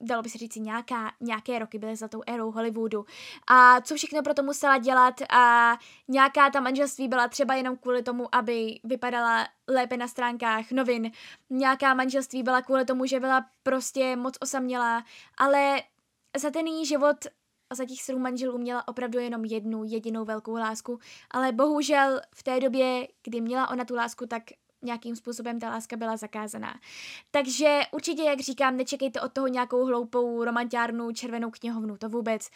dalo 0.01 0.23
by 0.23 0.29
se 0.29 0.39
říct, 0.39 0.57
nějaká, 0.57 1.13
nějaké 1.21 1.59
roky 1.59 1.79
byly 1.79 1.97
za 1.97 2.09
tou 2.09 2.23
erou 2.27 2.51
Hollywoodu. 2.51 3.05
A 3.47 3.81
co 3.81 3.95
všechno 3.95 4.23
pro 4.23 4.35
to 4.35 4.43
musela 4.43 4.79
dělat 4.79 5.15
a 5.31 5.77
nějaká 6.09 6.51
ta 6.51 6.61
manželství 6.61 7.09
byla 7.09 7.29
třeba 7.29 7.55
jenom 7.55 7.77
kvůli 7.77 8.03
tomu, 8.03 8.35
aby 8.35 8.81
vypadala 8.85 9.47
lépe 9.69 9.97
na 9.97 10.09
stránkách 10.09 10.71
novin. 10.71 11.11
Nějaká 11.51 11.95
manželství 11.95 12.43
byla 12.43 12.63
kvůli 12.63 12.85
tomu, 12.85 13.07
že 13.07 13.21
byla 13.21 13.45
prostě 13.63 14.17
moc 14.17 14.35
osamělá, 14.41 15.05
ale 15.39 15.83
za 16.37 16.51
ten 16.51 16.67
její 16.67 16.87
život 16.87 17.17
a 17.71 17.75
za 17.75 17.85
těch 17.85 18.03
sedm 18.03 18.23
manželů 18.23 18.59
měla 18.59 18.89
opravdu 18.89 19.19
jenom 19.19 19.45
jednu 19.45 19.85
jedinou 19.85 20.25
velkou 20.25 20.55
lásku, 20.55 20.99
ale 21.31 21.53
bohužel 21.53 22.21
v 22.35 22.43
té 22.43 22.61
době, 22.61 23.09
kdy 23.23 23.41
měla 23.41 23.71
ona 23.71 23.85
tu 23.85 23.95
lásku, 23.95 24.27
tak 24.27 24.43
nějakým 24.83 25.17
způsobem 25.17 25.61
ta 25.61 25.71
láska 25.71 25.97
byla 25.97 26.17
zakázaná. 26.17 26.81
Takže 27.31 27.81
určitě, 27.93 28.23
jak 28.23 28.41
říkám, 28.41 28.77
nečekejte 28.77 29.21
od 29.21 29.33
toho 29.33 29.47
nějakou 29.47 29.85
hloupou 29.85 30.45
romantiárnu 30.45 31.13
červenou 31.13 31.51
knihovnu, 31.51 31.97
to 31.97 32.09
vůbec. 32.09 32.49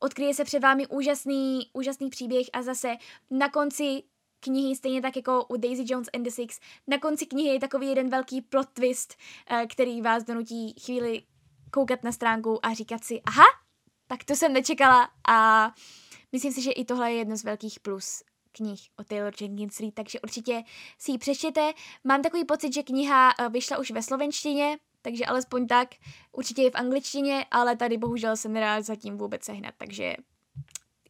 Odkryje 0.00 0.34
se 0.34 0.44
před 0.44 0.62
vámi 0.62 0.86
úžasný, 0.86 1.70
úžasný 1.72 2.10
příběh 2.10 2.46
a 2.52 2.62
zase 2.62 2.96
na 3.30 3.48
konci 3.48 4.02
knihy, 4.40 4.76
stejně 4.76 5.02
tak 5.02 5.16
jako 5.16 5.44
u 5.44 5.56
Daisy 5.56 5.84
Jones 5.86 6.08
and 6.14 6.22
the 6.22 6.30
Six, 6.30 6.60
na 6.86 6.98
konci 6.98 7.26
knihy 7.26 7.48
je 7.48 7.60
takový 7.60 7.86
jeden 7.86 8.08
velký 8.08 8.40
plot 8.40 8.68
twist, 8.72 9.14
eh, 9.50 9.66
který 9.66 10.02
vás 10.02 10.24
donutí 10.24 10.74
chvíli 10.84 11.22
koukat 11.70 12.04
na 12.04 12.12
stránku 12.12 12.66
a 12.66 12.74
říkat 12.74 13.04
si, 13.04 13.22
aha, 13.26 13.44
tak 14.06 14.24
to 14.24 14.34
jsem 14.34 14.52
nečekala 14.52 15.10
a 15.28 15.70
myslím 16.32 16.52
si, 16.52 16.62
že 16.62 16.72
i 16.72 16.84
tohle 16.84 17.12
je 17.12 17.18
jedno 17.18 17.36
z 17.36 17.44
velkých 17.44 17.80
plus 17.80 18.22
knih 18.52 18.80
o 18.96 19.04
Taylor 19.04 19.32
Jenkins 19.40 19.80
Reid, 19.80 19.94
takže 19.94 20.20
určitě 20.20 20.62
si 20.98 21.12
ji 21.12 21.18
přečtěte. 21.18 21.72
Mám 22.04 22.22
takový 22.22 22.44
pocit, 22.44 22.74
že 22.74 22.82
kniha 22.82 23.30
eh, 23.38 23.48
vyšla 23.48 23.78
už 23.78 23.90
ve 23.90 24.02
slovenštině, 24.02 24.78
takže 25.02 25.26
alespoň 25.26 25.66
tak. 25.66 25.88
Určitě 26.32 26.62
je 26.62 26.70
v 26.70 26.74
angličtině, 26.74 27.46
ale 27.50 27.76
tady 27.76 27.98
bohužel 27.98 28.36
se 28.36 28.48
nedá 28.48 28.82
zatím 28.82 29.18
vůbec 29.18 29.44
sehnat, 29.44 29.74
takže 29.78 30.16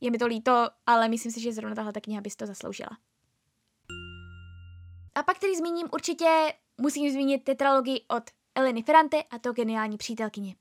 je 0.01 0.11
mi 0.11 0.19
to 0.19 0.27
líto, 0.27 0.69
ale 0.87 1.09
myslím 1.09 1.33
si, 1.33 1.41
že 1.41 1.53
zrovna 1.53 1.75
tahle 1.75 1.93
kniha 1.93 2.21
by 2.21 2.31
si 2.31 2.37
to 2.37 2.47
zasloužila. 2.47 2.91
A 5.15 5.23
pak 5.23 5.39
tedy 5.39 5.57
zmíním 5.57 5.89
určitě, 5.93 6.55
musím 6.81 7.11
zmínit 7.11 7.45
tetralogii 7.45 8.05
od 8.09 8.23
Eleny 8.55 8.83
Ferrante 8.83 9.23
a 9.23 9.39
to 9.39 9.53
geniální 9.53 9.97
přítelkyně. 9.97 10.55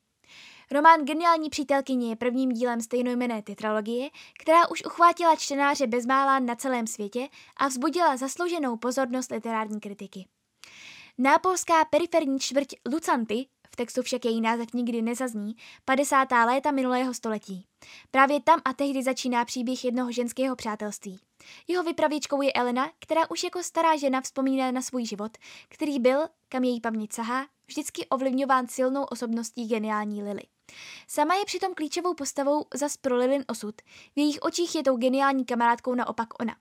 Román 0.71 1.05
Geniální 1.05 1.49
přítelkyně 1.49 2.09
je 2.09 2.15
prvním 2.15 2.51
dílem 2.51 2.81
stejnojmené 2.81 3.41
tetralogie, 3.41 4.09
která 4.39 4.67
už 4.67 4.85
uchvátila 4.85 5.35
čtenáře 5.35 5.87
bezmála 5.87 6.39
na 6.39 6.55
celém 6.55 6.87
světě 6.87 7.27
a 7.57 7.67
vzbudila 7.67 8.17
zaslouženou 8.17 8.77
pozornost 8.77 9.31
literární 9.31 9.79
kritiky. 9.79 10.27
Nápolská 11.17 11.85
periferní 11.85 12.39
čtvrť 12.39 12.67
Lucanty, 12.93 13.45
textu 13.81 14.01
však 14.01 14.25
její 14.25 14.41
název 14.41 14.73
nikdy 14.73 15.01
nezazní, 15.01 15.55
50. 15.85 16.31
léta 16.45 16.71
minulého 16.71 17.13
století. 17.13 17.65
Právě 18.11 18.41
tam 18.41 18.61
a 18.65 18.73
tehdy 18.73 19.03
začíná 19.03 19.45
příběh 19.45 19.85
jednoho 19.85 20.11
ženského 20.11 20.55
přátelství. 20.55 21.19
Jeho 21.67 21.83
vypravěčkou 21.83 22.41
je 22.41 22.53
Elena, 22.53 22.89
která 22.99 23.31
už 23.31 23.43
jako 23.43 23.63
stará 23.63 23.97
žena 23.97 24.21
vzpomíná 24.21 24.71
na 24.71 24.81
svůj 24.81 25.05
život, 25.05 25.37
který 25.69 25.99
byl, 25.99 26.19
kam 26.49 26.63
její 26.63 26.81
paměť 26.81 27.13
sahá, 27.13 27.47
vždycky 27.67 28.05
ovlivňován 28.05 28.67
silnou 28.67 29.03
osobností 29.03 29.67
geniální 29.67 30.23
Lily. 30.23 30.43
Sama 31.07 31.35
je 31.35 31.45
přitom 31.45 31.73
klíčovou 31.73 32.13
postavou 32.13 32.65
za 32.73 32.87
pro 33.01 33.15
Lilin 33.17 33.43
osud. 33.47 33.75
V 34.15 34.19
jejich 34.19 34.37
očích 34.41 34.75
je 34.75 34.83
tou 34.83 34.97
geniální 34.97 35.45
kamarádkou 35.45 35.95
naopak 35.95 36.27
ona. 36.41 36.55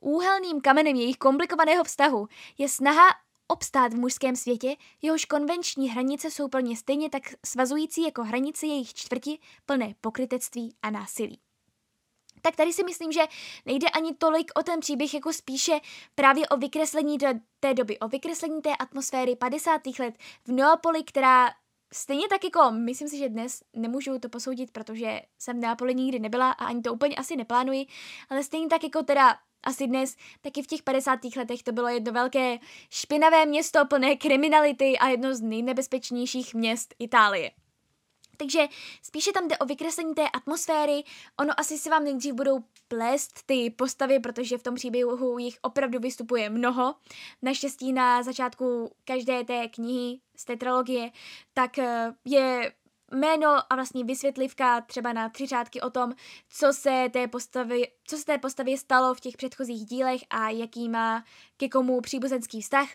Úhelným 0.00 0.60
kamenem 0.60 0.96
jejich 0.96 1.16
komplikovaného 1.16 1.84
vztahu 1.84 2.28
je 2.58 2.68
snaha 2.68 3.08
obstát 3.48 3.92
v 3.92 3.96
mužském 3.96 4.36
světě, 4.36 4.76
jehož 5.02 5.24
konvenční 5.24 5.90
hranice 5.90 6.30
jsou 6.30 6.48
plně 6.48 6.76
stejně 6.76 7.10
tak 7.10 7.22
svazující 7.46 8.02
jako 8.02 8.24
hranice 8.24 8.66
jejich 8.66 8.94
čtvrti 8.94 9.38
plné 9.66 9.94
pokrytectví 10.00 10.76
a 10.82 10.90
násilí. 10.90 11.40
Tak 12.42 12.56
tady 12.56 12.72
si 12.72 12.84
myslím, 12.84 13.12
že 13.12 13.20
nejde 13.66 13.88
ani 13.88 14.14
tolik 14.14 14.50
o 14.54 14.62
ten 14.62 14.80
příběh, 14.80 15.14
jako 15.14 15.32
spíše 15.32 15.80
právě 16.14 16.48
o 16.48 16.56
vykreslení 16.56 17.18
té 17.60 17.74
doby, 17.74 17.98
o 17.98 18.08
vykreslení 18.08 18.62
té 18.62 18.76
atmosféry 18.76 19.36
50. 19.36 19.80
let 19.98 20.14
v 20.44 20.52
Neapoli, 20.52 21.04
která 21.04 21.50
Stejně 21.92 22.28
tak 22.28 22.44
jako 22.44 22.70
myslím 22.70 23.08
si, 23.08 23.18
že 23.18 23.28
dnes 23.28 23.62
nemůžu 23.76 24.18
to 24.18 24.28
posoudit, 24.28 24.70
protože 24.70 25.20
jsem 25.38 25.56
v 25.56 25.60
Neapoli 25.60 25.94
nikdy 25.94 26.18
nebyla 26.18 26.50
a 26.50 26.64
ani 26.64 26.82
to 26.82 26.94
úplně 26.94 27.16
asi 27.16 27.36
neplánuji, 27.36 27.86
ale 28.28 28.42
stejně 28.42 28.68
tak 28.68 28.82
jako 28.84 29.02
teda 29.02 29.36
asi 29.62 29.86
dnes, 29.86 30.16
taky 30.40 30.62
v 30.62 30.66
těch 30.66 30.82
50. 30.82 31.18
letech 31.36 31.62
to 31.62 31.72
bylo 31.72 31.88
jedno 31.88 32.12
velké 32.12 32.58
špinavé 32.90 33.46
město 33.46 33.86
plné 33.86 34.16
kriminality 34.16 34.98
a 34.98 35.08
jedno 35.08 35.34
z 35.34 35.40
nejnebezpečnějších 35.40 36.54
měst 36.54 36.94
Itálie. 36.98 37.50
Takže 38.38 38.68
spíše 39.02 39.32
tam 39.32 39.48
jde 39.48 39.58
o 39.58 39.64
vykreslení 39.64 40.14
té 40.14 40.28
atmosféry. 40.28 41.04
Ono 41.40 41.60
asi 41.60 41.78
se 41.78 41.90
vám 41.90 42.04
nejdřív 42.04 42.34
budou 42.34 42.60
plést 42.88 43.46
ty 43.46 43.70
postavy, 43.70 44.20
protože 44.20 44.58
v 44.58 44.62
tom 44.62 44.74
příběhu 44.74 45.38
jich 45.38 45.58
opravdu 45.62 45.98
vystupuje 45.98 46.50
mnoho. 46.50 46.94
Naštěstí 47.42 47.92
na 47.92 48.22
začátku 48.22 48.92
každé 49.04 49.44
té 49.44 49.68
knihy 49.68 50.20
z 50.36 50.44
té 50.44 50.56
trilogie, 50.56 51.10
tak 51.54 51.78
eh, 51.78 52.14
je 52.24 52.72
jméno 53.12 53.72
a 53.72 53.74
vlastně 53.74 54.04
vysvětlivka 54.04 54.80
třeba 54.80 55.12
na 55.12 55.28
tři 55.28 55.46
řádky 55.46 55.80
o 55.80 55.90
tom, 55.90 56.12
co 56.48 56.72
se 56.72 57.08
té 57.12 57.28
postavy, 57.28 57.88
co 58.04 58.16
se 58.16 58.24
té 58.24 58.38
postavě 58.38 58.78
stalo 58.78 59.14
v 59.14 59.20
těch 59.20 59.36
předchozích 59.36 59.86
dílech 59.86 60.20
a 60.30 60.48
jaký 60.48 60.88
má 60.88 61.24
ke 61.56 61.68
komu 61.68 62.00
příbuzenský 62.00 62.62
vztah. 62.62 62.88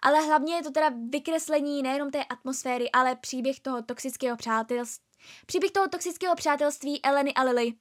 Ale 0.00 0.20
hlavně 0.20 0.54
je 0.54 0.62
to 0.62 0.70
teda 0.70 0.90
vykreslení 1.10 1.82
nejenom 1.82 2.10
té 2.10 2.24
atmosféry, 2.24 2.90
ale 2.90 3.16
příběh 3.16 3.60
toho 3.60 3.82
toxického 3.82 4.36
přátelství, 4.36 5.08
příběh 5.46 5.72
toho 5.72 5.88
toxického 5.88 6.34
přátelství 6.34 7.04
Eleny 7.04 7.34
a 7.34 7.42
Lily, 7.42 7.72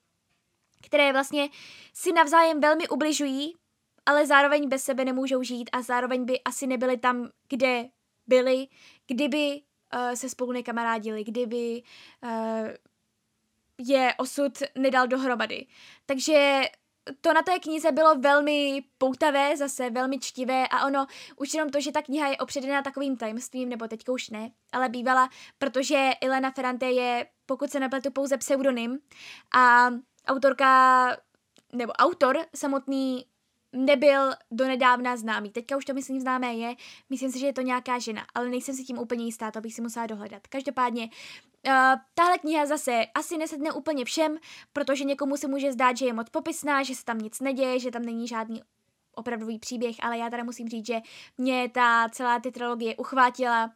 které 0.85 1.13
vlastně 1.13 1.49
si 1.93 2.11
navzájem 2.11 2.61
velmi 2.61 2.87
ubližují, 2.87 3.53
ale 4.05 4.27
zároveň 4.27 4.69
bez 4.69 4.83
sebe 4.83 5.05
nemůžou 5.05 5.43
žít 5.43 5.69
a 5.73 5.81
zároveň 5.81 6.25
by 6.25 6.41
asi 6.41 6.67
nebyli 6.67 6.97
tam, 6.97 7.29
kde 7.49 7.89
byli, 8.27 8.67
kdyby 9.07 9.61
uh, 9.93 10.11
se 10.13 10.29
spolu 10.29 10.51
nekamarádili, 10.51 11.23
kdyby 11.23 11.83
uh, 12.23 12.67
je 13.77 14.13
osud 14.17 14.51
nedal 14.75 15.07
dohromady. 15.07 15.65
Takže 16.05 16.61
to 17.21 17.33
na 17.33 17.41
té 17.41 17.59
knize 17.59 17.91
bylo 17.91 18.15
velmi 18.15 18.83
poutavé, 18.97 19.57
zase 19.57 19.89
velmi 19.89 20.19
čtivé 20.19 20.67
a 20.67 20.85
ono 20.85 21.07
už 21.35 21.53
jenom 21.53 21.69
to, 21.69 21.81
že 21.81 21.91
ta 21.91 22.01
kniha 22.01 22.27
je 22.27 22.37
opředená 22.37 22.81
takovým 22.81 23.17
tajemstvím, 23.17 23.69
nebo 23.69 23.87
teďka 23.87 24.11
už 24.11 24.29
ne, 24.29 24.51
ale 24.71 24.89
bývala, 24.89 25.29
protože 25.57 26.11
Elena 26.21 26.51
Ferrante 26.51 26.85
je, 26.85 27.27
pokud 27.45 27.71
se 27.71 27.79
nepletu, 27.79 28.11
pouze 28.11 28.37
pseudonym 28.37 28.99
a 29.55 29.89
autorka, 30.27 31.17
nebo 31.73 31.93
autor 31.93 32.45
samotný 32.55 33.25
nebyl 33.73 34.33
donedávna 34.51 35.17
známý. 35.17 35.49
Teďka 35.49 35.77
už 35.77 35.85
to 35.85 35.93
myslím 35.93 36.19
známé 36.19 36.53
je, 36.53 36.75
myslím 37.09 37.31
si, 37.31 37.39
že 37.39 37.45
je 37.45 37.53
to 37.53 37.61
nějaká 37.61 37.99
žena, 37.99 38.25
ale 38.35 38.49
nejsem 38.49 38.75
si 38.75 38.83
tím 38.83 38.99
úplně 38.99 39.25
jistá, 39.25 39.51
to 39.51 39.61
bych 39.61 39.73
si 39.73 39.81
musela 39.81 40.07
dohledat. 40.07 40.47
Každopádně, 40.47 41.03
uh, 41.67 41.71
tahle 42.13 42.37
kniha 42.37 42.65
zase 42.65 43.05
asi 43.15 43.37
nesedne 43.37 43.71
úplně 43.71 44.05
všem, 44.05 44.37
protože 44.73 45.03
někomu 45.03 45.37
se 45.37 45.47
může 45.47 45.71
zdát, 45.71 45.97
že 45.97 46.05
je 46.05 46.13
moc 46.13 46.29
popisná, 46.29 46.83
že 46.83 46.95
se 46.95 47.05
tam 47.05 47.17
nic 47.17 47.39
neděje, 47.39 47.79
že 47.79 47.91
tam 47.91 48.01
není 48.01 48.27
žádný 48.27 48.61
opravdový 49.15 49.59
příběh, 49.59 49.95
ale 49.99 50.17
já 50.17 50.29
teda 50.29 50.43
musím 50.43 50.69
říct, 50.69 50.85
že 50.85 50.99
mě 51.37 51.69
ta 51.69 52.09
celá 52.11 52.39
ty 52.39 52.51
trilogie 52.51 52.95
uchvátila, 52.95 53.71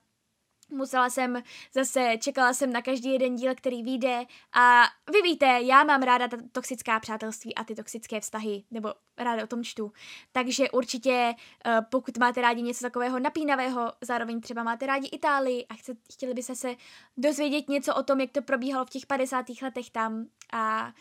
Musela 0.72 1.10
jsem 1.10 1.44
zase, 1.74 2.14
čekala 2.20 2.54
jsem 2.54 2.74
na 2.74 2.82
každý 2.82 3.14
jeden 3.14 3.36
díl, 3.36 3.56
který 3.56 3.84
vyjde 3.84 4.26
a 4.54 4.84
vy 5.12 5.22
víte, 5.22 5.60
já 5.62 5.84
mám 5.84 6.02
ráda 6.02 6.28
ta 6.28 6.38
toxická 6.52 7.00
přátelství 7.00 7.56
a 7.56 7.64
ty 7.64 7.76
toxické 7.76 8.20
vztahy, 8.20 8.64
nebo 8.72 8.94
ráda 9.18 9.44
o 9.44 9.48
tom 9.48 9.64
čtu. 9.64 9.92
Takže 10.32 10.70
určitě, 10.70 11.36
eh, 11.66 11.82
pokud 11.90 12.18
máte 12.18 12.42
rádi 12.42 12.62
něco 12.62 12.86
takového 12.86 13.20
napínavého, 13.20 13.92
zároveň 14.02 14.42
třeba 14.42 14.64
máte 14.64 14.86
rádi 14.86 15.08
Itálii 15.08 15.66
a 15.70 15.74
chtěli 16.14 16.34
byste 16.34 16.56
se 16.56 16.76
dozvědět 17.18 17.70
něco 17.70 17.96
o 17.96 18.04
tom, 18.04 18.20
jak 18.20 18.32
to 18.32 18.42
probíhalo 18.42 18.86
v 18.86 18.90
těch 18.90 19.06
50. 19.06 19.62
letech 19.62 19.90
tam 19.90 20.26
a 20.54 20.94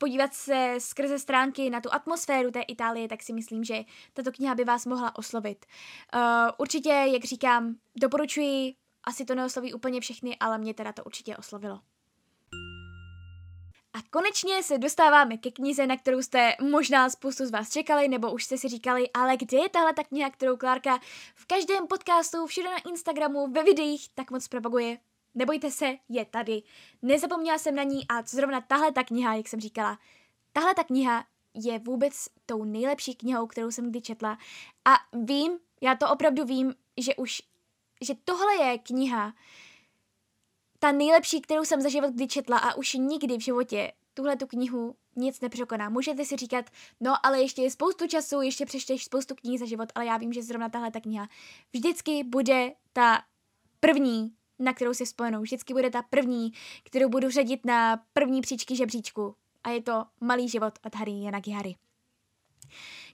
podívat 0.00 0.34
se 0.34 0.74
skrze 0.78 1.18
stránky 1.18 1.70
na 1.70 1.80
tu 1.80 1.92
atmosféru 1.92 2.50
té 2.50 2.60
Itálie, 2.60 3.08
tak 3.08 3.22
si 3.22 3.32
myslím, 3.32 3.64
že 3.64 3.84
tato 4.12 4.32
kniha 4.32 4.54
by 4.54 4.64
vás 4.64 4.86
mohla 4.86 5.18
oslovit. 5.18 5.66
Uh, 6.14 6.20
určitě, 6.58 6.88
jak 6.88 7.24
říkám, 7.24 7.74
doporučuji 7.96 8.74
asi 9.10 9.24
to 9.24 9.34
neosloví 9.34 9.74
úplně 9.74 10.00
všechny, 10.00 10.36
ale 10.40 10.58
mě 10.58 10.74
teda 10.74 10.92
to 10.92 11.04
určitě 11.04 11.36
oslovilo. 11.36 11.80
A 13.92 13.98
konečně 14.10 14.62
se 14.62 14.78
dostáváme 14.78 15.36
ke 15.36 15.50
knize, 15.50 15.86
na 15.86 15.96
kterou 15.96 16.22
jste 16.22 16.56
možná 16.70 17.10
spoustu 17.10 17.46
z 17.46 17.50
vás 17.50 17.70
čekali, 17.70 18.08
nebo 18.08 18.32
už 18.32 18.44
jste 18.44 18.58
si 18.58 18.68
říkali, 18.68 19.10
ale 19.14 19.36
kde 19.36 19.58
je 19.58 19.68
tahle 19.68 19.94
ta 19.94 20.04
kniha, 20.04 20.30
kterou 20.30 20.56
Klárka 20.56 20.98
v 21.34 21.46
každém 21.46 21.86
podcastu, 21.86 22.46
všude 22.46 22.70
na 22.70 22.78
Instagramu, 22.90 23.46
ve 23.52 23.62
videích 23.62 24.08
tak 24.14 24.30
moc 24.30 24.48
propaguje. 24.48 24.98
Nebojte 25.34 25.70
se, 25.70 25.96
je 26.08 26.24
tady. 26.24 26.62
Nezapomněla 27.02 27.58
jsem 27.58 27.74
na 27.74 27.82
ní 27.82 28.08
a 28.08 28.22
zrovna 28.22 28.60
tahle 28.60 28.92
ta 28.92 29.04
kniha, 29.04 29.34
jak 29.34 29.48
jsem 29.48 29.60
říkala, 29.60 29.98
tahle 30.52 30.74
ta 30.74 30.84
kniha 30.84 31.24
je 31.54 31.78
vůbec 31.78 32.28
tou 32.46 32.64
nejlepší 32.64 33.14
knihou, 33.14 33.46
kterou 33.46 33.70
jsem 33.70 33.90
kdy 33.90 34.00
četla. 34.00 34.38
A 34.84 34.94
vím, 35.12 35.58
já 35.80 35.94
to 35.96 36.10
opravdu 36.10 36.44
vím, 36.44 36.74
že 36.96 37.14
už 37.14 37.42
že 38.00 38.14
tohle 38.24 38.56
je 38.56 38.78
kniha, 38.78 39.34
ta 40.78 40.92
nejlepší, 40.92 41.40
kterou 41.40 41.64
jsem 41.64 41.80
za 41.80 41.88
život 41.88 42.14
kdy 42.14 42.28
četla 42.28 42.58
a 42.58 42.74
už 42.74 42.92
nikdy 42.94 43.36
v 43.36 43.40
životě 43.40 43.92
tuhle 44.14 44.36
tu 44.36 44.46
knihu 44.46 44.94
nic 45.16 45.40
nepřekoná. 45.40 45.88
Můžete 45.88 46.24
si 46.24 46.36
říkat, 46.36 46.70
no 47.00 47.26
ale 47.26 47.40
ještě 47.40 47.62
je 47.62 47.70
spoustu 47.70 48.06
času, 48.06 48.40
ještě 48.40 48.66
přečteš 48.66 49.04
spoustu 49.04 49.34
knih 49.34 49.58
za 49.58 49.66
život, 49.66 49.88
ale 49.94 50.06
já 50.06 50.16
vím, 50.16 50.32
že 50.32 50.42
zrovna 50.42 50.68
tahle 50.68 50.90
ta 50.90 51.00
kniha 51.00 51.28
vždycky 51.72 52.24
bude 52.24 52.72
ta 52.92 53.22
první, 53.80 54.32
na 54.58 54.72
kterou 54.72 54.94
si 54.94 55.04
vzpomenu. 55.04 55.40
Vždycky 55.40 55.72
bude 55.74 55.90
ta 55.90 56.02
první, 56.02 56.52
kterou 56.84 57.08
budu 57.08 57.30
řadit 57.30 57.66
na 57.66 58.04
první 58.12 58.40
příčky 58.40 58.76
žebříčku. 58.76 59.34
A 59.64 59.70
je 59.70 59.82
to 59.82 60.04
Malý 60.20 60.48
život 60.48 60.78
od 60.86 60.94
Harry 60.94 61.22
Yanagihary. 61.22 61.74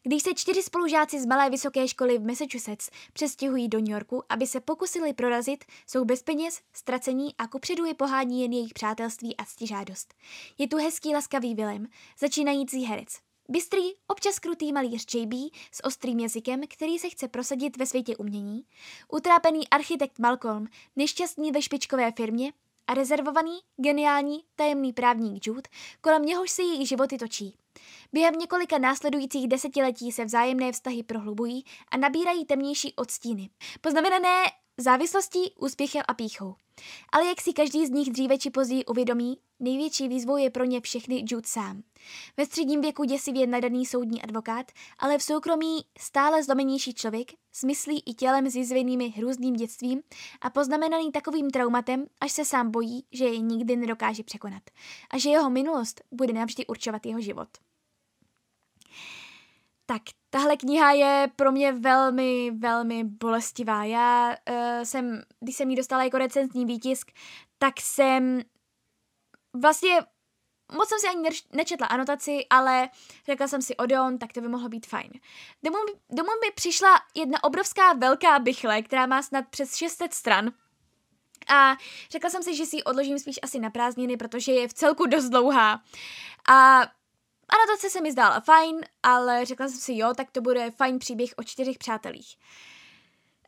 Když 0.06 0.22
se 0.22 0.34
čtyři 0.34 0.62
spolužáci 0.62 1.20
z 1.20 1.26
malé 1.26 1.50
vysoké 1.50 1.88
školy 1.88 2.18
v 2.18 2.26
Massachusetts 2.26 2.90
přestěhují 3.12 3.68
do 3.68 3.78
New 3.78 3.90
Yorku, 3.90 4.22
aby 4.28 4.46
se 4.46 4.60
pokusili 4.60 5.12
prorazit, 5.12 5.64
jsou 5.86 6.04
bez 6.04 6.22
peněz, 6.22 6.60
ztracení 6.72 7.34
a 7.38 7.48
kupředu 7.48 7.84
je 7.84 7.94
pohání 7.94 8.42
jen 8.42 8.52
jejich 8.52 8.74
přátelství 8.74 9.36
a 9.36 9.44
stižádost. 9.44 10.14
Je 10.58 10.68
tu 10.68 10.76
hezký 10.76 11.14
laskavý 11.14 11.54
Willem, 11.54 11.86
začínající 12.18 12.84
herec. 12.84 13.08
Bystrý, 13.48 13.82
občas 14.06 14.38
krutý 14.38 14.72
malíř 14.72 15.14
JB 15.14 15.32
s 15.72 15.84
ostrým 15.84 16.20
jazykem, 16.20 16.60
který 16.68 16.98
se 16.98 17.08
chce 17.08 17.28
prosadit 17.28 17.76
ve 17.76 17.86
světě 17.86 18.16
umění, 18.16 18.64
utrápený 19.12 19.68
architekt 19.68 20.18
Malcolm, 20.18 20.66
nešťastný 20.96 21.52
ve 21.52 21.62
špičkové 21.62 22.12
firmě 22.12 22.52
a 22.86 22.94
rezervovaný, 22.94 23.58
geniální, 23.76 24.44
tajemný 24.56 24.92
právník 24.92 25.46
Jude, 25.46 25.70
kolem 26.00 26.22
něhož 26.22 26.50
se 26.50 26.62
jejich 26.62 26.88
životy 26.88 27.18
točí. 27.18 27.54
Během 28.12 28.34
několika 28.34 28.78
následujících 28.78 29.48
desetiletí 29.48 30.12
se 30.12 30.24
vzájemné 30.24 30.72
vztahy 30.72 31.02
prohlubují 31.02 31.64
a 31.90 31.96
nabírají 31.96 32.44
temnější 32.44 32.94
odstíny, 32.94 33.50
poznamenané 33.80 34.44
závislostí, 34.78 35.52
úspěchem 35.58 36.02
a 36.08 36.14
píchou. 36.14 36.54
Ale 37.12 37.26
jak 37.26 37.40
si 37.40 37.52
každý 37.52 37.86
z 37.86 37.90
nich 37.90 38.10
dříve 38.10 38.38
či 38.38 38.50
později 38.50 38.84
uvědomí, 38.84 39.38
největší 39.60 40.08
výzvou 40.08 40.36
je 40.36 40.50
pro 40.50 40.64
ně 40.64 40.80
všechny 40.80 41.24
Jude 41.28 41.48
sám. 41.48 41.82
Ve 42.36 42.46
středním 42.46 42.80
věku 42.80 43.04
děsivě 43.04 43.46
nadaný 43.46 43.86
soudní 43.86 44.22
advokát, 44.22 44.72
ale 44.98 45.18
v 45.18 45.22
soukromí 45.22 45.84
stále 45.98 46.42
zlomenější 46.42 46.94
člověk, 46.94 47.32
s 47.52 47.64
myslí 47.64 48.02
i 48.06 48.14
tělem 48.14 48.48
zjizvenými 48.48 49.08
hrůzným 49.08 49.56
dětstvím 49.56 50.02
a 50.40 50.50
poznamenaný 50.50 51.12
takovým 51.12 51.50
traumatem, 51.50 52.06
až 52.20 52.32
se 52.32 52.44
sám 52.44 52.70
bojí, 52.70 53.04
že 53.12 53.24
je 53.24 53.38
nikdy 53.38 53.76
nedokáže 53.76 54.22
překonat 54.22 54.62
a 55.10 55.18
že 55.18 55.30
jeho 55.30 55.50
minulost 55.50 56.00
bude 56.10 56.32
navždy 56.32 56.66
určovat 56.66 57.06
jeho 57.06 57.20
život. 57.20 57.48
Tak 59.86 60.02
tahle 60.36 60.56
kniha 60.56 60.92
je 60.92 61.30
pro 61.36 61.52
mě 61.52 61.72
velmi, 61.72 62.50
velmi 62.50 63.04
bolestivá. 63.04 63.84
Já 63.84 64.36
uh, 64.50 64.56
jsem, 64.84 65.22
když 65.40 65.56
jsem 65.56 65.70
ji 65.70 65.76
dostala 65.76 66.04
jako 66.04 66.18
recenzní 66.18 66.66
výtisk, 66.66 67.10
tak 67.58 67.80
jsem 67.80 68.40
vlastně 69.60 69.98
moc 70.72 70.88
jsem 70.88 70.98
si 70.98 71.08
ani 71.08 71.28
nečetla 71.52 71.86
anotaci, 71.86 72.46
ale 72.50 72.88
řekla 73.26 73.48
jsem 73.48 73.62
si 73.62 73.76
Odeon, 73.76 74.18
tak 74.18 74.32
to 74.32 74.40
by 74.40 74.48
mohlo 74.48 74.68
být 74.68 74.86
fajn. 74.86 75.10
Domů, 75.62 75.78
domů 76.10 76.28
mi 76.44 76.52
přišla 76.54 77.00
jedna 77.14 77.44
obrovská 77.44 77.92
velká 77.92 78.38
bychle, 78.38 78.82
která 78.82 79.06
má 79.06 79.22
snad 79.22 79.44
přes 79.50 79.76
600 79.76 80.14
stran. 80.14 80.52
A 81.48 81.76
řekla 82.10 82.30
jsem 82.30 82.42
si, 82.42 82.56
že 82.56 82.66
si 82.66 82.76
ji 82.76 82.84
odložím 82.84 83.18
spíš 83.18 83.38
asi 83.42 83.58
na 83.58 83.70
prázdniny, 83.70 84.16
protože 84.16 84.52
je 84.52 84.68
v 84.68 84.74
celku 84.74 85.06
dost 85.06 85.28
dlouhá. 85.28 85.82
A 86.48 86.82
Anotace 87.48 87.90
se 87.90 88.00
mi 88.00 88.12
zdála 88.12 88.40
fajn, 88.40 88.80
ale 89.02 89.44
řekla 89.44 89.68
jsem 89.68 89.78
si 89.78 89.96
jo, 89.96 90.14
tak 90.16 90.30
to 90.30 90.40
bude 90.40 90.70
fajn 90.70 90.98
příběh 90.98 91.30
o 91.36 91.42
čtyřech 91.42 91.78
přátelích. 91.78 92.36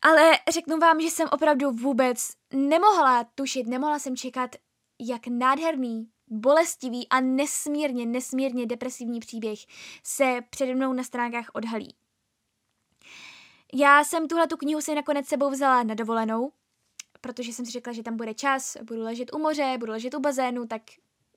Ale 0.02 0.32
řeknu 0.50 0.78
vám, 0.78 1.00
že 1.00 1.10
jsem 1.10 1.28
opravdu 1.32 1.70
vůbec 1.70 2.28
nemohla 2.52 3.24
tušit, 3.24 3.66
nemohla 3.66 3.98
jsem 3.98 4.16
čekat, 4.16 4.56
jak 5.00 5.26
nádherný, 5.26 6.10
bolestivý 6.30 7.08
a 7.08 7.20
nesmírně, 7.20 8.06
nesmírně 8.06 8.66
depresivní 8.66 9.20
příběh 9.20 9.58
se 10.04 10.40
přede 10.50 10.74
mnou 10.74 10.92
na 10.92 11.02
stránkách 11.02 11.50
odhalí. 11.52 11.94
Já 13.74 14.04
jsem 14.04 14.28
tuhle 14.28 14.46
tu 14.46 14.56
knihu 14.56 14.80
si 14.80 14.94
nakonec 14.94 15.26
sebou 15.26 15.50
vzala 15.50 15.82
na 15.82 15.94
dovolenou, 15.94 16.52
protože 17.20 17.52
jsem 17.52 17.66
si 17.66 17.72
řekla, 17.72 17.92
že 17.92 18.02
tam 18.02 18.16
bude 18.16 18.34
čas, 18.34 18.76
budu 18.82 19.02
ležet 19.02 19.34
u 19.34 19.38
moře, 19.38 19.76
budu 19.78 19.92
ležet 19.92 20.14
u 20.14 20.20
bazénu, 20.20 20.66
tak 20.66 20.82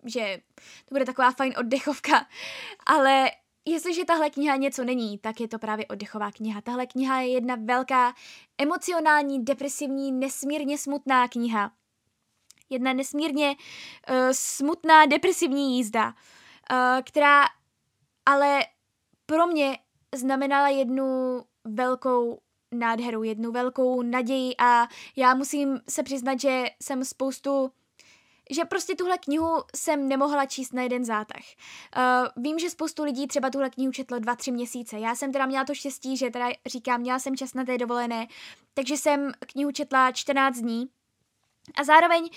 že 0.05 0.41
to 0.85 0.95
bude 0.95 1.05
taková 1.05 1.31
fajn 1.31 1.53
oddechovka. 1.57 2.27
Ale 2.85 3.31
jestliže 3.65 4.05
tahle 4.05 4.29
kniha 4.29 4.55
něco 4.55 4.83
není, 4.83 5.17
tak 5.17 5.39
je 5.41 5.47
to 5.47 5.59
právě 5.59 5.85
oddechová 5.85 6.31
kniha. 6.31 6.61
Tahle 6.61 6.87
kniha 6.87 7.21
je 7.21 7.27
jedna 7.27 7.55
velká 7.55 8.13
emocionální, 8.57 9.45
depresivní, 9.45 10.11
nesmírně 10.11 10.77
smutná 10.77 11.27
kniha. 11.27 11.71
Jedna 12.69 12.93
nesmírně 12.93 13.49
uh, 13.49 14.15
smutná, 14.31 15.05
depresivní 15.05 15.77
jízda, 15.77 16.07
uh, 16.07 17.01
která 17.03 17.45
ale 18.25 18.59
pro 19.25 19.47
mě 19.47 19.77
znamenala 20.15 20.69
jednu 20.69 21.41
velkou 21.63 22.39
nádheru, 22.75 23.23
jednu 23.23 23.51
velkou 23.51 24.01
naději 24.01 24.55
a 24.57 24.87
já 25.15 25.33
musím 25.33 25.79
se 25.89 26.03
přiznat, 26.03 26.39
že 26.39 26.65
jsem 26.81 27.05
spoustu 27.05 27.71
že 28.51 28.65
prostě 28.65 28.95
tuhle 28.95 29.17
knihu 29.17 29.63
jsem 29.75 30.07
nemohla 30.07 30.45
číst 30.45 30.73
na 30.73 30.81
jeden 30.81 31.05
zátah. 31.05 31.41
Uh, 31.97 32.43
vím, 32.43 32.59
že 32.59 32.69
spoustu 32.69 33.03
lidí 33.03 33.27
třeba 33.27 33.49
tuhle 33.49 33.69
knihu 33.69 33.91
četlo 33.91 34.19
dva, 34.19 34.35
tři 34.35 34.51
měsíce. 34.51 34.99
Já 34.99 35.15
jsem 35.15 35.31
teda 35.31 35.45
měla 35.45 35.65
to 35.65 35.73
štěstí, 35.73 36.17
že 36.17 36.29
teda 36.29 36.49
říkám, 36.65 37.01
měla 37.01 37.19
jsem 37.19 37.37
čas 37.37 37.53
na 37.53 37.65
té 37.65 37.77
dovolené, 37.77 38.27
takže 38.73 38.97
jsem 38.97 39.31
knihu 39.39 39.71
četla 39.71 40.11
14 40.11 40.57
dní. 40.57 40.89
A 41.75 41.83
zároveň 41.83 42.29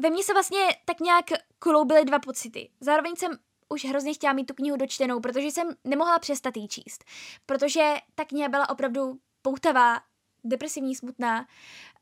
ve 0.00 0.10
mně 0.10 0.24
se 0.24 0.32
vlastně 0.32 0.60
tak 0.84 1.00
nějak 1.00 1.24
kloubily 1.58 2.04
dva 2.04 2.18
pocity. 2.18 2.70
Zároveň 2.80 3.16
jsem 3.16 3.32
už 3.68 3.84
hrozně 3.84 4.14
chtěla 4.14 4.32
mít 4.32 4.44
tu 4.44 4.54
knihu 4.54 4.76
dočtenou, 4.76 5.20
protože 5.20 5.46
jsem 5.46 5.68
nemohla 5.84 6.18
přestat 6.18 6.56
jí 6.56 6.68
číst. 6.68 7.04
Protože 7.46 7.94
ta 8.14 8.24
kniha 8.24 8.48
byla 8.48 8.68
opravdu 8.68 9.18
poutavá, 9.42 10.00
depresivní, 10.44 10.94
smutná. 10.94 11.46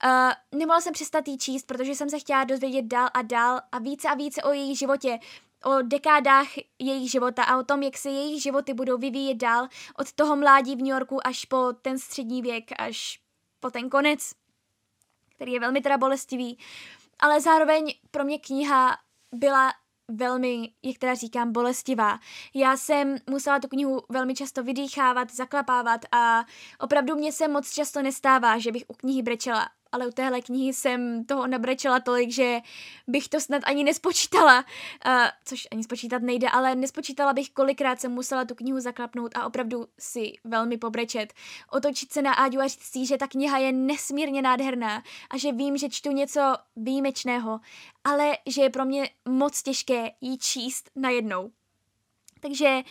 Uh, 0.05 0.59
nemohla 0.59 0.81
jsem 0.81 0.93
přestat 0.93 1.29
jí 1.29 1.39
číst, 1.39 1.67
protože 1.67 1.95
jsem 1.95 2.11
se 2.11 2.19
chtěla 2.19 2.45
dozvědět 2.45 2.85
dál 2.85 3.09
a 3.15 3.23
dál 3.23 3.61
a 3.73 3.79
více 3.79 4.09
a 4.09 4.15
více 4.15 4.43
o 4.43 4.53
jejich 4.53 4.79
životě, 4.79 5.19
o 5.65 5.83
dekádách 5.83 6.47
jejich 6.79 7.11
života 7.11 7.45
a 7.45 7.59
o 7.59 7.63
tom, 7.63 7.83
jak 7.83 7.97
se 7.97 8.11
jejich 8.11 8.43
životy 8.43 8.75
budou 8.75 8.99
vyvíjet 8.99 9.35
dál 9.35 9.69
od 9.99 10.13
toho 10.13 10.37
mládí 10.37 10.75
v 10.75 10.79
New 10.79 10.87
Yorku 10.87 11.27
až 11.27 11.45
po 11.45 11.73
ten 11.83 11.99
střední 11.99 12.43
věk, 12.43 12.65
až 12.79 13.21
po 13.61 13.71
ten 13.71 13.91
konec, 13.91 14.33
který 15.29 15.53
je 15.53 15.61
velmi 15.61 15.81
teda 15.81 15.99
bolestivý. 15.99 16.59
Ale 17.19 17.41
zároveň 17.41 17.95
pro 18.11 18.25
mě 18.25 18.39
kniha 18.39 18.99
byla 19.33 19.73
velmi, 20.11 20.73
jak 20.83 20.99
teda 20.99 21.15
říkám, 21.15 21.53
bolestivá. 21.53 22.19
Já 22.55 22.77
jsem 22.77 23.17
musela 23.31 23.61
tu 23.61 23.69
knihu 23.69 24.03
velmi 24.09 24.35
často 24.35 24.63
vydýchávat, 24.63 25.35
zaklapávat 25.35 26.01
a 26.13 26.45
opravdu 26.81 27.17
mě 27.17 27.33
se 27.33 27.49
moc 27.49 27.71
často 27.71 28.03
nestává, 28.03 28.59
že 28.59 28.73
bych 28.73 28.85
u 28.89 28.95
knihy 28.95 29.23
brečela 29.23 29.69
ale 29.93 30.07
u 30.07 30.11
téhle 30.11 30.41
knihy 30.41 30.73
jsem 30.73 31.25
toho 31.25 31.47
nabrečela 31.47 32.01
tolik, 32.01 32.31
že 32.31 32.61
bych 33.07 33.29
to 33.29 33.41
snad 33.41 33.63
ani 33.65 33.85
nespočítala, 33.85 34.65
uh, 35.07 35.13
což 35.45 35.69
ani 35.73 35.85
spočítat 35.85 36.23
nejde, 36.23 36.51
ale 36.51 36.75
nespočítala 36.75 37.33
bych, 37.33 37.51
kolikrát 37.51 38.01
jsem 38.01 38.13
musela 38.13 38.45
tu 38.45 38.55
knihu 38.55 38.81
zaklapnout 38.81 39.37
a 39.37 39.47
opravdu 39.47 39.87
si 39.99 40.33
velmi 40.45 40.79
pobrečet. 40.79 41.35
Otočit 41.71 42.13
se 42.13 42.23
na 42.23 42.33
Áďu 42.33 42.61
a 42.61 42.69
říct 42.69 42.83
si, 42.83 43.07
že 43.07 43.17
ta 43.17 43.27
kniha 43.27 43.59
je 43.59 43.73
nesmírně 43.73 44.43
nádherná 44.43 45.03
a 45.31 45.39
že 45.39 45.53
vím, 45.53 45.77
že 45.77 45.89
čtu 45.89 46.11
něco 46.11 46.55
výjimečného, 46.77 47.61
ale 48.05 48.39
že 48.47 48.63
je 48.63 48.71
pro 48.71 48.85
mě 48.85 49.11
moc 49.29 49.63
těžké 49.63 50.11
jí 50.21 50.39
číst 50.39 50.91
najednou. 50.97 51.51
Takže 52.41 52.83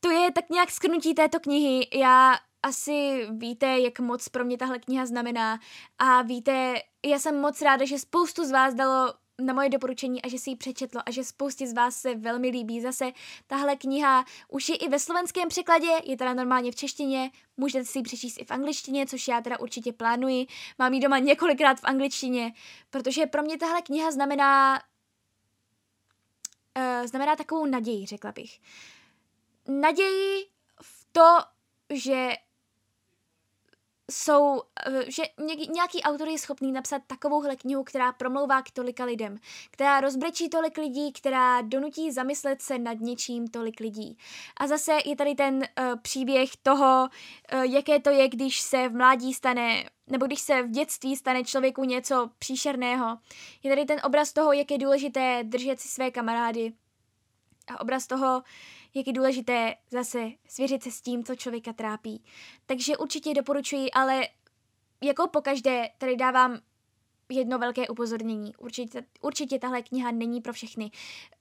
to 0.00 0.10
je 0.10 0.32
tak 0.32 0.50
nějak 0.50 0.70
skrnutí 0.70 1.14
této 1.14 1.40
knihy. 1.40 1.88
Já 1.94 2.38
asi 2.62 3.26
víte, 3.30 3.78
jak 3.78 4.00
moc 4.00 4.28
pro 4.28 4.44
mě 4.44 4.58
tahle 4.58 4.78
kniha 4.78 5.06
znamená 5.06 5.58
a 5.98 6.22
víte, 6.22 6.74
já 7.06 7.18
jsem 7.18 7.40
moc 7.40 7.62
ráda, 7.62 7.84
že 7.84 7.98
spoustu 7.98 8.44
z 8.44 8.50
vás 8.50 8.74
dalo 8.74 9.14
na 9.40 9.54
moje 9.54 9.68
doporučení 9.68 10.22
a 10.22 10.28
že 10.28 10.38
si 10.38 10.50
ji 10.50 10.56
přečetlo 10.56 11.02
a 11.06 11.10
že 11.10 11.24
spoustě 11.24 11.66
z 11.66 11.72
vás 11.72 11.96
se 11.96 12.14
velmi 12.14 12.48
líbí. 12.48 12.80
Zase 12.80 13.12
tahle 13.46 13.76
kniha 13.76 14.24
už 14.48 14.68
je 14.68 14.76
i 14.76 14.88
ve 14.88 14.98
slovenském 14.98 15.48
překladě, 15.48 15.88
je 16.04 16.16
teda 16.16 16.34
normálně 16.34 16.72
v 16.72 16.76
češtině, 16.76 17.30
můžete 17.56 17.84
si 17.84 17.98
ji 17.98 18.02
přečíst 18.02 18.40
i 18.40 18.44
v 18.44 18.50
angličtině, 18.50 19.06
což 19.06 19.28
já 19.28 19.40
teda 19.40 19.60
určitě 19.60 19.92
plánuji. 19.92 20.46
Mám 20.78 20.94
ji 20.94 21.00
doma 21.00 21.18
několikrát 21.18 21.80
v 21.80 21.84
angličtině, 21.84 22.52
protože 22.90 23.26
pro 23.26 23.42
mě 23.42 23.58
tahle 23.58 23.82
kniha 23.82 24.10
znamená 24.10 24.82
uh, 26.76 27.06
znamená 27.06 27.36
takovou 27.36 27.66
naději, 27.66 28.06
řekla 28.06 28.32
bych. 28.32 28.60
Naději 29.68 30.46
v 30.82 31.06
to, 31.12 31.38
že 31.94 32.32
jsou, 34.10 34.62
eh, 34.86 35.10
že 35.10 35.22
nějaký 35.72 36.02
autor 36.02 36.28
je 36.28 36.38
schopný 36.38 36.72
napsat 36.72 37.02
takovouhle 37.06 37.56
knihu, 37.56 37.84
která 37.84 38.12
promlouvá 38.12 38.62
k 38.62 38.70
tolika 38.70 39.04
lidem, 39.04 39.36
která 39.70 40.00
rozbrečí 40.00 40.48
tolik 40.48 40.78
lidí, 40.78 41.12
která 41.12 41.60
donutí 41.60 42.12
zamyslet 42.12 42.62
se 42.62 42.78
nad 42.78 43.00
něčím 43.00 43.48
tolik 43.48 43.80
lidí. 43.80 44.18
A 44.56 44.66
zase 44.66 44.92
je 45.04 45.16
tady 45.16 45.34
ten 45.34 45.54
uh, 45.56 46.00
příběh 46.02 46.50
toho, 46.62 47.08
uh, 47.54 47.60
jaké 47.62 48.00
to 48.00 48.10
je, 48.10 48.28
když 48.28 48.60
se 48.60 48.88
v 48.88 48.94
mládí 48.94 49.34
stane 49.34 49.84
nebo 50.08 50.26
když 50.26 50.40
se 50.40 50.62
v 50.62 50.70
dětství 50.70 51.16
stane 51.16 51.44
člověku 51.44 51.84
něco 51.84 52.30
příšerného. 52.38 53.18
Je 53.62 53.70
tady 53.70 53.84
ten 53.84 54.00
obraz 54.04 54.32
toho, 54.32 54.52
jak 54.52 54.70
je 54.70 54.78
důležité 54.78 55.40
držet 55.44 55.80
si 55.80 55.88
své 55.88 56.10
kamarády. 56.10 56.72
A 57.68 57.80
obraz 57.80 58.06
toho, 58.06 58.42
jak 58.96 59.06
je 59.06 59.12
důležité 59.12 59.74
zase 59.90 60.30
svěřit 60.48 60.82
se 60.82 60.90
s 60.90 61.00
tím, 61.00 61.24
co 61.24 61.36
člověka 61.36 61.72
trápí. 61.72 62.24
Takže 62.66 62.96
určitě 62.96 63.34
doporučuji, 63.34 63.90
ale 63.90 64.28
jako 65.02 65.28
pokaždé 65.28 65.88
tady 65.98 66.16
dávám 66.16 66.58
jedno 67.30 67.58
velké 67.58 67.88
upozornění. 67.88 68.54
Určitě, 68.58 69.04
určitě 69.20 69.58
tahle 69.58 69.82
kniha 69.82 70.10
není 70.10 70.40
pro 70.40 70.52
všechny. 70.52 70.90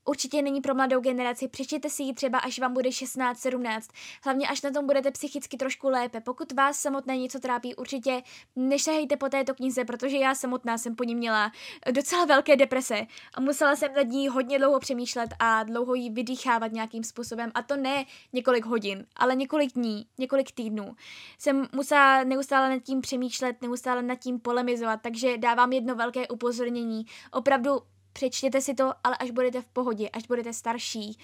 Určitě 0.05 0.41
není 0.41 0.61
pro 0.61 0.75
mladou 0.75 0.99
generaci, 0.99 1.47
přečtěte 1.47 1.89
si 1.89 2.03
ji 2.03 2.13
třeba, 2.13 2.39
až 2.39 2.59
vám 2.59 2.73
bude 2.73 2.91
16, 2.91 3.39
17. 3.39 3.89
Hlavně 4.23 4.47
až 4.47 4.61
na 4.61 4.71
tom 4.71 4.85
budete 4.85 5.11
psychicky 5.11 5.57
trošku 5.57 5.89
lépe. 5.89 6.21
Pokud 6.21 6.51
vás 6.51 6.79
samotné 6.79 7.17
něco 7.17 7.39
trápí, 7.39 7.75
určitě 7.75 8.21
nešahejte 8.55 9.17
po 9.17 9.29
této 9.29 9.55
knize, 9.55 9.85
protože 9.85 10.17
já 10.17 10.35
samotná 10.35 10.77
jsem 10.77 10.95
po 10.95 11.03
ní 11.03 11.15
měla 11.15 11.51
docela 11.91 12.25
velké 12.25 12.55
deprese 12.55 13.07
a 13.33 13.41
musela 13.41 13.75
jsem 13.75 13.93
nad 13.93 14.07
ní 14.07 14.27
hodně 14.27 14.59
dlouho 14.59 14.79
přemýšlet 14.79 15.29
a 15.39 15.63
dlouho 15.63 15.95
ji 15.95 16.09
vydýchávat 16.09 16.71
nějakým 16.71 17.03
způsobem. 17.03 17.51
A 17.53 17.61
to 17.61 17.77
ne 17.77 18.05
několik 18.33 18.65
hodin, 18.65 19.05
ale 19.15 19.35
několik 19.35 19.73
dní, 19.73 20.07
několik 20.17 20.51
týdnů. 20.51 20.95
Jsem 21.37 21.67
musela 21.75 22.23
neustále 22.23 22.69
nad 22.69 22.83
tím 22.83 23.01
přemýšlet, 23.01 23.61
neustále 23.61 24.01
nad 24.01 24.15
tím 24.15 24.39
polemizovat, 24.39 24.99
takže 25.01 25.37
dávám 25.37 25.73
jedno 25.75 25.95
velké 25.95 26.27
upozornění. 26.27 27.05
Opravdu 27.31 27.81
přečtěte 28.13 28.61
si 28.61 28.73
to, 28.73 28.93
ale 29.03 29.17
až 29.17 29.31
budete 29.31 29.61
v 29.61 29.65
pohodě, 29.65 30.09
až 30.09 30.27
budete 30.27 30.53
starší 30.53 31.17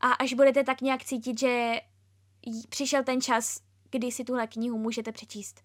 a 0.00 0.12
až 0.12 0.34
budete 0.34 0.64
tak 0.64 0.80
nějak 0.80 1.04
cítit, 1.04 1.38
že 1.40 1.80
přišel 2.68 3.04
ten 3.04 3.20
čas, 3.20 3.60
kdy 3.90 4.12
si 4.12 4.24
tuhle 4.24 4.46
knihu 4.46 4.78
můžete 4.78 5.12
přečíst. 5.12 5.62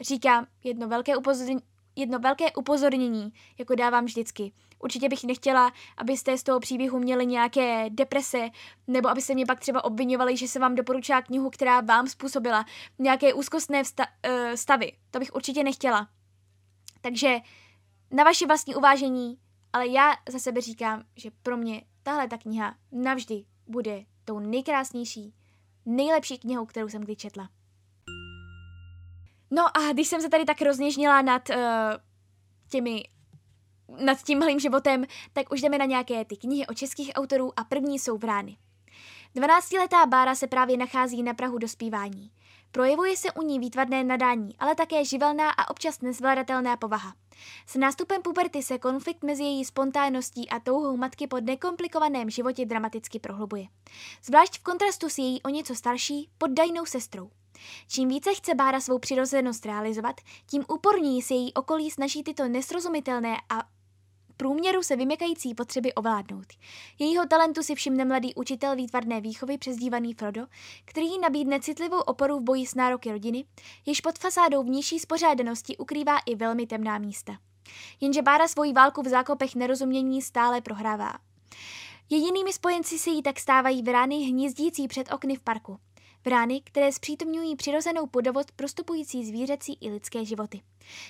Říkám 0.00 0.46
jedno 0.64 0.88
velké 0.88 1.16
upozornění, 1.16 1.60
jedno 1.96 2.18
velké 2.18 2.52
upozornění, 2.52 3.32
jako 3.58 3.74
dávám 3.74 4.04
vždycky. 4.04 4.52
Určitě 4.78 5.08
bych 5.08 5.24
nechtěla, 5.24 5.72
abyste 5.96 6.38
z 6.38 6.42
toho 6.42 6.60
příběhu 6.60 6.98
měli 6.98 7.26
nějaké 7.26 7.90
deprese, 7.90 8.48
nebo 8.86 9.08
abyste 9.08 9.34
mě 9.34 9.46
pak 9.46 9.60
třeba 9.60 9.84
obvinovali, 9.84 10.36
že 10.36 10.48
se 10.48 10.58
vám 10.58 10.74
doporučila 10.74 11.22
knihu, 11.22 11.50
která 11.50 11.80
vám 11.80 12.06
způsobila 12.06 12.64
nějaké 12.98 13.34
úzkostné 13.34 13.82
vsta- 13.82 14.06
uh, 14.28 14.54
stavy. 14.54 14.92
To 15.10 15.18
bych 15.18 15.34
určitě 15.34 15.64
nechtěla. 15.64 16.08
Takže 17.00 17.36
na 18.10 18.24
vaše 18.24 18.46
vlastní 18.46 18.74
uvážení 18.74 19.38
ale 19.72 19.88
já 19.88 20.16
za 20.28 20.38
sebe 20.38 20.60
říkám, 20.60 21.04
že 21.16 21.30
pro 21.42 21.56
mě 21.56 21.82
tahle 22.02 22.28
ta 22.28 22.38
kniha 22.38 22.74
navždy 22.92 23.44
bude 23.66 24.04
tou 24.24 24.38
nejkrásnější, 24.38 25.34
nejlepší 25.86 26.38
knihou, 26.38 26.66
kterou 26.66 26.88
jsem 26.88 27.02
kdy 27.02 27.16
četla. 27.16 27.48
No 29.50 29.76
a 29.76 29.92
když 29.92 30.08
jsem 30.08 30.20
se 30.20 30.28
tady 30.28 30.44
tak 30.44 30.62
rozněžnila 30.62 31.22
nad 31.22 31.50
uh, 31.50 31.56
těmi 32.70 33.02
nad 34.04 34.22
tímhlým 34.22 34.60
životem, 34.60 35.04
tak 35.32 35.52
už 35.52 35.60
jdeme 35.60 35.78
na 35.78 35.84
nějaké 35.84 36.24
ty 36.24 36.36
knihy 36.36 36.66
o 36.66 36.74
českých 36.74 37.10
autorů 37.14 37.58
a 37.58 37.64
první 37.64 37.98
jsou 37.98 38.18
Vrány. 38.18 38.56
12-letá 39.36 40.06
Bára 40.08 40.34
se 40.34 40.46
právě 40.46 40.76
nachází 40.76 41.22
na 41.22 41.34
Prahu 41.34 41.58
dospívání. 41.58 42.30
Projevuje 42.72 43.16
se 43.16 43.32
u 43.32 43.42
ní 43.42 43.58
výtvarné 43.58 44.04
nadání, 44.04 44.54
ale 44.58 44.74
také 44.74 45.04
živelná 45.04 45.50
a 45.50 45.70
občas 45.70 46.00
nezvladatelná 46.00 46.76
povaha. 46.76 47.14
S 47.66 47.74
nástupem 47.74 48.22
puberty 48.22 48.62
se 48.62 48.78
konflikt 48.78 49.22
mezi 49.22 49.42
její 49.42 49.64
spontánností 49.64 50.48
a 50.48 50.60
touhou 50.60 50.96
matky 50.96 51.26
po 51.26 51.40
nekomplikovaném 51.40 52.30
životě 52.30 52.66
dramaticky 52.66 53.18
prohlubuje. 53.18 53.66
Zvlášť 54.22 54.58
v 54.58 54.62
kontrastu 54.62 55.08
s 55.08 55.18
její 55.18 55.42
o 55.42 55.48
něco 55.48 55.74
starší, 55.74 56.30
poddajnou 56.38 56.86
sestrou. 56.86 57.30
Čím 57.88 58.08
více 58.08 58.34
chce 58.34 58.54
Bára 58.54 58.80
svou 58.80 58.98
přirozenost 58.98 59.66
realizovat, 59.66 60.20
tím 60.46 60.64
úporněji 60.68 61.22
se 61.22 61.34
její 61.34 61.54
okolí 61.54 61.90
snaží 61.90 62.22
tyto 62.22 62.48
nesrozumitelné 62.48 63.36
a 63.48 63.79
průměru 64.40 64.82
se 64.82 64.96
vymykající 64.96 65.54
potřeby 65.54 65.94
ovládnout. 65.94 66.46
Jejího 66.98 67.26
talentu 67.26 67.62
si 67.62 67.74
všimne 67.74 68.04
mladý 68.04 68.34
učitel 68.34 68.76
výtvarné 68.76 69.20
výchovy 69.20 69.58
přezdívaný 69.58 70.14
Frodo, 70.14 70.46
který 70.84 71.18
nabídne 71.18 71.60
citlivou 71.60 72.00
oporu 72.00 72.38
v 72.38 72.42
boji 72.42 72.66
s 72.66 72.74
nároky 72.74 73.12
rodiny, 73.12 73.44
jež 73.86 74.00
pod 74.00 74.18
fasádou 74.18 74.62
vnější 74.62 74.98
spořádanosti 74.98 75.76
ukrývá 75.76 76.18
i 76.26 76.34
velmi 76.34 76.66
temná 76.66 76.98
místa. 76.98 77.38
Jenže 78.00 78.22
Bára 78.22 78.48
svoji 78.48 78.72
válku 78.72 79.02
v 79.02 79.08
zákopech 79.08 79.54
nerozumění 79.54 80.22
stále 80.22 80.60
prohrává. 80.60 81.12
Jedinými 82.10 82.52
spojenci 82.52 82.98
se 82.98 83.10
jí 83.10 83.22
tak 83.22 83.40
stávají 83.40 83.82
vrány 83.82 84.16
hnízdící 84.16 84.88
před 84.88 85.12
okny 85.12 85.36
v 85.36 85.40
parku. 85.40 85.78
Vrány, 86.24 86.60
které 86.64 86.92
zpřítomňují 86.92 87.56
přirozenou 87.56 88.06
podovod 88.06 88.52
prostupující 88.52 89.26
zvířecí 89.26 89.78
i 89.80 89.90
lidské 89.90 90.24
životy. 90.24 90.60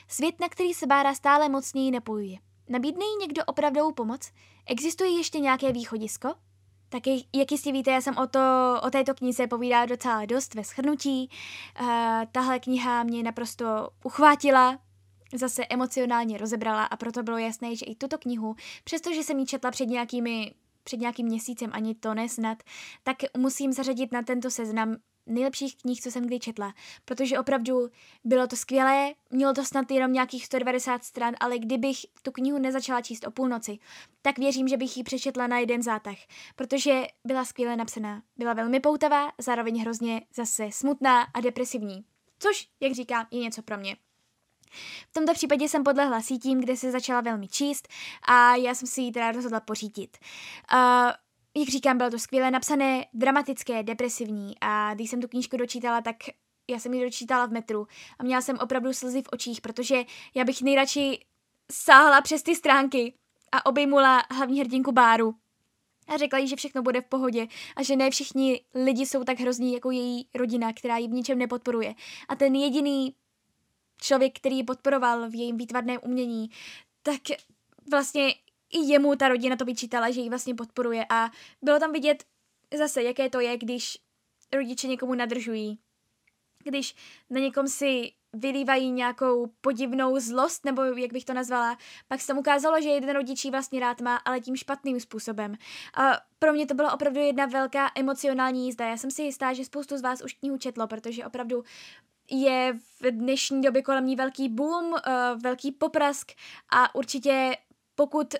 Svět, 0.08 0.40
na 0.40 0.48
který 0.48 0.74
se 0.74 0.86
Bára 0.86 1.14
stále 1.14 1.48
mocněji 1.48 1.90
napojuje– 1.90 2.38
Nabídne 2.70 3.04
jí 3.04 3.16
někdo 3.20 3.44
opravdovou 3.44 3.92
pomoc? 3.92 4.32
Existuje 4.66 5.10
ještě 5.10 5.38
nějaké 5.38 5.72
východisko? 5.72 6.34
Tak 6.88 7.02
jak 7.34 7.52
jistě 7.52 7.72
víte, 7.72 7.90
já 7.90 8.00
jsem 8.00 8.16
o, 8.18 8.26
to, 8.26 8.40
o 8.82 8.90
této 8.90 9.14
knize 9.14 9.46
povídala 9.46 9.86
docela 9.86 10.24
dost 10.24 10.54
ve 10.54 10.64
schrnutí. 10.64 11.30
Uh, 11.80 11.88
tahle 12.32 12.60
kniha 12.60 13.02
mě 13.02 13.22
naprosto 13.22 13.90
uchvátila, 14.04 14.78
zase 15.34 15.64
emocionálně 15.64 16.38
rozebrala 16.38 16.84
a 16.84 16.96
proto 16.96 17.22
bylo 17.22 17.38
jasné, 17.38 17.76
že 17.76 17.86
i 17.86 17.94
tuto 17.94 18.18
knihu, 18.18 18.56
přestože 18.84 19.22
jsem 19.22 19.38
ji 19.38 19.46
četla 19.46 19.70
před 19.70 19.86
nějakými 19.86 20.54
před 20.84 21.00
nějakým 21.00 21.26
měsícem, 21.26 21.70
ani 21.72 21.94
to 21.94 22.14
nesnad, 22.14 22.62
tak 23.02 23.16
musím 23.36 23.72
zařadit 23.72 24.12
na 24.12 24.22
tento 24.22 24.50
seznam 24.50 24.96
nejlepších 25.30 25.76
knih, 25.76 26.00
co 26.00 26.10
jsem 26.10 26.26
kdy 26.26 26.38
četla, 26.38 26.74
protože 27.04 27.38
opravdu 27.38 27.88
bylo 28.24 28.46
to 28.46 28.56
skvělé, 28.56 29.14
mělo 29.30 29.52
to 29.52 29.64
snad 29.64 29.90
jenom 29.90 30.12
nějakých 30.12 30.46
190 30.46 31.04
stran, 31.04 31.34
ale 31.40 31.58
kdybych 31.58 31.96
tu 32.22 32.32
knihu 32.32 32.58
nezačala 32.58 33.02
číst 33.02 33.26
o 33.26 33.30
půlnoci, 33.30 33.78
tak 34.22 34.38
věřím, 34.38 34.68
že 34.68 34.76
bych 34.76 34.96
ji 34.96 35.02
přečetla 35.02 35.46
na 35.46 35.58
jeden 35.58 35.82
zátah, 35.82 36.16
protože 36.56 37.02
byla 37.24 37.44
skvěle 37.44 37.76
napsaná, 37.76 38.22
byla 38.36 38.52
velmi 38.52 38.80
poutavá, 38.80 39.32
zároveň 39.38 39.80
hrozně 39.80 40.22
zase 40.34 40.68
smutná 40.70 41.22
a 41.22 41.40
depresivní, 41.40 42.04
což, 42.38 42.68
jak 42.80 42.92
říkám, 42.92 43.26
je 43.30 43.40
něco 43.40 43.62
pro 43.62 43.78
mě. 43.78 43.96
V 45.10 45.12
tomto 45.12 45.34
případě 45.34 45.68
jsem 45.68 45.84
podlehla 45.84 46.20
sítím, 46.20 46.60
kde 46.60 46.76
se 46.76 46.90
začala 46.90 47.20
velmi 47.20 47.48
číst 47.48 47.88
a 48.22 48.54
já 48.54 48.74
jsem 48.74 48.88
si 48.88 49.00
ji 49.00 49.12
teda 49.12 49.32
rozhodla 49.32 49.60
pořídit. 49.60 50.18
Uh, 50.72 51.10
jak 51.56 51.68
říkám, 51.68 51.98
bylo 51.98 52.10
to 52.10 52.18
skvěle 52.18 52.50
napsané, 52.50 53.06
dramatické, 53.14 53.82
depresivní 53.82 54.54
a 54.60 54.94
když 54.94 55.10
jsem 55.10 55.20
tu 55.20 55.28
knížku 55.28 55.56
dočítala, 55.56 56.00
tak 56.00 56.16
já 56.70 56.78
jsem 56.78 56.94
ji 56.94 57.04
dočítala 57.04 57.46
v 57.46 57.50
metru 57.50 57.86
a 58.18 58.24
měla 58.24 58.40
jsem 58.40 58.58
opravdu 58.58 58.92
slzy 58.92 59.22
v 59.22 59.28
očích, 59.32 59.60
protože 59.60 60.04
já 60.34 60.44
bych 60.44 60.62
nejradši 60.62 61.24
sáhla 61.72 62.20
přes 62.20 62.42
ty 62.42 62.56
stránky 62.56 63.14
a 63.52 63.66
obejmula 63.66 64.22
hlavní 64.30 64.60
hrdinku 64.60 64.92
Báru. 64.92 65.34
A 66.08 66.16
řekla 66.16 66.38
jí, 66.38 66.48
že 66.48 66.56
všechno 66.56 66.82
bude 66.82 67.00
v 67.00 67.06
pohodě 67.06 67.46
a 67.76 67.82
že 67.82 67.96
ne 67.96 68.10
všichni 68.10 68.60
lidi 68.74 69.06
jsou 69.06 69.24
tak 69.24 69.40
hrozní 69.40 69.74
jako 69.74 69.90
její 69.90 70.28
rodina, 70.34 70.72
která 70.72 70.96
ji 70.96 71.08
v 71.08 71.12
ničem 71.12 71.38
nepodporuje. 71.38 71.94
A 72.28 72.36
ten 72.36 72.54
jediný 72.54 73.14
člověk, 74.00 74.36
který 74.36 74.56
ji 74.56 74.64
podporoval 74.64 75.30
v 75.30 75.34
jejím 75.34 75.56
výtvarném 75.56 75.98
umění, 76.02 76.50
tak 77.02 77.20
vlastně 77.90 78.34
i 78.72 78.92
jemu 78.92 79.16
ta 79.16 79.28
rodina 79.28 79.56
to 79.56 79.64
vyčítala, 79.64 80.10
že 80.10 80.20
ji 80.20 80.28
vlastně 80.28 80.54
podporuje 80.54 81.06
a 81.08 81.30
bylo 81.62 81.78
tam 81.78 81.92
vidět 81.92 82.24
zase, 82.78 83.02
jaké 83.02 83.30
to 83.30 83.40
je, 83.40 83.56
když 83.56 83.98
rodiče 84.52 84.88
někomu 84.88 85.14
nadržují. 85.14 85.78
Když 86.64 86.94
na 87.30 87.40
někom 87.40 87.68
si 87.68 88.12
vylívají 88.32 88.90
nějakou 88.90 89.46
podivnou 89.60 90.20
zlost, 90.20 90.64
nebo 90.64 90.82
jak 90.82 91.12
bych 91.12 91.24
to 91.24 91.34
nazvala, 91.34 91.78
pak 92.08 92.20
se 92.20 92.26
tam 92.26 92.38
ukázalo, 92.38 92.80
že 92.80 92.88
jeden 92.88 93.16
rodičí 93.16 93.50
vlastně 93.50 93.80
rád 93.80 94.00
má, 94.00 94.16
ale 94.16 94.40
tím 94.40 94.56
špatným 94.56 95.00
způsobem. 95.00 95.54
A 95.94 96.12
pro 96.38 96.52
mě 96.52 96.66
to 96.66 96.74
byla 96.74 96.92
opravdu 96.92 97.20
jedna 97.20 97.46
velká 97.46 97.90
emocionální 97.94 98.66
jízda. 98.66 98.88
Já 98.88 98.96
jsem 98.96 99.10
si 99.10 99.22
jistá, 99.22 99.52
že 99.52 99.64
spoustu 99.64 99.96
z 99.96 100.02
vás 100.02 100.22
už 100.24 100.32
knihu 100.32 100.58
četlo, 100.58 100.86
protože 100.86 101.26
opravdu 101.26 101.64
je 102.30 102.78
v 103.00 103.10
dnešní 103.10 103.62
době 103.62 103.82
kolem 103.82 104.06
ní 104.06 104.16
velký 104.16 104.48
boom, 104.48 104.92
uh, 104.92 104.98
velký 105.42 105.72
poprask 105.72 106.32
a 106.72 106.94
určitě 106.94 107.56
pokud 107.94 108.34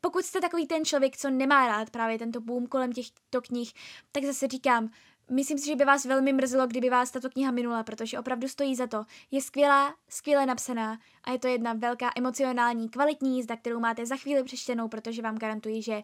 pokud 0.00 0.24
jste 0.24 0.40
takový 0.40 0.66
ten 0.66 0.84
člověk, 0.84 1.16
co 1.16 1.30
nemá 1.30 1.66
rád 1.66 1.90
právě 1.90 2.18
tento 2.18 2.40
boom 2.40 2.66
kolem 2.66 2.92
těchto 2.92 3.42
knih, 3.42 3.72
tak 4.12 4.24
zase 4.24 4.48
říkám, 4.48 4.90
myslím 5.30 5.58
si, 5.58 5.66
že 5.66 5.76
by 5.76 5.84
vás 5.84 6.04
velmi 6.04 6.32
mrzelo, 6.32 6.66
kdyby 6.66 6.90
vás 6.90 7.10
tato 7.10 7.30
kniha 7.30 7.50
minula, 7.50 7.82
protože 7.82 8.18
opravdu 8.18 8.48
stojí 8.48 8.76
za 8.76 8.86
to. 8.86 9.04
Je 9.30 9.42
skvělá, 9.42 9.94
skvěle 10.08 10.46
napsaná 10.46 10.98
a 11.24 11.32
je 11.32 11.38
to 11.38 11.48
jedna 11.48 11.72
velká 11.72 12.10
emocionální, 12.16 12.88
kvalitní 12.88 13.36
jízda, 13.36 13.56
kterou 13.56 13.80
máte 13.80 14.06
za 14.06 14.16
chvíli 14.16 14.44
přečtenou, 14.44 14.88
protože 14.88 15.22
vám 15.22 15.38
garantuji, 15.38 15.82
že 15.82 16.02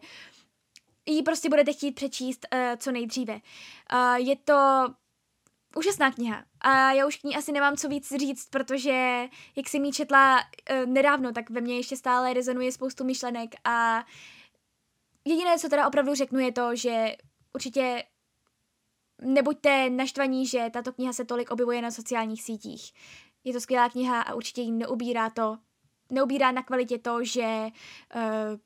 ji 1.05 1.23
prostě 1.23 1.49
budete 1.49 1.73
chtít 1.73 1.91
přečíst 1.91 2.45
uh, 2.53 2.59
co 2.77 2.91
nejdříve. 2.91 3.33
Uh, 3.33 4.15
je 4.15 4.35
to 4.35 4.53
úžasná 5.75 6.11
kniha. 6.11 6.43
A 6.61 6.91
já 6.91 7.07
už 7.07 7.17
k 7.17 7.23
ní 7.23 7.35
asi 7.35 7.51
nemám 7.51 7.77
co 7.77 7.89
víc 7.89 8.13
říct, 8.15 8.49
protože 8.49 9.25
jak 9.55 9.69
jsem 9.69 9.85
ji 9.85 9.91
četla 9.91 10.39
uh, 10.39 10.85
nedávno, 10.85 11.31
tak 11.31 11.49
ve 11.49 11.61
mně 11.61 11.77
ještě 11.77 11.97
stále 11.97 12.33
rezonuje 12.33 12.71
spoustu 12.71 13.03
myšlenek 13.03 13.55
a 13.63 14.05
jediné, 15.25 15.59
co 15.59 15.69
teda 15.69 15.87
opravdu 15.87 16.15
řeknu, 16.15 16.39
je 16.39 16.51
to, 16.51 16.75
že 16.75 17.15
určitě 17.53 18.03
nebuďte 19.21 19.89
naštvaní, 19.89 20.47
že 20.47 20.69
tato 20.73 20.93
kniha 20.93 21.13
se 21.13 21.25
tolik 21.25 21.51
objevuje 21.51 21.81
na 21.81 21.91
sociálních 21.91 22.43
sítích. 22.43 22.91
Je 23.43 23.53
to 23.53 23.61
skvělá 23.61 23.89
kniha 23.89 24.21
a 24.21 24.33
určitě 24.33 24.61
jí 24.61 24.71
neubírá 24.71 25.29
to, 25.29 25.57
neubírá 26.09 26.51
na 26.51 26.63
kvalitě 26.63 26.97
to, 26.97 27.23
že 27.23 27.67
uh, 28.15 28.59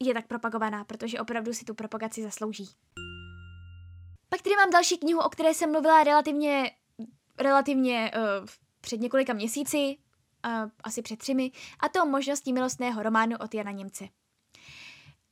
je 0.00 0.14
tak 0.14 0.26
propagovaná, 0.26 0.84
protože 0.84 1.20
opravdu 1.20 1.54
si 1.54 1.64
tu 1.64 1.74
propagaci 1.74 2.22
zaslouží. 2.22 2.68
Pak 4.28 4.42
tady 4.42 4.56
mám 4.56 4.70
další 4.70 4.98
knihu, 4.98 5.20
o 5.20 5.28
které 5.28 5.54
jsem 5.54 5.72
mluvila 5.72 6.04
relativně, 6.04 6.70
relativně 7.38 8.10
uh, 8.14 8.46
před 8.80 9.00
několika 9.00 9.32
měsíci, 9.32 9.96
uh, 10.46 10.70
asi 10.84 11.02
před 11.02 11.18
třemi, 11.18 11.50
a 11.80 11.88
to 11.88 12.06
možností 12.06 12.52
milostného 12.52 13.02
románu 13.02 13.36
od 13.40 13.54
Jana 13.54 13.70
Němce. 13.70 14.08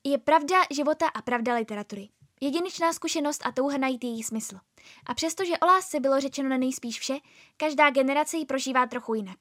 Je 0.04 0.18
pravda 0.18 0.56
života 0.70 1.08
a 1.08 1.22
pravda 1.22 1.54
literatury. 1.54 2.08
Jedinečná 2.40 2.92
zkušenost 2.92 3.46
a 3.46 3.52
touha 3.52 3.78
najít 3.78 4.04
její 4.04 4.22
smysl. 4.22 4.58
A 5.06 5.14
přestože 5.14 5.58
o 5.58 5.66
lásce 5.66 6.00
bylo 6.00 6.20
řečeno 6.20 6.48
na 6.48 6.56
nejspíš 6.56 7.00
vše, 7.00 7.14
každá 7.56 7.90
generace 7.90 8.36
ji 8.36 8.46
prožívá 8.46 8.86
trochu 8.86 9.14
jinak. 9.14 9.38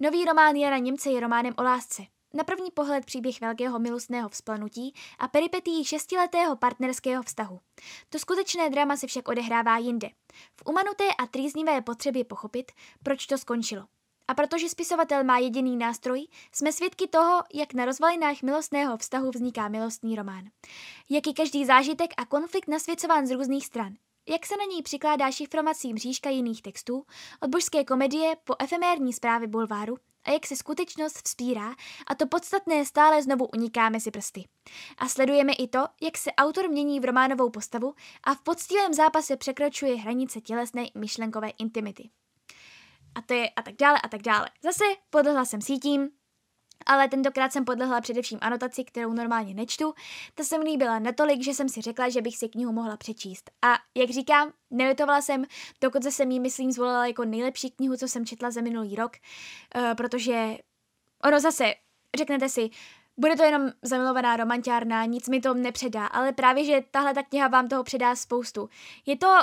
Nový 0.00 0.24
román 0.24 0.56
Jana 0.56 0.78
Němce 0.78 1.10
je 1.10 1.20
románem 1.20 1.54
o 1.56 1.62
lásce, 1.62 2.02
na 2.34 2.44
první 2.44 2.70
pohled 2.70 3.04
příběh 3.04 3.40
velkého 3.40 3.78
milostného 3.78 4.28
vzplanutí 4.28 4.94
a 5.18 5.28
peripetí 5.28 5.84
šestiletého 5.84 6.56
partnerského 6.56 7.22
vztahu. 7.22 7.60
To 8.08 8.18
skutečné 8.18 8.70
drama 8.70 8.96
se 8.96 9.06
však 9.06 9.28
odehrává 9.28 9.78
jinde. 9.78 10.08
V 10.56 10.68
umanuté 10.68 11.04
a 11.18 11.26
trýznivé 11.26 11.82
potřebě 11.82 12.24
pochopit, 12.24 12.72
proč 13.02 13.26
to 13.26 13.38
skončilo. 13.38 13.84
A 14.28 14.34
protože 14.34 14.68
spisovatel 14.68 15.24
má 15.24 15.38
jediný 15.38 15.76
nástroj, 15.76 16.26
jsme 16.52 16.72
svědky 16.72 17.08
toho, 17.08 17.42
jak 17.54 17.74
na 17.74 17.84
rozvalinách 17.84 18.42
milostného 18.42 18.96
vztahu 18.96 19.30
vzniká 19.30 19.68
milostný 19.68 20.16
román. 20.16 20.44
Jak 21.08 21.26
i 21.26 21.32
každý 21.32 21.64
zážitek 21.64 22.10
a 22.16 22.24
konflikt 22.24 22.68
nasvěcován 22.68 23.26
z 23.26 23.30
různých 23.30 23.66
stran. 23.66 23.94
Jak 24.28 24.46
se 24.46 24.56
na 24.56 24.64
něj 24.64 24.82
přikládá 24.82 25.30
šifrovací 25.30 25.94
mřížka 25.94 26.30
jiných 26.30 26.62
textů, 26.62 27.04
od 27.40 27.50
božské 27.50 27.84
komedie 27.84 28.36
po 28.44 28.54
efemérní 28.58 29.12
zprávy 29.12 29.46
bulváru, 29.46 29.96
a 30.24 30.30
jak 30.30 30.46
se 30.46 30.56
skutečnost 30.56 31.20
vzpírá 31.24 31.74
a 32.06 32.14
to 32.14 32.26
podstatné 32.26 32.84
stále 32.84 33.22
znovu 33.22 33.46
uniká 33.46 33.88
mezi 33.88 34.10
prsty. 34.10 34.44
A 34.98 35.08
sledujeme 35.08 35.52
i 35.52 35.68
to, 35.68 35.86
jak 36.02 36.18
se 36.18 36.32
autor 36.32 36.68
mění 36.68 37.00
v 37.00 37.04
románovou 37.04 37.50
postavu 37.50 37.94
a 38.24 38.34
v 38.34 38.40
poctivém 38.40 38.94
zápase 38.94 39.36
překračuje 39.36 39.96
hranice 39.96 40.40
tělesné 40.40 40.86
i 40.86 40.98
myšlenkové 40.98 41.50
intimity. 41.50 42.10
A 43.14 43.22
to 43.22 43.34
je 43.34 43.50
a 43.50 43.62
tak 43.62 43.74
dále 43.76 44.00
a 44.04 44.08
tak 44.08 44.22
dále. 44.22 44.50
Zase 44.62 44.84
podlehla 45.10 45.44
jsem 45.44 45.60
sítím, 45.60 46.10
ale 46.86 47.08
tentokrát 47.08 47.52
jsem 47.52 47.64
podlehla 47.64 48.00
především 48.00 48.38
anotaci, 48.42 48.84
kterou 48.84 49.12
normálně 49.12 49.54
nečtu. 49.54 49.94
Ta 50.34 50.44
se 50.44 50.58
mi 50.58 50.64
líbila 50.64 50.98
natolik, 50.98 51.44
že 51.44 51.54
jsem 51.54 51.68
si 51.68 51.80
řekla, 51.80 52.08
že 52.08 52.22
bych 52.22 52.36
si 52.36 52.48
knihu 52.48 52.72
mohla 52.72 52.96
přečíst. 52.96 53.50
A 53.62 53.74
jak 53.94 54.10
říkám, 54.10 54.52
nelitovala 54.70 55.20
jsem, 55.20 55.44
dokonce 55.80 56.10
jsem 56.10 56.30
ji, 56.30 56.40
myslím, 56.40 56.72
zvolila 56.72 57.06
jako 57.06 57.24
nejlepší 57.24 57.70
knihu, 57.70 57.96
co 57.96 58.08
jsem 58.08 58.26
četla 58.26 58.50
za 58.50 58.60
minulý 58.60 58.94
rok, 58.94 59.12
uh, 59.76 59.94
protože 59.94 60.56
ono 61.24 61.40
zase, 61.40 61.74
řeknete 62.16 62.48
si, 62.48 62.70
bude 63.16 63.36
to 63.36 63.42
jenom 63.42 63.70
zamilovaná 63.82 64.36
romantiárna, 64.36 65.04
nic 65.04 65.28
mi 65.28 65.40
to 65.40 65.54
nepředá, 65.54 66.06
ale 66.06 66.32
právě, 66.32 66.64
že 66.64 66.82
tahle 66.90 67.14
ta 67.14 67.22
kniha 67.22 67.48
vám 67.48 67.68
toho 67.68 67.84
předá 67.84 68.16
spoustu. 68.16 68.68
Je 69.06 69.16
to 69.16 69.36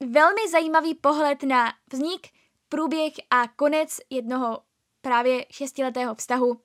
velmi 0.00 0.50
zajímavý 0.50 0.94
pohled 0.94 1.42
na 1.42 1.72
vznik, 1.92 2.28
průběh 2.68 3.12
a 3.30 3.48
konec 3.48 4.00
jednoho 4.10 4.58
právě 5.00 5.46
šestiletého 5.50 6.14
vztahu 6.14 6.60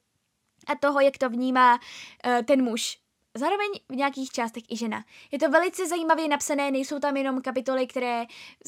a 0.70 0.76
toho, 0.76 0.99
jak 0.99 1.17
to 1.17 1.30
vnímá 1.30 1.74
uh, 1.74 2.41
ten 2.45 2.63
muž. 2.63 2.97
Zároveň 3.38 3.70
v 3.89 3.95
nějakých 3.95 4.32
částech 4.32 4.63
i 4.70 4.78
žena. 4.78 5.03
Je 5.32 5.39
to 5.39 5.49
velice 5.49 5.88
zajímavě 5.88 6.28
napsané, 6.28 6.72
nejsou 6.72 6.99
tam 6.99 7.17
jenom 7.17 7.41
kapitoly, 7.41 7.88
které 7.88 8.26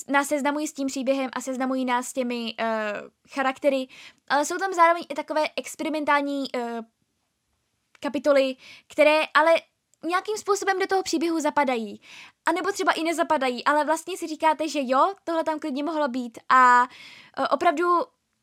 nás 0.07 0.27
seznamují 0.27 0.67
s 0.67 0.73
tím 0.73 0.87
příběhem 0.87 1.29
a 1.33 1.41
seznamují 1.41 1.85
nás 1.85 2.07
s 2.07 2.13
těmi 2.13 2.55
uh, 2.59 2.65
charaktery, 3.29 3.87
ale 4.27 4.45
jsou 4.45 4.57
tam 4.57 4.73
zároveň 4.73 5.03
i 5.09 5.13
takové 5.13 5.43
experimentální 5.55 6.45
uh, 6.55 6.61
kapitoly, 7.99 8.55
které 8.87 9.21
ale 9.33 9.55
nějakým 10.05 10.37
způsobem 10.37 10.79
do 10.79 10.87
toho 10.87 11.03
příběhu 11.03 11.39
zapadají. 11.39 12.01
A 12.45 12.51
nebo 12.51 12.71
třeba 12.71 12.91
i 12.91 13.03
nezapadají, 13.03 13.63
ale 13.63 13.85
vlastně 13.85 14.17
si 14.17 14.27
říkáte, 14.27 14.67
že 14.67 14.79
jo, 14.83 15.13
tohle 15.23 15.43
tam 15.43 15.59
klidně 15.59 15.83
mohlo 15.83 16.07
být 16.07 16.37
a 16.49 16.87
opravdu, 17.51 17.85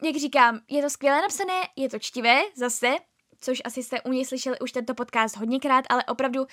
jak 0.03 0.17
říkám, 0.17 0.61
je 0.69 0.83
to 0.83 0.91
skvěle 0.91 1.23
napsané, 1.23 1.63
je 1.77 1.89
to 1.89 1.99
čtivé, 1.99 2.41
zase, 2.55 2.97
což 3.41 3.63
asi 3.65 3.83
jste 3.83 4.03
u 4.03 4.13
něj 4.13 4.25
slyšeli 4.25 4.59
už 4.59 4.73
tento 4.73 4.95
podcast 4.95 5.37
hodněkrát, 5.37 5.85
ale 5.89 6.05
opravdu 6.05 6.47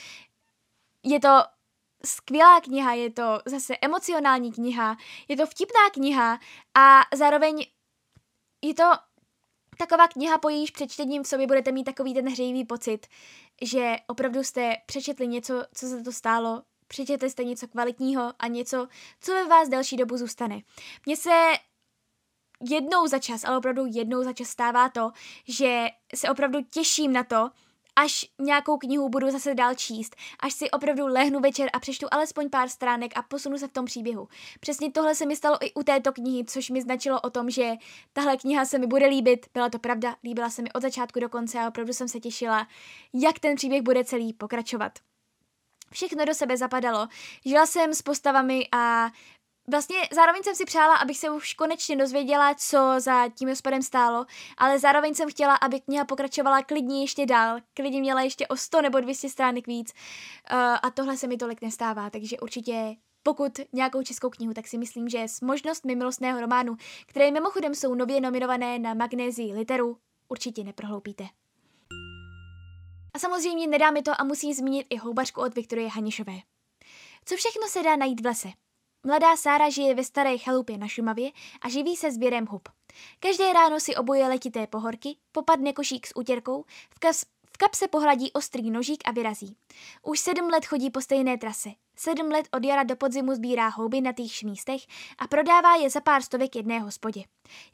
je 1.03 1.19
to 1.19 1.29
skvělá 2.05 2.61
kniha, 2.61 2.93
je 2.93 3.11
to 3.11 3.39
zase 3.45 3.73
emocionální 3.81 4.51
kniha, 4.51 4.97
je 5.27 5.37
to 5.37 5.45
vtipná 5.45 5.89
kniha 5.93 6.39
a 6.77 7.01
zároveň 7.15 7.65
je 8.61 8.73
to 8.73 8.83
Taková 9.77 10.07
kniha 10.07 10.37
po 10.37 10.49
jejíž 10.49 10.71
přečtením 10.71 11.23
v 11.23 11.27
sobě 11.27 11.47
budete 11.47 11.71
mít 11.71 11.83
takový 11.83 12.13
ten 12.13 12.29
hřejivý 12.29 12.65
pocit, 12.65 13.07
že 13.61 13.95
opravdu 14.07 14.43
jste 14.43 14.75
přečetli 14.85 15.27
něco, 15.27 15.63
co 15.73 15.87
se 15.87 16.03
to 16.03 16.11
stálo, 16.11 16.63
přečetli 16.87 17.29
jste 17.29 17.43
něco 17.43 17.67
kvalitního 17.67 18.33
a 18.39 18.47
něco, 18.47 18.87
co 19.21 19.31
ve 19.31 19.47
vás 19.47 19.69
delší 19.69 19.97
dobu 19.97 20.17
zůstane. 20.17 20.61
Mně 21.05 21.17
se 21.17 21.53
jednou 22.61 23.07
za 23.07 23.19
čas, 23.19 23.43
ale 23.43 23.57
opravdu 23.57 23.85
jednou 23.85 24.23
za 24.23 24.33
čas 24.33 24.47
stává 24.47 24.89
to, 24.89 25.11
že 25.47 25.87
se 26.15 26.29
opravdu 26.29 26.59
těším 26.71 27.13
na 27.13 27.23
to, 27.23 27.49
až 27.95 28.25
nějakou 28.39 28.77
knihu 28.77 29.09
budu 29.09 29.31
zase 29.31 29.55
dál 29.55 29.75
číst, 29.75 30.15
až 30.39 30.53
si 30.53 30.71
opravdu 30.71 31.07
lehnu 31.07 31.39
večer 31.39 31.69
a 31.73 31.79
přečtu 31.79 32.07
alespoň 32.11 32.49
pár 32.49 32.69
stránek 32.69 33.17
a 33.17 33.21
posunu 33.21 33.57
se 33.57 33.67
v 33.67 33.71
tom 33.71 33.85
příběhu. 33.85 34.27
Přesně 34.59 34.91
tohle 34.91 35.15
se 35.15 35.25
mi 35.25 35.35
stalo 35.35 35.57
i 35.61 35.73
u 35.73 35.83
této 35.83 36.13
knihy, 36.13 36.45
což 36.45 36.69
mi 36.69 36.81
značilo 36.81 37.21
o 37.21 37.29
tom, 37.29 37.49
že 37.49 37.71
tahle 38.13 38.37
kniha 38.37 38.65
se 38.65 38.79
mi 38.79 38.87
bude 38.87 39.07
líbit. 39.07 39.45
Byla 39.53 39.69
to 39.69 39.79
pravda, 39.79 40.15
líbila 40.23 40.49
se 40.49 40.61
mi 40.61 40.71
od 40.71 40.81
začátku 40.81 41.19
do 41.19 41.29
konce 41.29 41.59
a 41.59 41.67
opravdu 41.67 41.93
jsem 41.93 42.07
se 42.07 42.19
těšila, 42.19 42.67
jak 43.13 43.39
ten 43.39 43.55
příběh 43.55 43.81
bude 43.81 44.03
celý 44.03 44.33
pokračovat. 44.33 44.99
Všechno 45.91 46.25
do 46.25 46.33
sebe 46.33 46.57
zapadalo. 46.57 47.07
Žila 47.45 47.65
jsem 47.65 47.93
s 47.93 48.01
postavami 48.01 48.67
a 48.71 49.11
Vlastně 49.71 49.97
zároveň 50.11 50.43
jsem 50.43 50.55
si 50.55 50.65
přála, 50.65 50.95
abych 50.95 51.17
se 51.17 51.29
už 51.29 51.53
konečně 51.53 51.95
dozvěděla, 51.95 52.55
co 52.55 52.95
za 52.97 53.29
tím 53.29 53.49
hospodem 53.49 53.81
stálo, 53.81 54.25
ale 54.57 54.79
zároveň 54.79 55.13
jsem 55.13 55.29
chtěla, 55.29 55.55
aby 55.55 55.79
kniha 55.79 56.05
pokračovala 56.05 56.63
klidně 56.63 57.01
ještě 57.01 57.25
dál, 57.25 57.57
klidně 57.73 57.99
měla 57.99 58.21
ještě 58.21 58.47
o 58.47 58.57
100 58.57 58.81
nebo 58.81 58.99
200 58.99 59.29
stránek 59.29 59.67
víc 59.67 59.93
uh, 59.93 60.57
a 60.83 60.89
tohle 60.93 61.17
se 61.17 61.27
mi 61.27 61.37
tolik 61.37 61.61
nestává, 61.61 62.09
takže 62.09 62.39
určitě 62.39 62.95
pokud 63.23 63.59
nějakou 63.73 64.03
českou 64.03 64.29
knihu, 64.29 64.53
tak 64.53 64.67
si 64.67 64.77
myslím, 64.77 65.09
že 65.09 65.23
s 65.23 65.41
možnostmi 65.41 65.95
milostného 65.95 66.41
románu, 66.41 66.75
které 67.05 67.31
mimochodem 67.31 67.75
jsou 67.75 67.95
nově 67.95 68.21
nominované 68.21 68.79
na 68.79 68.93
Magnézii 68.93 69.53
literu, 69.53 69.97
určitě 70.27 70.63
neprohloupíte. 70.63 71.23
A 73.13 73.19
samozřejmě 73.19 73.67
nedá 73.67 73.91
mi 73.91 74.01
to 74.01 74.21
a 74.21 74.23
musím 74.23 74.53
zmínit 74.53 74.87
i 74.89 74.97
houbařku 74.97 75.41
od 75.41 75.55
Viktorie 75.55 75.89
Hanišové. 75.89 76.33
Co 77.25 77.35
všechno 77.35 77.67
se 77.67 77.83
dá 77.83 77.95
najít 77.95 78.21
v 78.21 78.25
lese? 78.25 78.47
Mladá 79.07 79.37
Sára 79.37 79.69
žije 79.69 79.95
ve 79.95 80.03
staré 80.03 80.37
chalupě 80.37 80.77
na 80.77 80.87
Šumavě 80.87 81.31
a 81.61 81.69
živí 81.69 81.95
se 81.95 82.11
sběrem 82.11 82.45
hub. 82.45 82.69
Každé 83.19 83.53
ráno 83.53 83.79
si 83.79 83.95
oboje 83.95 84.27
letité 84.27 84.67
pohorky, 84.67 85.17
popadne 85.31 85.73
košík 85.73 86.07
s 86.07 86.15
utěrkou, 86.15 86.63
v, 86.89 86.99
kas, 86.99 87.25
v 87.53 87.57
kapse 87.57 87.87
pohladí 87.87 88.31
ostrý 88.31 88.71
nožík 88.71 89.03
a 89.05 89.11
vyrazí. 89.11 89.57
Už 90.03 90.19
sedm 90.19 90.49
let 90.49 90.65
chodí 90.65 90.89
po 90.89 91.01
stejné 91.01 91.37
trase. 91.37 91.69
Sedm 91.95 92.27
let 92.27 92.47
od 92.51 92.65
jara 92.65 92.83
do 92.83 92.95
podzimu 92.95 93.35
sbírá 93.35 93.67
houby 93.67 94.01
na 94.01 94.13
týchž 94.13 94.43
místech 94.43 94.81
a 95.17 95.27
prodává 95.27 95.75
je 95.75 95.89
za 95.89 96.01
pár 96.01 96.21
stovek 96.21 96.55
jedné 96.55 96.79
hospodě. 96.79 97.23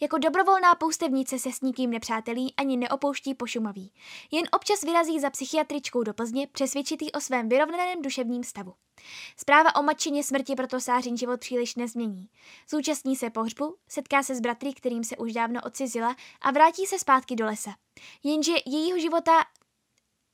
Jako 0.02 0.18
dobrovolná 0.18 0.76
poustevnice 0.76 1.40
se 1.40 1.52
s 1.52 1.62
nikým 1.62 1.90
nepřátelí 1.90 2.54
ani 2.58 2.78
neopouští 2.78 3.34
pošumaví. 3.34 3.94
Jen 4.32 4.46
občas 4.52 4.84
vyrazí 4.84 5.20
za 5.20 5.30
psychiatričkou 5.30 6.04
do 6.04 6.14
Plzně 6.14 6.48
přesvědčitý 6.48 7.12
o 7.12 7.22
svém 7.22 7.50
vyrovnaném 7.50 8.02
duševním 8.02 8.44
stavu. 8.44 8.74
Zpráva 9.38 9.76
o 9.76 9.84
matčině 9.84 10.24
smrti 10.24 10.56
proto 10.56 10.80
Sářin 10.80 11.18
život 11.18 11.40
příliš 11.40 11.76
nezmění. 11.76 12.30
Zúčastní 12.70 13.16
se 13.16 13.30
pohřbu, 13.30 13.76
setká 13.88 14.24
se 14.24 14.36
s 14.36 14.40
bratry, 14.40 14.74
kterým 14.74 15.04
se 15.04 15.18
už 15.18 15.34
dávno 15.34 15.62
odcizila 15.66 16.16
a 16.42 16.52
vrátí 16.52 16.86
se 16.86 17.00
zpátky 17.00 17.36
do 17.36 17.46
lesa. 17.46 17.72
Jenže 18.24 18.54
jejího 18.66 19.00
života 19.00 19.32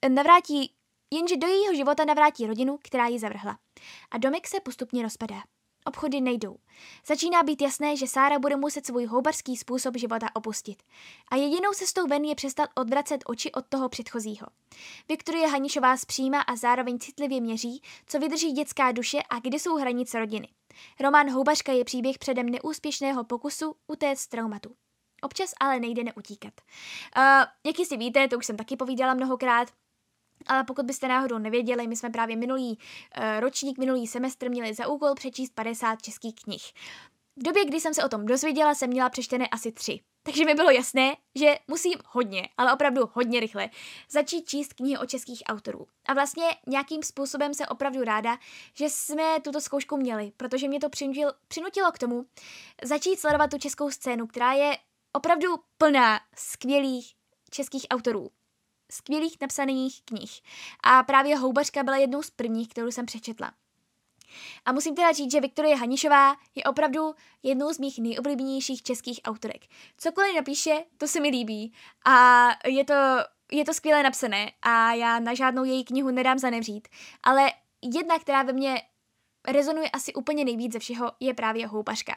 navrátí 0.10 0.77
jenže 1.14 1.38
do 1.38 1.48
jejího 1.48 1.76
života 1.76 2.06
navrátí 2.06 2.48
rodinu, 2.48 2.80
která 2.84 3.08
ji 3.08 3.20
zavrhla. 3.20 3.58
A 4.12 4.18
domek 4.18 4.48
se 4.48 4.60
postupně 4.60 5.04
rozpadá. 5.04 5.44
Obchody 5.86 6.22
nejdou. 6.22 6.58
Začíná 7.06 7.44
být 7.44 7.62
jasné, 7.62 7.98
že 7.98 8.08
Sára 8.08 8.40
bude 8.40 8.56
muset 8.56 8.86
svůj 8.86 9.06
houbarský 9.06 9.58
způsob 9.58 9.98
života 9.98 10.28
opustit. 10.34 10.84
A 11.32 11.36
jedinou 11.36 11.72
cestou 11.74 12.08
ven 12.08 12.24
je 12.24 12.36
přestat 12.36 12.70
odvracet 12.76 13.24
oči 13.26 13.52
od 13.52 13.66
toho 13.70 13.90
předchozího. 13.90 14.48
Viktorie 15.10 15.48
Hanišová 15.48 15.98
zpříma 15.98 16.42
a 16.42 16.56
zároveň 16.56 17.00
citlivě 17.00 17.42
měří, 17.42 17.82
co 18.08 18.20
vydrží 18.20 18.52
dětská 18.52 18.92
duše 18.92 19.18
a 19.30 19.40
kde 19.40 19.60
jsou 19.60 19.76
hranice 19.76 20.20
rodiny. 20.20 20.48
Román 21.00 21.30
Houbařka 21.30 21.72
je 21.72 21.86
příběh 21.86 22.18
předem 22.18 22.50
neúspěšného 22.50 23.24
pokusu 23.24 23.76
utéct 23.88 24.22
z 24.22 24.28
traumatu. 24.28 24.76
Občas 25.22 25.54
ale 25.60 25.80
nejde 25.80 26.04
neutíkat. 26.04 26.54
Uh, 27.18 27.24
jak 27.66 27.80
jistě 27.80 27.98
víte, 27.98 28.28
to 28.28 28.38
už 28.38 28.46
jsem 28.46 28.58
taky 28.58 28.78
povídala 28.78 29.14
mnohokrát, 29.14 29.68
ale 30.48 30.64
pokud 30.64 30.86
byste 30.86 31.08
náhodou 31.08 31.38
nevěděli, 31.38 31.88
my 31.88 31.96
jsme 31.96 32.10
právě 32.10 32.36
minulý 32.36 32.70
uh, 32.70 33.24
ročník, 33.40 33.78
minulý 33.78 34.08
semestr 34.08 34.50
měli 34.50 34.74
za 34.74 34.88
úkol 34.88 35.16
přečíst 35.16 35.56
50 35.56 36.02
českých 36.02 36.36
knih. 36.36 36.74
V 37.36 37.44
době, 37.44 37.66
kdy 37.66 37.80
jsem 37.80 37.94
se 37.94 38.04
o 38.04 38.10
tom 38.10 38.26
dozvěděla, 38.26 38.76
jsem 38.76 38.90
měla 38.90 39.10
přečtené 39.10 39.48
asi 39.48 39.72
tři. 39.72 40.00
Takže 40.24 40.46
mi 40.46 40.56
bylo 40.56 40.72
jasné, 40.72 41.16
že 41.36 41.56
musím 41.68 41.94
hodně, 42.06 42.50
ale 42.58 42.74
opravdu 42.74 43.10
hodně 43.14 43.40
rychle, 43.40 43.70
začít 44.10 44.50
číst 44.50 44.74
knihy 44.74 44.98
o 44.98 45.06
českých 45.06 45.44
autorů. 45.46 45.88
A 46.08 46.14
vlastně 46.14 46.44
nějakým 46.68 47.04
způsobem 47.04 47.54
se 47.54 47.68
opravdu 47.68 48.04
ráda, 48.04 48.38
že 48.74 48.86
jsme 48.90 49.24
tuto 49.44 49.62
zkoušku 49.62 49.98
měli, 49.98 50.32
protože 50.38 50.68
mě 50.68 50.80
to 50.80 50.90
přinutilo, 50.90 51.34
přinutilo 51.48 51.92
k 51.92 52.00
tomu 52.00 52.26
začít 52.84 53.20
sledovat 53.20 53.50
tu 53.50 53.58
českou 53.58 53.92
scénu, 53.92 54.28
která 54.28 54.54
je 54.54 54.78
opravdu 55.14 55.48
plná 55.78 56.20
skvělých 56.36 57.14
českých 57.50 57.86
autorů 57.90 58.30
skvělých 58.92 59.38
napsaných 59.42 60.02
knih. 60.06 60.42
A 60.84 61.04
právě 61.04 61.38
Houbařka 61.38 61.84
byla 61.84 61.98
jednou 61.98 62.24
z 62.24 62.30
prvních, 62.30 62.68
kterou 62.70 62.92
jsem 62.92 63.06
přečetla. 63.06 63.52
A 64.66 64.72
musím 64.72 64.96
teda 64.96 65.12
říct, 65.12 65.32
že 65.32 65.42
Viktorie 65.42 65.76
Hanišová 65.76 66.36
je 66.56 66.64
opravdu 66.64 67.16
jednou 67.44 67.74
z 67.74 67.80
mých 67.80 68.00
nejoblíbenějších 68.00 68.84
českých 68.84 69.20
autorek. 69.24 69.66
Cokoliv 69.98 70.36
napíše, 70.36 70.84
to 70.98 71.08
se 71.08 71.20
mi 71.20 71.30
líbí. 71.30 71.74
A 72.06 72.48
je 72.68 72.86
to, 72.86 72.94
je 73.52 73.66
to 73.66 73.74
skvěle 73.74 74.04
napsané 74.04 74.52
a 74.62 74.94
já 74.94 75.20
na 75.20 75.34
žádnou 75.34 75.64
její 75.64 75.84
knihu 75.84 76.12
nedám 76.12 76.40
zanevřít. 76.40 76.88
Ale 77.24 77.52
jedna, 77.82 78.20
která 78.20 78.44
ve 78.44 78.54
mně 78.54 78.82
rezonuje 79.48 79.90
asi 79.90 80.14
úplně 80.14 80.46
nejvíc 80.46 80.74
ze 80.74 80.80
všeho, 80.80 81.12
je 81.20 81.34
právě 81.34 81.68
Houpařka. 81.68 82.16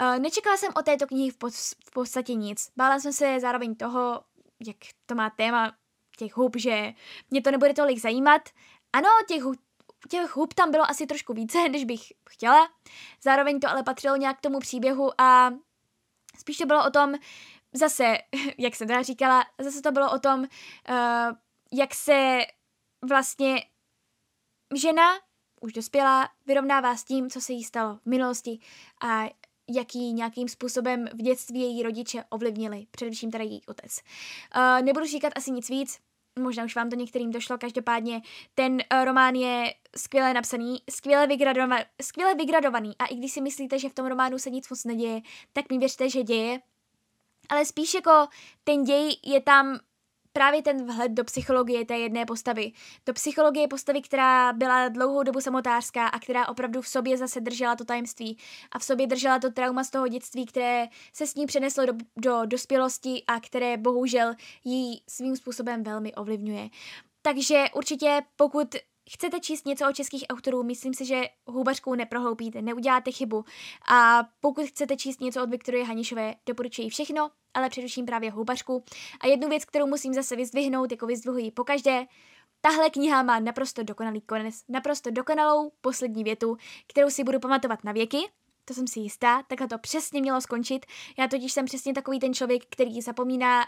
Uh, 0.00 0.18
nečekala 0.18 0.56
jsem 0.56 0.72
o 0.76 0.82
této 0.82 1.06
knihy 1.06 1.30
v, 1.30 1.36
pod, 1.36 1.52
v 1.54 1.90
podstatě 1.92 2.34
nic. 2.34 2.70
Bála 2.76 2.98
jsem 2.98 3.12
se 3.12 3.40
zároveň 3.40 3.74
toho, 3.74 4.20
jak 4.66 4.76
to 5.06 5.14
má 5.14 5.30
téma 5.30 5.72
těch 6.16 6.36
hub, 6.36 6.56
že 6.56 6.92
mě 7.30 7.42
to 7.42 7.50
nebude 7.50 7.74
tolik 7.74 7.98
zajímat. 7.98 8.48
Ano, 8.92 9.08
těch, 9.28 9.42
těch 10.08 10.36
hub 10.36 10.54
tam 10.54 10.70
bylo 10.70 10.90
asi 10.90 11.06
trošku 11.06 11.32
více, 11.32 11.68
než 11.68 11.84
bych 11.84 12.02
chtěla. 12.30 12.68
Zároveň 13.22 13.60
to 13.60 13.68
ale 13.70 13.82
patřilo 13.82 14.16
nějak 14.16 14.38
k 14.38 14.40
tomu 14.40 14.58
příběhu 14.58 15.20
a 15.20 15.50
spíš 16.38 16.58
to 16.58 16.66
bylo 16.66 16.86
o 16.86 16.90
tom, 16.90 17.14
zase, 17.72 18.18
jak 18.58 18.76
jsem 18.76 18.88
teda 18.88 19.02
říkala, 19.02 19.44
zase 19.58 19.82
to 19.82 19.92
bylo 19.92 20.12
o 20.12 20.18
tom, 20.18 20.40
uh, 20.40 21.36
jak 21.72 21.94
se 21.94 22.40
vlastně 23.08 23.64
žena, 24.74 25.12
už 25.60 25.72
dospělá, 25.72 26.28
vyrovnává 26.46 26.96
s 26.96 27.04
tím, 27.04 27.30
co 27.30 27.40
se 27.40 27.52
jí 27.52 27.64
stalo 27.64 27.96
v 27.96 28.06
minulosti 28.06 28.58
a 29.02 29.24
jaký 29.70 30.12
nějakým 30.12 30.48
způsobem 30.48 31.06
v 31.12 31.22
dětství 31.22 31.60
její 31.60 31.82
rodiče 31.82 32.24
ovlivnili, 32.30 32.86
především 32.90 33.30
teda 33.30 33.44
její 33.44 33.60
otec. 33.66 34.00
Uh, 34.56 34.84
nebudu 34.84 35.06
říkat 35.06 35.32
asi 35.36 35.50
nic 35.50 35.68
víc, 35.68 35.98
možná 36.38 36.64
už 36.64 36.76
vám 36.76 36.90
to 36.90 36.96
některým 36.96 37.30
došlo, 37.30 37.58
každopádně 37.58 38.22
ten 38.54 38.72
uh, 38.72 39.04
román 39.04 39.34
je 39.34 39.74
skvěle 39.96 40.34
napsaný, 40.34 40.76
skvěle, 40.90 41.26
vygradova- 41.26 41.84
skvěle 42.02 42.34
vygradovaný 42.34 42.92
a 42.98 43.06
i 43.06 43.14
když 43.14 43.32
si 43.32 43.40
myslíte, 43.40 43.78
že 43.78 43.88
v 43.88 43.94
tom 43.94 44.06
románu 44.06 44.38
se 44.38 44.50
nic 44.50 44.68
moc 44.70 44.84
neděje, 44.84 45.20
tak 45.52 45.70
mi 45.70 45.78
věřte, 45.78 46.10
že 46.10 46.22
děje. 46.22 46.60
Ale 47.48 47.64
spíš 47.64 47.94
jako 47.94 48.26
ten 48.64 48.84
děj 48.84 49.16
je 49.24 49.40
tam 49.40 49.78
právě 50.32 50.62
ten 50.62 50.86
vhled 50.86 51.12
do 51.12 51.24
psychologie 51.24 51.84
té 51.84 51.98
jedné 51.98 52.26
postavy. 52.26 52.72
Do 53.06 53.12
psychologie 53.12 53.68
postavy, 53.68 54.02
která 54.02 54.52
byla 54.52 54.88
dlouhou 54.88 55.22
dobu 55.22 55.40
samotářská 55.40 56.06
a 56.06 56.18
která 56.18 56.48
opravdu 56.48 56.82
v 56.82 56.88
sobě 56.88 57.18
zase 57.18 57.40
držela 57.40 57.76
to 57.76 57.84
tajemství 57.84 58.38
a 58.72 58.78
v 58.78 58.84
sobě 58.84 59.06
držela 59.06 59.38
to 59.38 59.50
trauma 59.50 59.84
z 59.84 59.90
toho 59.90 60.08
dětství, 60.08 60.46
které 60.46 60.86
se 61.12 61.26
s 61.26 61.34
ní 61.34 61.46
přeneslo 61.46 61.86
do, 61.86 61.92
do 62.16 62.46
dospělosti 62.46 63.22
a 63.26 63.40
které 63.40 63.76
bohužel 63.76 64.34
jí 64.64 65.02
svým 65.08 65.36
způsobem 65.36 65.82
velmi 65.82 66.14
ovlivňuje. 66.14 66.68
Takže 67.22 67.64
určitě 67.74 68.22
pokud 68.36 68.76
chcete 69.10 69.40
číst 69.40 69.66
něco 69.66 69.88
o 69.88 69.92
českých 69.92 70.24
autorů, 70.28 70.62
myslím 70.62 70.94
si, 70.94 71.04
že 71.04 71.22
houbařkou 71.46 71.94
neprohloupíte, 71.94 72.62
neuděláte 72.62 73.12
chybu. 73.12 73.44
A 73.88 74.24
pokud 74.40 74.66
chcete 74.66 74.96
číst 74.96 75.20
něco 75.20 75.42
od 75.42 75.50
Viktorie 75.50 75.84
Hanišové, 75.84 76.34
doporučuji 76.46 76.88
všechno, 76.88 77.30
ale 77.54 77.68
především 77.68 78.06
právě 78.06 78.30
houbařku. 78.30 78.84
A 79.20 79.26
jednu 79.26 79.48
věc, 79.48 79.64
kterou 79.64 79.86
musím 79.86 80.14
zase 80.14 80.36
vyzdvihnout, 80.36 80.90
jako 80.90 81.06
vyzdvihuji 81.06 81.50
pokaždé, 81.50 82.06
Tahle 82.64 82.90
kniha 82.90 83.22
má 83.22 83.40
naprosto 83.40 83.82
dokonalý 83.82 84.20
konec, 84.20 84.54
naprosto 84.68 85.10
dokonalou 85.10 85.72
poslední 85.80 86.24
větu, 86.24 86.56
kterou 86.86 87.10
si 87.10 87.24
budu 87.24 87.40
pamatovat 87.40 87.84
na 87.84 87.92
věky, 87.92 88.18
to 88.64 88.74
jsem 88.74 88.86
si 88.86 89.00
jistá, 89.00 89.42
takhle 89.42 89.68
to 89.68 89.78
přesně 89.78 90.20
mělo 90.20 90.40
skončit. 90.40 90.86
Já 91.18 91.28
totiž 91.28 91.52
jsem 91.52 91.64
přesně 91.64 91.94
takový 91.94 92.18
ten 92.18 92.34
člověk, 92.34 92.62
který 92.70 93.02
zapomíná 93.02 93.64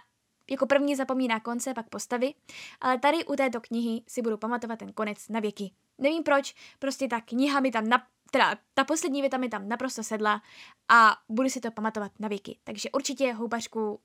jako 0.50 0.66
první 0.66 0.96
zapomíná 0.96 1.40
konce, 1.40 1.74
pak 1.74 1.88
postavy, 1.88 2.34
ale 2.80 2.98
tady 2.98 3.24
u 3.24 3.36
této 3.36 3.60
knihy 3.60 4.02
si 4.08 4.22
budu 4.22 4.36
pamatovat 4.36 4.78
ten 4.78 4.92
konec 4.92 5.28
na 5.28 5.40
věky. 5.40 5.70
Nevím 5.98 6.22
proč, 6.22 6.54
prostě 6.78 7.08
ta 7.08 7.20
kniha 7.20 7.60
mi 7.60 7.70
tam, 7.70 7.88
na, 7.88 8.06
teda 8.34 8.54
ta 8.74 8.84
poslední 8.84 9.20
věta 9.20 9.36
mi 9.36 9.48
tam 9.48 9.68
naprosto 9.68 10.02
sedla 10.02 10.42
a 10.88 11.16
budu 11.28 11.48
si 11.48 11.60
to 11.60 11.70
pamatovat 11.70 12.12
na 12.18 12.28
věky. 12.28 12.58
Takže 12.64 12.90
určitě 12.90 13.32
houbařku 13.32 14.00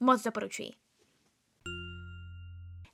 moc 0.00 0.22
doporučuji. 0.22 0.70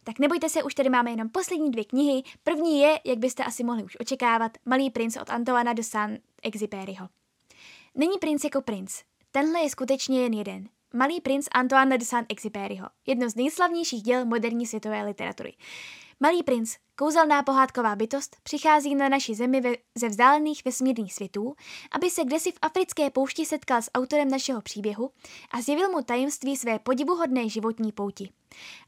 Tak 0.05 0.19
nebojte 0.19 0.49
se, 0.49 0.63
už 0.63 0.75
tady 0.75 0.89
máme 0.89 1.11
jenom 1.11 1.29
poslední 1.29 1.71
dvě 1.71 1.85
knihy. 1.85 2.23
První 2.43 2.81
je, 2.81 3.01
jak 3.05 3.19
byste 3.19 3.45
asi 3.45 3.65
mohli 3.65 3.85
už 3.85 3.97
očekávat, 4.01 4.53
Malý 4.65 4.91
princ 4.91 5.17
od 5.17 5.31
Antoana 5.31 5.73
de 5.73 5.83
Saint-Exupéryho. 5.83 7.09
Není 7.95 8.19
princ 8.19 8.45
jako 8.45 8.63
princ. 8.63 9.03
Tenhle 9.31 9.61
je 9.61 9.71
skutečně 9.71 10.23
jen 10.23 10.33
jeden. 10.33 10.69
Malý 10.97 11.21
princ 11.21 11.49
Antoine 11.53 11.99
de 11.99 12.05
Saint-Exupéryho, 12.05 12.89
jedno 13.07 13.31
z 13.31 13.35
nejslavnějších 13.35 14.03
děl 14.03 14.25
moderní 14.25 14.67
světové 14.67 15.03
literatury. 15.03 15.57
Malý 16.21 16.43
princ, 16.43 16.77
kouzelná 16.99 17.43
pohádková 17.43 17.97
bytost, 17.97 18.37
přichází 18.43 18.95
na 18.95 19.09
naši 19.09 19.35
zemi 19.35 19.61
ve, 19.61 19.73
ze 19.99 20.09
vzdálených 20.09 20.65
vesmírných 20.65 21.15
světů, 21.15 21.55
aby 21.93 22.11
se 22.11 22.25
kdesi 22.25 22.53
v 22.53 22.59
africké 22.63 23.11
poušti 23.11 23.47
setkal 23.47 23.83
s 23.83 23.91
autorem 23.95 24.29
našeho 24.29 24.63
příběhu 24.63 25.11
a 25.51 25.61
zjevil 25.63 25.91
mu 25.91 26.03
tajemství 26.03 26.57
své 26.57 26.79
podivuhodné 26.79 27.49
životní 27.49 27.93
pouti. 27.93 28.31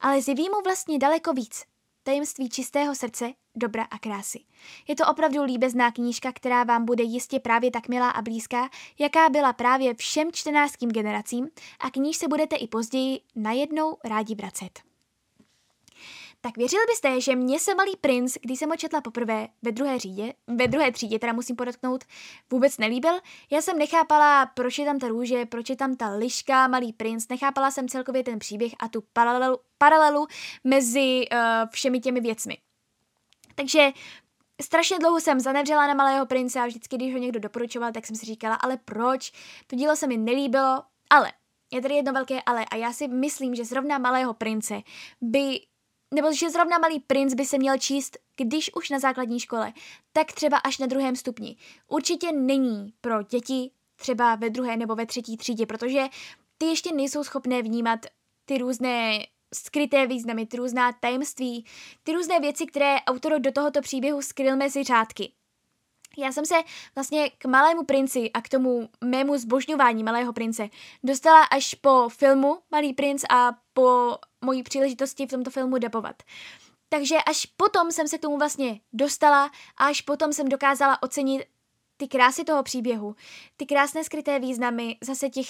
Ale 0.00 0.22
zjeví 0.22 0.48
mu 0.48 0.60
vlastně 0.64 0.98
daleko 0.98 1.32
víc. 1.32 1.64
Tajemství 2.08 2.48
čistého 2.48 2.94
srdce, 2.94 3.32
dobra 3.56 3.82
a 3.90 3.98
krásy. 3.98 4.38
Je 4.88 4.96
to 4.96 5.06
opravdu 5.06 5.42
líbezná 5.42 5.92
knížka, 5.92 6.32
která 6.32 6.64
vám 6.64 6.84
bude 6.84 7.04
jistě 7.04 7.40
právě 7.40 7.70
tak 7.70 7.88
milá 7.88 8.10
a 8.10 8.22
blízká, 8.22 8.68
jaká 8.98 9.28
byla 9.28 9.52
právě 9.52 9.94
všem 9.94 10.32
čtenářským 10.32 10.90
generacím 10.90 11.48
a 11.80 11.90
kníž 11.90 12.16
se 12.16 12.28
budete 12.28 12.56
i 12.56 12.68
později 12.68 13.20
najednou 13.36 13.96
rádi 14.04 14.34
vracet. 14.34 14.87
Tak 16.40 16.56
věřili 16.56 16.82
byste, 16.88 17.20
že 17.20 17.36
mě 17.36 17.60
se 17.60 17.74
Malý 17.74 17.96
princ, 17.96 18.36
když 18.42 18.58
jsem 18.58 18.70
ho 18.70 18.76
četla 18.76 19.00
poprvé 19.00 19.48
ve 19.62 19.72
druhé 19.72 19.98
řídě, 19.98 20.32
ve 20.46 20.68
druhé 20.68 20.92
třídě, 20.92 21.18
teda 21.18 21.32
musím 21.32 21.56
podotknout, 21.56 22.04
vůbec 22.50 22.78
nelíbil? 22.78 23.20
Já 23.50 23.62
jsem 23.62 23.78
nechápala, 23.78 24.46
proč 24.46 24.78
je 24.78 24.84
tam 24.84 24.98
ta 24.98 25.08
růže, 25.08 25.46
proč 25.46 25.70
je 25.70 25.76
tam 25.76 25.96
ta 25.96 26.10
liška, 26.10 26.68
Malý 26.68 26.92
princ, 26.92 27.28
nechápala 27.28 27.70
jsem 27.70 27.88
celkově 27.88 28.24
ten 28.24 28.38
příběh 28.38 28.72
a 28.78 28.88
tu 28.88 29.04
paralelu, 29.12 29.58
paralelu 29.78 30.26
mezi 30.64 31.24
uh, 31.32 31.38
všemi 31.70 32.00
těmi 32.00 32.20
věcmi. 32.20 32.58
Takže 33.54 33.90
strašně 34.62 34.98
dlouho 34.98 35.20
jsem 35.20 35.40
zanevřela 35.40 35.86
na 35.86 35.94
Malého 35.94 36.26
prince 36.26 36.60
a 36.60 36.66
vždycky, 36.66 36.96
když 36.96 37.12
ho 37.12 37.18
někdo 37.18 37.40
doporučoval, 37.40 37.92
tak 37.92 38.06
jsem 38.06 38.16
si 38.16 38.26
říkala, 38.26 38.54
ale 38.54 38.76
proč? 38.76 39.32
To 39.66 39.76
dílo 39.76 39.96
se 39.96 40.06
mi 40.06 40.16
nelíbilo, 40.16 40.82
ale 41.10 41.32
je 41.72 41.82
tady 41.82 41.94
jedno 41.94 42.12
velké 42.12 42.42
ale 42.42 42.64
a 42.64 42.76
já 42.76 42.92
si 42.92 43.08
myslím, 43.08 43.54
že 43.54 43.64
zrovna 43.64 43.98
Malého 43.98 44.34
prince 44.34 44.82
by 45.20 45.60
nebo 46.14 46.32
že 46.32 46.50
zrovna 46.50 46.78
malý 46.78 47.00
princ 47.00 47.34
by 47.34 47.44
se 47.44 47.58
měl 47.58 47.78
číst, 47.78 48.18
když 48.36 48.74
už 48.74 48.90
na 48.90 48.98
základní 48.98 49.40
škole, 49.40 49.72
tak 50.12 50.32
třeba 50.32 50.56
až 50.56 50.78
na 50.78 50.86
druhém 50.86 51.16
stupni. 51.16 51.56
Určitě 51.88 52.32
není 52.32 52.92
pro 53.00 53.22
děti 53.22 53.70
třeba 53.96 54.34
ve 54.34 54.50
druhé 54.50 54.76
nebo 54.76 54.94
ve 54.94 55.06
třetí 55.06 55.36
třídě, 55.36 55.66
protože 55.66 56.02
ty 56.58 56.66
ještě 56.66 56.94
nejsou 56.94 57.24
schopné 57.24 57.62
vnímat 57.62 58.06
ty 58.44 58.58
různé 58.58 59.26
skryté 59.54 60.06
významy, 60.06 60.46
ty 60.46 60.56
různá 60.56 60.92
tajemství, 60.92 61.66
ty 62.02 62.12
různé 62.12 62.40
věci, 62.40 62.66
které 62.66 62.96
autor 63.00 63.40
do 63.40 63.52
tohoto 63.52 63.80
příběhu 63.80 64.22
skryl 64.22 64.56
mezi 64.56 64.84
řádky. 64.84 65.32
Já 66.18 66.32
jsem 66.32 66.46
se 66.46 66.54
vlastně 66.94 67.30
k 67.30 67.44
Malému 67.44 67.84
princi 67.84 68.30
a 68.34 68.42
k 68.42 68.48
tomu 68.48 68.88
mému 69.04 69.38
zbožňování 69.38 70.02
Malého 70.02 70.32
prince 70.32 70.68
dostala 71.04 71.44
až 71.44 71.74
po 71.74 72.08
filmu 72.08 72.58
Malý 72.70 72.92
princ 72.92 73.24
a 73.30 73.52
po 73.72 74.16
mojí 74.44 74.62
příležitosti 74.62 75.26
v 75.26 75.30
tomto 75.30 75.50
filmu 75.50 75.78
debovat. 75.78 76.22
Takže 76.88 77.16
až 77.26 77.46
potom 77.46 77.92
jsem 77.92 78.08
se 78.08 78.18
k 78.18 78.20
tomu 78.20 78.38
vlastně 78.38 78.80
dostala 78.92 79.50
a 79.76 79.86
až 79.86 80.00
potom 80.00 80.32
jsem 80.32 80.48
dokázala 80.48 81.02
ocenit 81.02 81.44
ty 81.96 82.08
krásy 82.08 82.44
toho 82.44 82.62
příběhu, 82.62 83.16
ty 83.56 83.66
krásné 83.66 84.04
skryté 84.04 84.38
významy, 84.38 84.96
zase 85.00 85.28
těch 85.28 85.46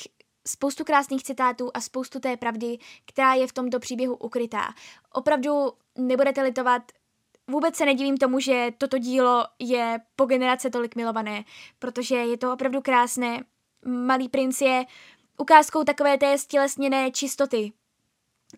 spoustu 0.48 0.84
krásných 0.84 1.22
citátů 1.22 1.70
a 1.74 1.80
spoustu 1.80 2.20
té 2.20 2.36
pravdy, 2.36 2.78
která 3.04 3.34
je 3.34 3.46
v 3.46 3.52
tomto 3.52 3.78
příběhu 3.80 4.16
ukrytá. 4.16 4.74
Opravdu 5.12 5.72
nebudete 5.98 6.42
litovat, 6.42 6.82
vůbec 7.50 7.76
se 7.76 7.86
nedivím 7.86 8.16
tomu, 8.16 8.40
že 8.40 8.68
toto 8.78 8.98
dílo 8.98 9.44
je 9.58 10.00
po 10.16 10.24
generace 10.24 10.70
tolik 10.70 10.96
milované, 10.96 11.44
protože 11.78 12.16
je 12.16 12.36
to 12.36 12.52
opravdu 12.52 12.80
krásné. 12.80 13.44
Malý 13.84 14.28
princ 14.28 14.60
je 14.60 14.84
ukázkou 15.38 15.84
takové 15.84 16.18
té 16.18 16.38
stělesněné 16.38 17.10
čistoty, 17.10 17.72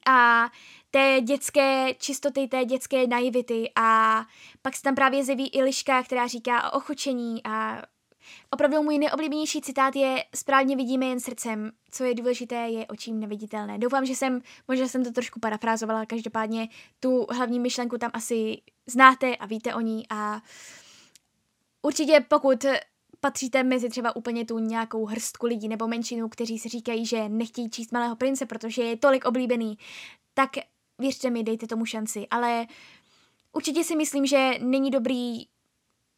a 0.07 0.49
té 0.91 1.21
dětské 1.21 1.95
čistoty, 1.95 2.49
té 2.49 2.65
dětské 2.65 3.07
naivity. 3.07 3.71
A 3.77 4.21
pak 4.63 4.77
se 4.77 4.83
tam 4.83 4.95
právě 4.95 5.25
zjeví 5.25 5.49
i 5.49 5.63
Liška, 5.63 6.03
která 6.03 6.27
říká 6.27 6.73
o 6.73 6.77
ochočení. 6.77 7.41
A 7.45 7.83
opravdu 8.51 8.83
můj 8.83 8.99
nejoblíbenější 8.99 9.61
citát 9.61 9.97
je 9.97 10.25
správně 10.35 10.77
vidíme 10.77 11.07
jen 11.07 11.21
srdcem, 11.21 11.71
co 11.91 12.05
je 12.05 12.15
důležité, 12.15 12.55
je 12.55 12.87
očím 12.87 13.21
neviditelné. 13.21 13.79
Doufám, 13.79 14.07
že 14.07 14.17
jsem, 14.17 14.41
možná 14.69 14.89
jsem 14.89 15.05
to 15.05 15.13
trošku 15.13 15.41
parafrázovala, 15.41 16.07
každopádně 16.07 16.69
tu 17.01 17.27
hlavní 17.31 17.61
myšlenku 17.61 17.99
tam 17.99 18.11
asi 18.15 18.63
znáte 18.87 19.37
a 19.37 19.47
víte 19.47 19.75
o 19.75 19.81
ní. 19.81 20.07
A 20.11 20.43
určitě 21.83 22.25
pokud 22.29 22.65
patříte 23.21 23.63
mezi 23.63 23.89
třeba 23.89 24.17
úplně 24.17 24.45
tu 24.45 24.59
nějakou 24.59 25.05
hrstku 25.05 25.47
lidí 25.47 25.69
nebo 25.69 25.89
menšinu, 25.89 26.29
kteří 26.29 26.59
si 26.59 26.69
říkají, 26.69 27.07
že 27.07 27.29
nechtějí 27.29 27.71
číst 27.71 27.93
Malého 27.93 28.17
prince, 28.17 28.47
protože 28.47 28.83
je 28.83 28.97
tolik 28.97 29.25
oblíbený, 29.25 29.79
tak 30.35 30.51
věřte 30.99 31.31
mi, 31.31 31.43
dejte 31.43 31.67
tomu 31.67 31.87
šanci. 31.87 32.27
Ale 32.31 32.67
určitě 33.53 33.85
si 33.85 33.97
myslím, 33.97 34.27
že 34.27 34.51
není 34.61 34.91
dobrý, 34.91 35.47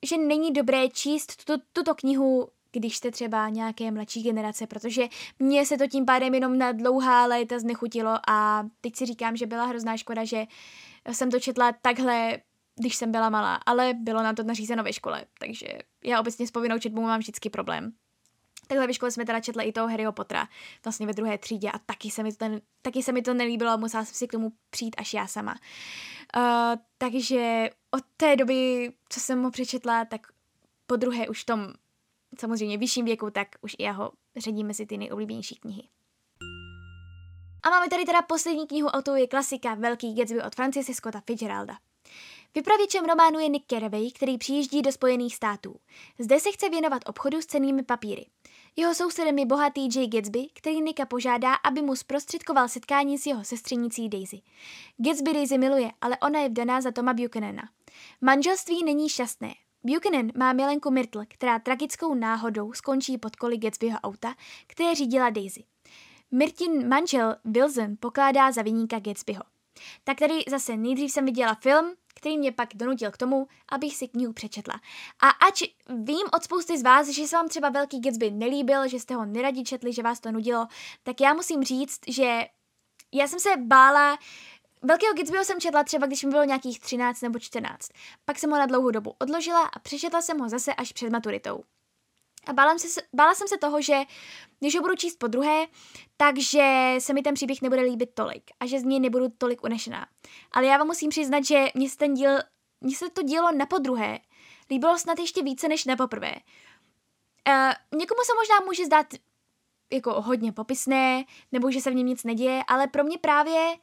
že 0.07 0.19
není 0.19 0.53
dobré 0.53 0.89
číst 0.89 1.45
tuto, 1.45 1.65
tuto 1.73 1.95
knihu 1.95 2.49
když 2.73 2.97
jste 2.97 3.11
třeba 3.11 3.49
nějaké 3.49 3.91
mladší 3.91 4.23
generace, 4.23 4.67
protože 4.67 5.09
mně 5.39 5.67
se 5.67 5.79
to 5.79 5.87
tím 5.87 6.05
pádem 6.05 6.35
jenom 6.35 6.59
na 6.59 6.73
dlouhá 6.73 7.27
léta 7.27 7.59
znechutilo 7.59 8.19
a 8.29 8.67
teď 8.81 8.97
si 8.97 9.07
říkám, 9.07 9.37
že 9.37 9.47
byla 9.47 9.65
hrozná 9.65 9.97
škoda, 9.97 10.25
že 10.25 10.45
jsem 11.13 11.31
to 11.31 11.41
četla 11.41 11.73
takhle 11.83 12.39
když 12.81 12.97
jsem 12.97 13.13
byla 13.13 13.31
malá, 13.31 13.55
ale 13.55 13.95
bylo 13.95 14.23
nám 14.23 14.35
to 14.35 14.43
nařízeno 14.43 14.83
ve 14.83 14.93
škole, 14.93 15.25
takže 15.39 15.67
já 16.05 16.21
obecně 16.21 16.47
s 16.47 16.51
povinnou 16.51 16.79
četbou 16.79 17.03
mám 17.03 17.21
vždycky 17.21 17.51
problém. 17.51 17.93
Takhle 18.67 18.87
ve 18.87 18.95
škole 18.95 19.11
jsme 19.11 19.25
teda 19.25 19.41
četli 19.41 19.65
i 19.65 19.73
toho 19.73 19.89
Harryho 19.89 20.13
Pottera, 20.13 20.49
vlastně 20.85 21.07
ve 21.07 21.13
druhé 21.13 21.39
třídě 21.39 21.71
a 21.71 21.79
taky 21.79 22.11
se 22.11 22.23
mi 22.23 22.33
to, 22.33 22.47
taky 22.83 23.03
se 23.03 23.13
mi 23.13 23.23
to 23.23 23.35
nelíbilo 23.35 23.71
a 23.71 23.77
musela 23.77 24.05
jsem 24.05 24.15
si 24.15 24.29
k 24.29 24.33
tomu 24.33 24.53
přijít 24.71 24.97
až 24.99 25.15
já 25.15 25.27
sama. 25.27 25.55
Uh, 26.37 26.43
takže 26.99 27.71
od 27.91 28.05
té 28.17 28.37
doby, 28.37 28.93
co 29.09 29.21
jsem 29.21 29.43
ho 29.43 29.51
přečetla, 29.51 30.05
tak 30.05 30.27
po 30.87 30.97
druhé 30.97 31.29
už 31.29 31.43
v 31.43 31.47
tom 31.47 31.73
samozřejmě 32.39 32.79
vyšším 32.79 33.05
věku, 33.05 33.31
tak 33.31 33.49
už 33.61 33.77
i 33.79 33.83
já 33.83 33.93
ho 33.93 34.13
řadím 34.37 34.67
mezi 34.67 34.87
ty 34.87 34.99
nejoblíbenější 34.99 35.57
knihy. 35.57 35.83
A 37.63 37.71
máme 37.71 37.89
tady 37.89 38.05
teda 38.05 38.23
poslední 38.23 38.67
knihu, 38.67 38.97
a 38.97 39.03
to 39.03 39.17
je 39.17 39.27
klasika 39.27 39.75
Velký 39.75 40.15
Gatsby 40.15 40.43
od 40.43 40.55
Francise 40.55 40.95
Scotta 40.95 41.21
Fitzgeralda. 41.21 41.79
Vypravěčem 42.55 43.05
románu 43.05 43.39
je 43.39 43.49
Nick 43.49 43.67
Carraway, 43.67 44.11
který 44.11 44.39
přijíždí 44.39 44.83
do 44.83 44.93
Spojených 44.93 45.37
států. 45.37 45.77
Zde 46.19 46.41
se 46.41 46.53
chce 46.53 46.69
věnovat 46.69 47.03
obchodu 47.07 47.43
s 47.43 47.47
cenými 47.47 47.83
papíry. 47.83 48.27
Jeho 48.77 48.95
sousedem 48.95 49.39
je 49.39 49.47
bohatý 49.47 49.89
Jay 49.95 50.07
Gatsby, 50.07 50.47
který 50.55 50.81
Nika 50.81 51.07
požádá, 51.07 51.55
aby 51.55 51.83
mu 51.83 51.97
zprostředkoval 51.97 52.69
setkání 52.69 53.19
s 53.19 53.27
jeho 53.27 53.45
sestřenicí 53.45 54.09
Daisy. 54.09 54.41
Gatsby 54.97 55.33
Daisy 55.33 55.59
miluje, 55.59 55.91
ale 56.01 56.17
ona 56.23 56.41
je 56.41 56.49
vdaná 56.49 56.81
za 56.81 56.91
Toma 56.91 57.15
Buchanana. 57.15 57.63
Manželství 58.21 58.85
není 58.85 59.09
šťastné. 59.09 59.55
Buchanan 59.85 60.31
má 60.37 60.53
milenku 60.53 60.91
Myrtle, 60.91 61.27
která 61.27 61.59
tragickou 61.59 62.15
náhodou 62.15 62.73
skončí 62.73 63.19
pod 63.19 63.37
koli 63.37 63.59
Gatsbyho 63.59 63.99
auta, 63.99 64.35
které 64.67 64.95
řídila 64.95 65.31
Daisy. 65.31 65.65
Myrtin 66.31 66.89
manžel 66.89 67.37
Wilson 67.45 67.97
pokládá 68.01 68.53
za 68.53 68.63
vyníka 68.63 68.99
Gatsbyho. 68.99 69.43
Tak 70.05 70.19
tady 70.19 70.45
zase 70.49 70.77
nejdřív 70.77 71.13
jsem 71.13 71.25
viděla 71.25 71.55
film, 71.55 71.95
který 72.15 72.39
mě 72.39 72.53
pak 72.53 72.69
donutil 72.75 73.11
k 73.11 73.17
tomu, 73.17 73.47
abych 73.69 73.97
si 73.97 74.09
knihu 74.09 74.33
přečetla. 74.33 74.75
A 75.23 75.29
ač 75.29 75.63
vím 75.89 76.27
od 76.33 76.45
spousty 76.45 76.79
z 76.79 76.83
vás, 76.83 77.09
že 77.09 77.27
se 77.27 77.37
vám 77.37 77.49
třeba 77.49 77.69
Velký 77.69 78.01
Gatsby 78.01 78.31
nelíbil, 78.31 78.89
že 78.89 79.01
jste 79.01 79.15
ho 79.15 79.25
neradi 79.25 79.63
četli, 79.63 79.93
že 79.93 80.03
vás 80.03 80.21
to 80.21 80.33
nudilo, 80.33 80.67
tak 81.03 81.21
já 81.21 81.35
musím 81.35 81.65
říct, 81.65 82.01
že 82.09 82.47
já 83.13 83.29
jsem 83.29 83.41
se 83.41 83.57
bála, 83.57 84.19
Velkého 84.83 85.15
Gatsbyho 85.15 85.45
jsem 85.45 85.61
četla 85.61 85.85
třeba, 85.85 86.07
když 86.07 86.25
mi 86.25 86.31
bylo 86.31 86.45
nějakých 86.45 86.81
13 86.81 87.21
nebo 87.21 87.39
14. 87.39 87.89
Pak 88.25 88.39
jsem 88.39 88.51
ho 88.51 88.59
na 88.59 88.67
dlouhou 88.67 88.91
dobu 88.91 89.15
odložila 89.19 89.63
a 89.63 89.79
přečetla 89.79 90.23
jsem 90.23 90.39
ho 90.39 90.49
zase 90.49 90.75
až 90.75 90.93
před 90.93 91.11
maturitou. 91.11 91.65
A 92.47 92.53
bála, 92.53 92.79
se, 92.79 93.01
bála 93.15 93.35
jsem 93.35 93.49
se 93.49 93.59
toho, 93.59 93.83
že 93.83 94.01
když 94.63 94.77
ho 94.77 94.83
budu 94.83 94.97
číst 94.97 95.17
po 95.17 95.27
druhé, 95.27 95.67
takže 96.17 96.95
se 96.99 97.13
mi 97.13 97.23
ten 97.23 97.35
příběh 97.35 97.63
nebude 97.63 97.83
líbit 97.83 98.15
tolik 98.15 98.51
a 98.61 98.67
že 98.67 98.81
z 98.81 98.85
něj 98.85 99.01
nebudu 99.01 99.29
tolik 99.39 99.65
unešená. 99.65 100.07
Ale 100.53 100.67
já 100.67 100.77
vám 100.77 100.87
musím 100.87 101.11
přiznat, 101.11 101.45
že 101.45 101.67
mě 101.75 101.91
se, 101.91 101.97
ten 101.97 102.15
díl, 102.15 102.31
mě 102.81 102.97
se 102.97 103.11
to 103.11 103.23
dílo 103.23 103.53
na 103.53 103.67
podruhé 103.67 104.19
líbilo 104.71 104.99
snad 104.99 105.19
ještě 105.19 105.43
více 105.43 105.69
než 105.69 105.85
na 105.85 105.97
poprvé. 105.97 106.35
Uh, 107.49 107.99
někomu 107.99 108.21
se 108.25 108.33
možná 108.35 108.67
může 108.67 108.87
zdát 108.87 109.07
jako 109.93 110.23
hodně 110.23 110.53
popisné, 110.53 111.25
nebo 111.53 111.71
že 111.71 111.81
se 111.81 111.91
v 111.91 111.95
něm 111.95 112.07
nic 112.07 112.25
neděje, 112.25 112.63
ale 112.69 112.87
pro 112.87 113.05
mě 113.05 113.19
právě 113.19 113.77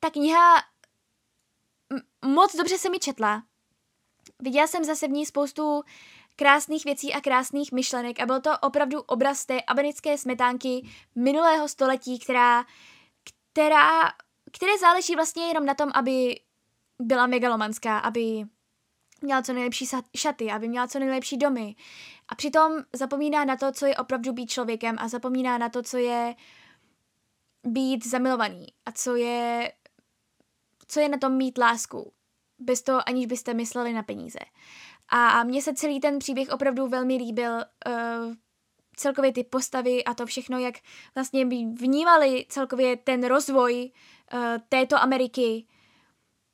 ta 0.00 0.10
kniha 0.10 0.62
moc 2.24 2.56
dobře 2.56 2.78
se 2.78 2.90
mi 2.90 2.98
četla. 2.98 3.42
Viděla 4.38 4.66
jsem 4.66 4.84
zase 4.84 5.08
v 5.08 5.10
ní 5.10 5.26
spoustu 5.26 5.82
krásných 6.40 6.84
věcí 6.84 7.12
a 7.12 7.20
krásných 7.20 7.72
myšlenek 7.72 8.20
a 8.20 8.26
byl 8.26 8.40
to 8.40 8.58
opravdu 8.58 9.00
obraz 9.00 9.46
té 9.46 9.62
abenické 9.62 10.18
smetánky 10.18 10.88
minulého 11.14 11.68
století, 11.68 12.18
která, 12.18 12.64
která, 13.52 13.88
které 14.52 14.78
záleží 14.78 15.14
vlastně 15.14 15.46
jenom 15.46 15.64
na 15.64 15.74
tom, 15.74 15.90
aby 15.94 16.40
byla 17.02 17.26
megalomanská, 17.26 17.98
aby 17.98 18.42
měla 19.22 19.42
co 19.42 19.52
nejlepší 19.52 19.86
šaty, 20.16 20.50
aby 20.50 20.68
měla 20.68 20.88
co 20.88 20.98
nejlepší 20.98 21.36
domy. 21.36 21.76
A 22.28 22.34
přitom 22.34 22.72
zapomíná 22.92 23.44
na 23.44 23.56
to, 23.56 23.72
co 23.72 23.86
je 23.86 23.96
opravdu 23.96 24.32
být 24.32 24.50
člověkem 24.50 24.96
a 24.98 25.08
zapomíná 25.08 25.58
na 25.58 25.68
to, 25.68 25.82
co 25.82 25.96
je 25.96 26.34
být 27.64 28.06
zamilovaný 28.06 28.66
a 28.86 28.92
co 28.92 29.16
je, 29.16 29.72
co 30.86 31.00
je 31.00 31.08
na 31.08 31.18
tom 31.18 31.36
mít 31.36 31.58
lásku, 31.58 32.12
bez 32.58 32.82
toho, 32.82 33.08
aniž 33.08 33.26
byste 33.26 33.54
mysleli 33.54 33.92
na 33.92 34.02
peníze. 34.02 34.38
A 35.10 35.44
mně 35.44 35.62
se 35.62 35.74
celý 35.74 36.00
ten 36.00 36.18
příběh 36.18 36.48
opravdu 36.48 36.86
velmi 36.86 37.16
líbil, 37.16 37.52
uh, 37.56 38.34
celkově 38.96 39.32
ty 39.32 39.44
postavy 39.44 40.04
a 40.04 40.14
to 40.14 40.26
všechno, 40.26 40.58
jak 40.58 40.74
vlastně 41.14 41.44
vnímali 41.72 42.46
celkově 42.48 42.96
ten 42.96 43.24
rozvoj 43.24 43.90
uh, 44.32 44.40
této 44.68 45.02
Ameriky, 45.02 45.66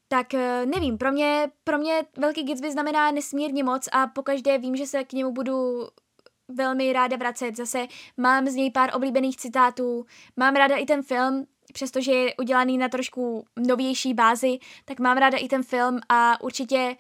tak 0.09 0.27
uh, 0.35 0.71
nevím, 0.71 0.99
pro 0.99 1.13
mě, 1.13 1.51
pro 1.65 1.79
mě 1.79 2.03
Velký 2.17 2.45
Gatsby 2.45 2.73
znamená 2.73 3.11
nesmírně 3.11 3.65
moc 3.65 3.89
a 3.93 4.07
pokaždé 4.07 4.59
vím, 4.59 4.77
že 4.77 4.87
se 4.87 5.05
k 5.05 5.13
němu 5.13 5.33
budu 5.33 5.89
velmi 6.49 6.93
ráda 6.93 7.17
vracet. 7.17 7.57
Zase 7.57 7.87
mám 8.17 8.47
z 8.47 8.55
něj 8.55 8.71
pár 8.71 8.91
oblíbených 8.97 9.37
citátů, 9.37 10.07
mám 10.37 10.55
ráda 10.55 10.77
i 10.77 10.85
ten 10.85 11.03
film, 11.03 11.47
přestože 11.73 12.13
je 12.13 12.35
udělaný 12.35 12.79
na 12.79 12.89
trošku 12.89 13.45
novější 13.67 14.15
bázi, 14.15 14.59
tak 14.85 15.01
mám 15.01 15.17
ráda 15.17 15.39
i 15.39 15.49
ten 15.49 15.63
film 15.63 15.99
a 16.09 16.41
určitě 16.43 16.97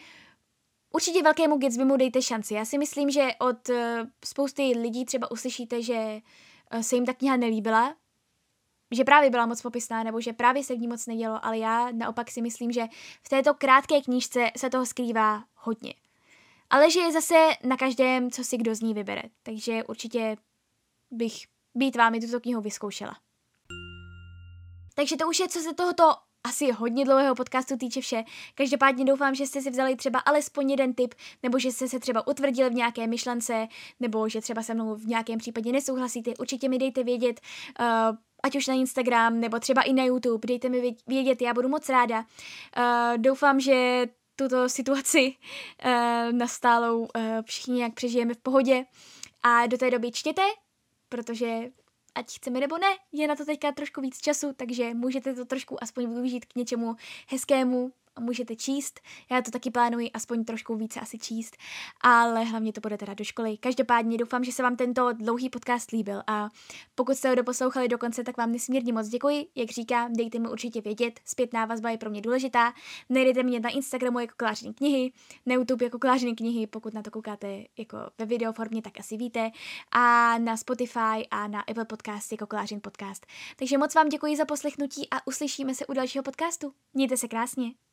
Určitě 0.96 1.22
velkému 1.22 1.58
Gatsbymu 1.58 1.96
dejte 1.96 2.22
šanci. 2.22 2.54
Já 2.54 2.64
si 2.64 2.78
myslím, 2.78 3.10
že 3.10 3.28
od 3.38 3.68
uh, 3.68 3.76
spousty 4.24 4.62
lidí 4.62 5.04
třeba 5.04 5.30
uslyšíte, 5.30 5.82
že 5.82 6.20
uh, 6.74 6.80
se 6.80 6.94
jim 6.94 7.06
ta 7.06 7.14
kniha 7.14 7.36
nelíbila, 7.36 7.94
že 8.90 9.04
právě 9.04 9.30
byla 9.30 9.46
moc 9.46 9.62
popisná, 9.62 10.02
nebo 10.02 10.20
že 10.20 10.32
právě 10.32 10.64
se 10.64 10.74
v 10.74 10.78
ní 10.78 10.88
moc 10.88 11.06
nedělo, 11.06 11.44
ale 11.44 11.58
já 11.58 11.88
naopak 11.92 12.30
si 12.30 12.42
myslím, 12.42 12.72
že 12.72 12.86
v 13.22 13.28
této 13.28 13.54
krátké 13.54 14.00
knížce 14.00 14.50
se 14.56 14.70
toho 14.70 14.86
skrývá 14.86 15.44
hodně. 15.54 15.94
Ale 16.70 16.90
že 16.90 17.00
je 17.00 17.12
zase 17.12 17.34
na 17.64 17.76
každém, 17.76 18.30
co 18.30 18.44
si 18.44 18.56
kdo 18.56 18.74
z 18.74 18.80
ní 18.80 18.94
vybere. 18.94 19.22
Takže 19.42 19.84
určitě 19.84 20.36
bych 21.10 21.32
být 21.74 21.96
vámi 21.96 22.20
tuto 22.20 22.40
knihu 22.40 22.60
vyzkoušela. 22.60 23.16
Takže 24.94 25.16
to 25.16 25.28
už 25.28 25.38
je, 25.40 25.48
co 25.48 25.60
se 25.60 25.74
tohoto 25.74 26.25
asi 26.46 26.72
hodně 26.72 27.04
dlouhého 27.04 27.34
podcastu 27.34 27.76
týče 27.76 28.00
vše. 28.00 28.24
Každopádně 28.54 29.04
doufám, 29.04 29.34
že 29.34 29.46
jste 29.46 29.62
si 29.62 29.70
vzali 29.70 29.96
třeba 29.96 30.18
alespoň 30.18 30.70
jeden 30.70 30.94
tip, 30.94 31.14
nebo 31.42 31.58
že 31.58 31.72
jste 31.72 31.88
se 31.88 32.00
třeba 32.00 32.26
utvrdili 32.26 32.70
v 32.70 32.74
nějaké 32.74 33.06
myšlence, 33.06 33.68
nebo 34.00 34.28
že 34.28 34.40
třeba 34.40 34.62
se 34.62 34.74
mnou 34.74 34.94
v 34.94 35.06
nějakém 35.06 35.38
případě 35.38 35.72
nesouhlasíte. 35.72 36.30
Určitě 36.38 36.68
mi 36.68 36.78
dejte 36.78 37.02
vědět, 37.04 37.40
uh, 37.80 38.16
ať 38.42 38.56
už 38.56 38.66
na 38.66 38.74
Instagram, 38.74 39.40
nebo 39.40 39.58
třeba 39.58 39.82
i 39.82 39.92
na 39.92 40.04
YouTube. 40.04 40.46
Dejte 40.46 40.68
mi 40.68 40.96
vědět, 41.06 41.42
já 41.42 41.54
budu 41.54 41.68
moc 41.68 41.88
ráda. 41.88 42.18
Uh, 42.18 43.18
doufám, 43.18 43.60
že 43.60 44.06
tuto 44.36 44.68
situaci 44.68 45.34
uh, 45.84 46.32
nastálou 46.32 47.08
všichni 47.42 47.74
nějak 47.74 47.94
přežijeme 47.94 48.34
v 48.34 48.38
pohodě. 48.38 48.84
A 49.42 49.66
do 49.66 49.78
té 49.78 49.90
doby 49.90 50.12
čtěte, 50.12 50.42
protože 51.08 51.60
ať 52.16 52.36
chceme 52.36 52.60
nebo 52.60 52.78
ne, 52.78 52.88
je 53.12 53.28
na 53.28 53.36
to 53.36 53.44
teďka 53.44 53.72
trošku 53.72 54.00
víc 54.00 54.20
času, 54.20 54.52
takže 54.56 54.94
můžete 54.94 55.34
to 55.34 55.44
trošku 55.44 55.82
aspoň 55.82 56.14
využít 56.14 56.44
k 56.44 56.54
něčemu 56.56 56.96
hezkému, 57.28 57.92
můžete 58.20 58.56
číst. 58.56 59.00
Já 59.30 59.42
to 59.42 59.50
taky 59.50 59.70
plánuji 59.70 60.10
aspoň 60.10 60.44
trošku 60.44 60.76
více 60.76 61.00
asi 61.00 61.18
číst, 61.18 61.56
ale 62.00 62.44
hlavně 62.44 62.72
to 62.72 62.80
bude 62.80 62.98
teda 62.98 63.14
do 63.14 63.24
školy. 63.24 63.56
Každopádně 63.56 64.18
doufám, 64.18 64.44
že 64.44 64.52
se 64.52 64.62
vám 64.62 64.76
tento 64.76 65.12
dlouhý 65.12 65.50
podcast 65.50 65.90
líbil 65.90 66.22
a 66.26 66.48
pokud 66.94 67.16
jste 67.16 67.28
ho 67.28 67.34
doposlouchali 67.34 67.88
do 67.88 67.98
konce, 67.98 68.24
tak 68.24 68.36
vám 68.36 68.52
nesmírně 68.52 68.92
moc 68.92 69.08
děkuji. 69.08 69.46
Jak 69.54 69.70
říkám, 69.70 70.12
dejte 70.12 70.38
mi 70.38 70.48
určitě 70.48 70.80
vědět, 70.80 71.20
zpětná 71.24 71.64
vazba 71.64 71.90
je 71.90 71.98
pro 71.98 72.10
mě 72.10 72.20
důležitá. 72.20 72.72
Najdete 73.08 73.42
mě 73.42 73.60
na 73.60 73.70
Instagramu 73.70 74.20
jako 74.20 74.34
Klářiny 74.36 74.74
knihy, 74.74 75.12
na 75.46 75.54
YouTube 75.54 75.84
jako 75.84 75.98
Klářiny 75.98 76.34
knihy, 76.34 76.66
pokud 76.66 76.94
na 76.94 77.02
to 77.02 77.10
koukáte 77.10 77.64
jako 77.78 77.98
ve 78.18 78.26
videoformě, 78.26 78.82
tak 78.82 79.00
asi 79.00 79.16
víte, 79.16 79.50
a 79.92 80.38
na 80.38 80.56
Spotify 80.56 81.26
a 81.30 81.48
na 81.48 81.60
Apple 81.60 81.84
Podcast 81.84 82.32
jako 82.32 82.46
Klářin 82.46 82.80
podcast. 82.80 83.26
Takže 83.56 83.78
moc 83.78 83.94
vám 83.94 84.08
děkuji 84.08 84.36
za 84.36 84.44
poslechnutí 84.44 85.08
a 85.10 85.26
uslyšíme 85.26 85.74
se 85.74 85.86
u 85.86 85.92
dalšího 85.92 86.22
podcastu. 86.22 86.72
Mějte 86.94 87.16
se 87.16 87.28
krásně. 87.28 87.85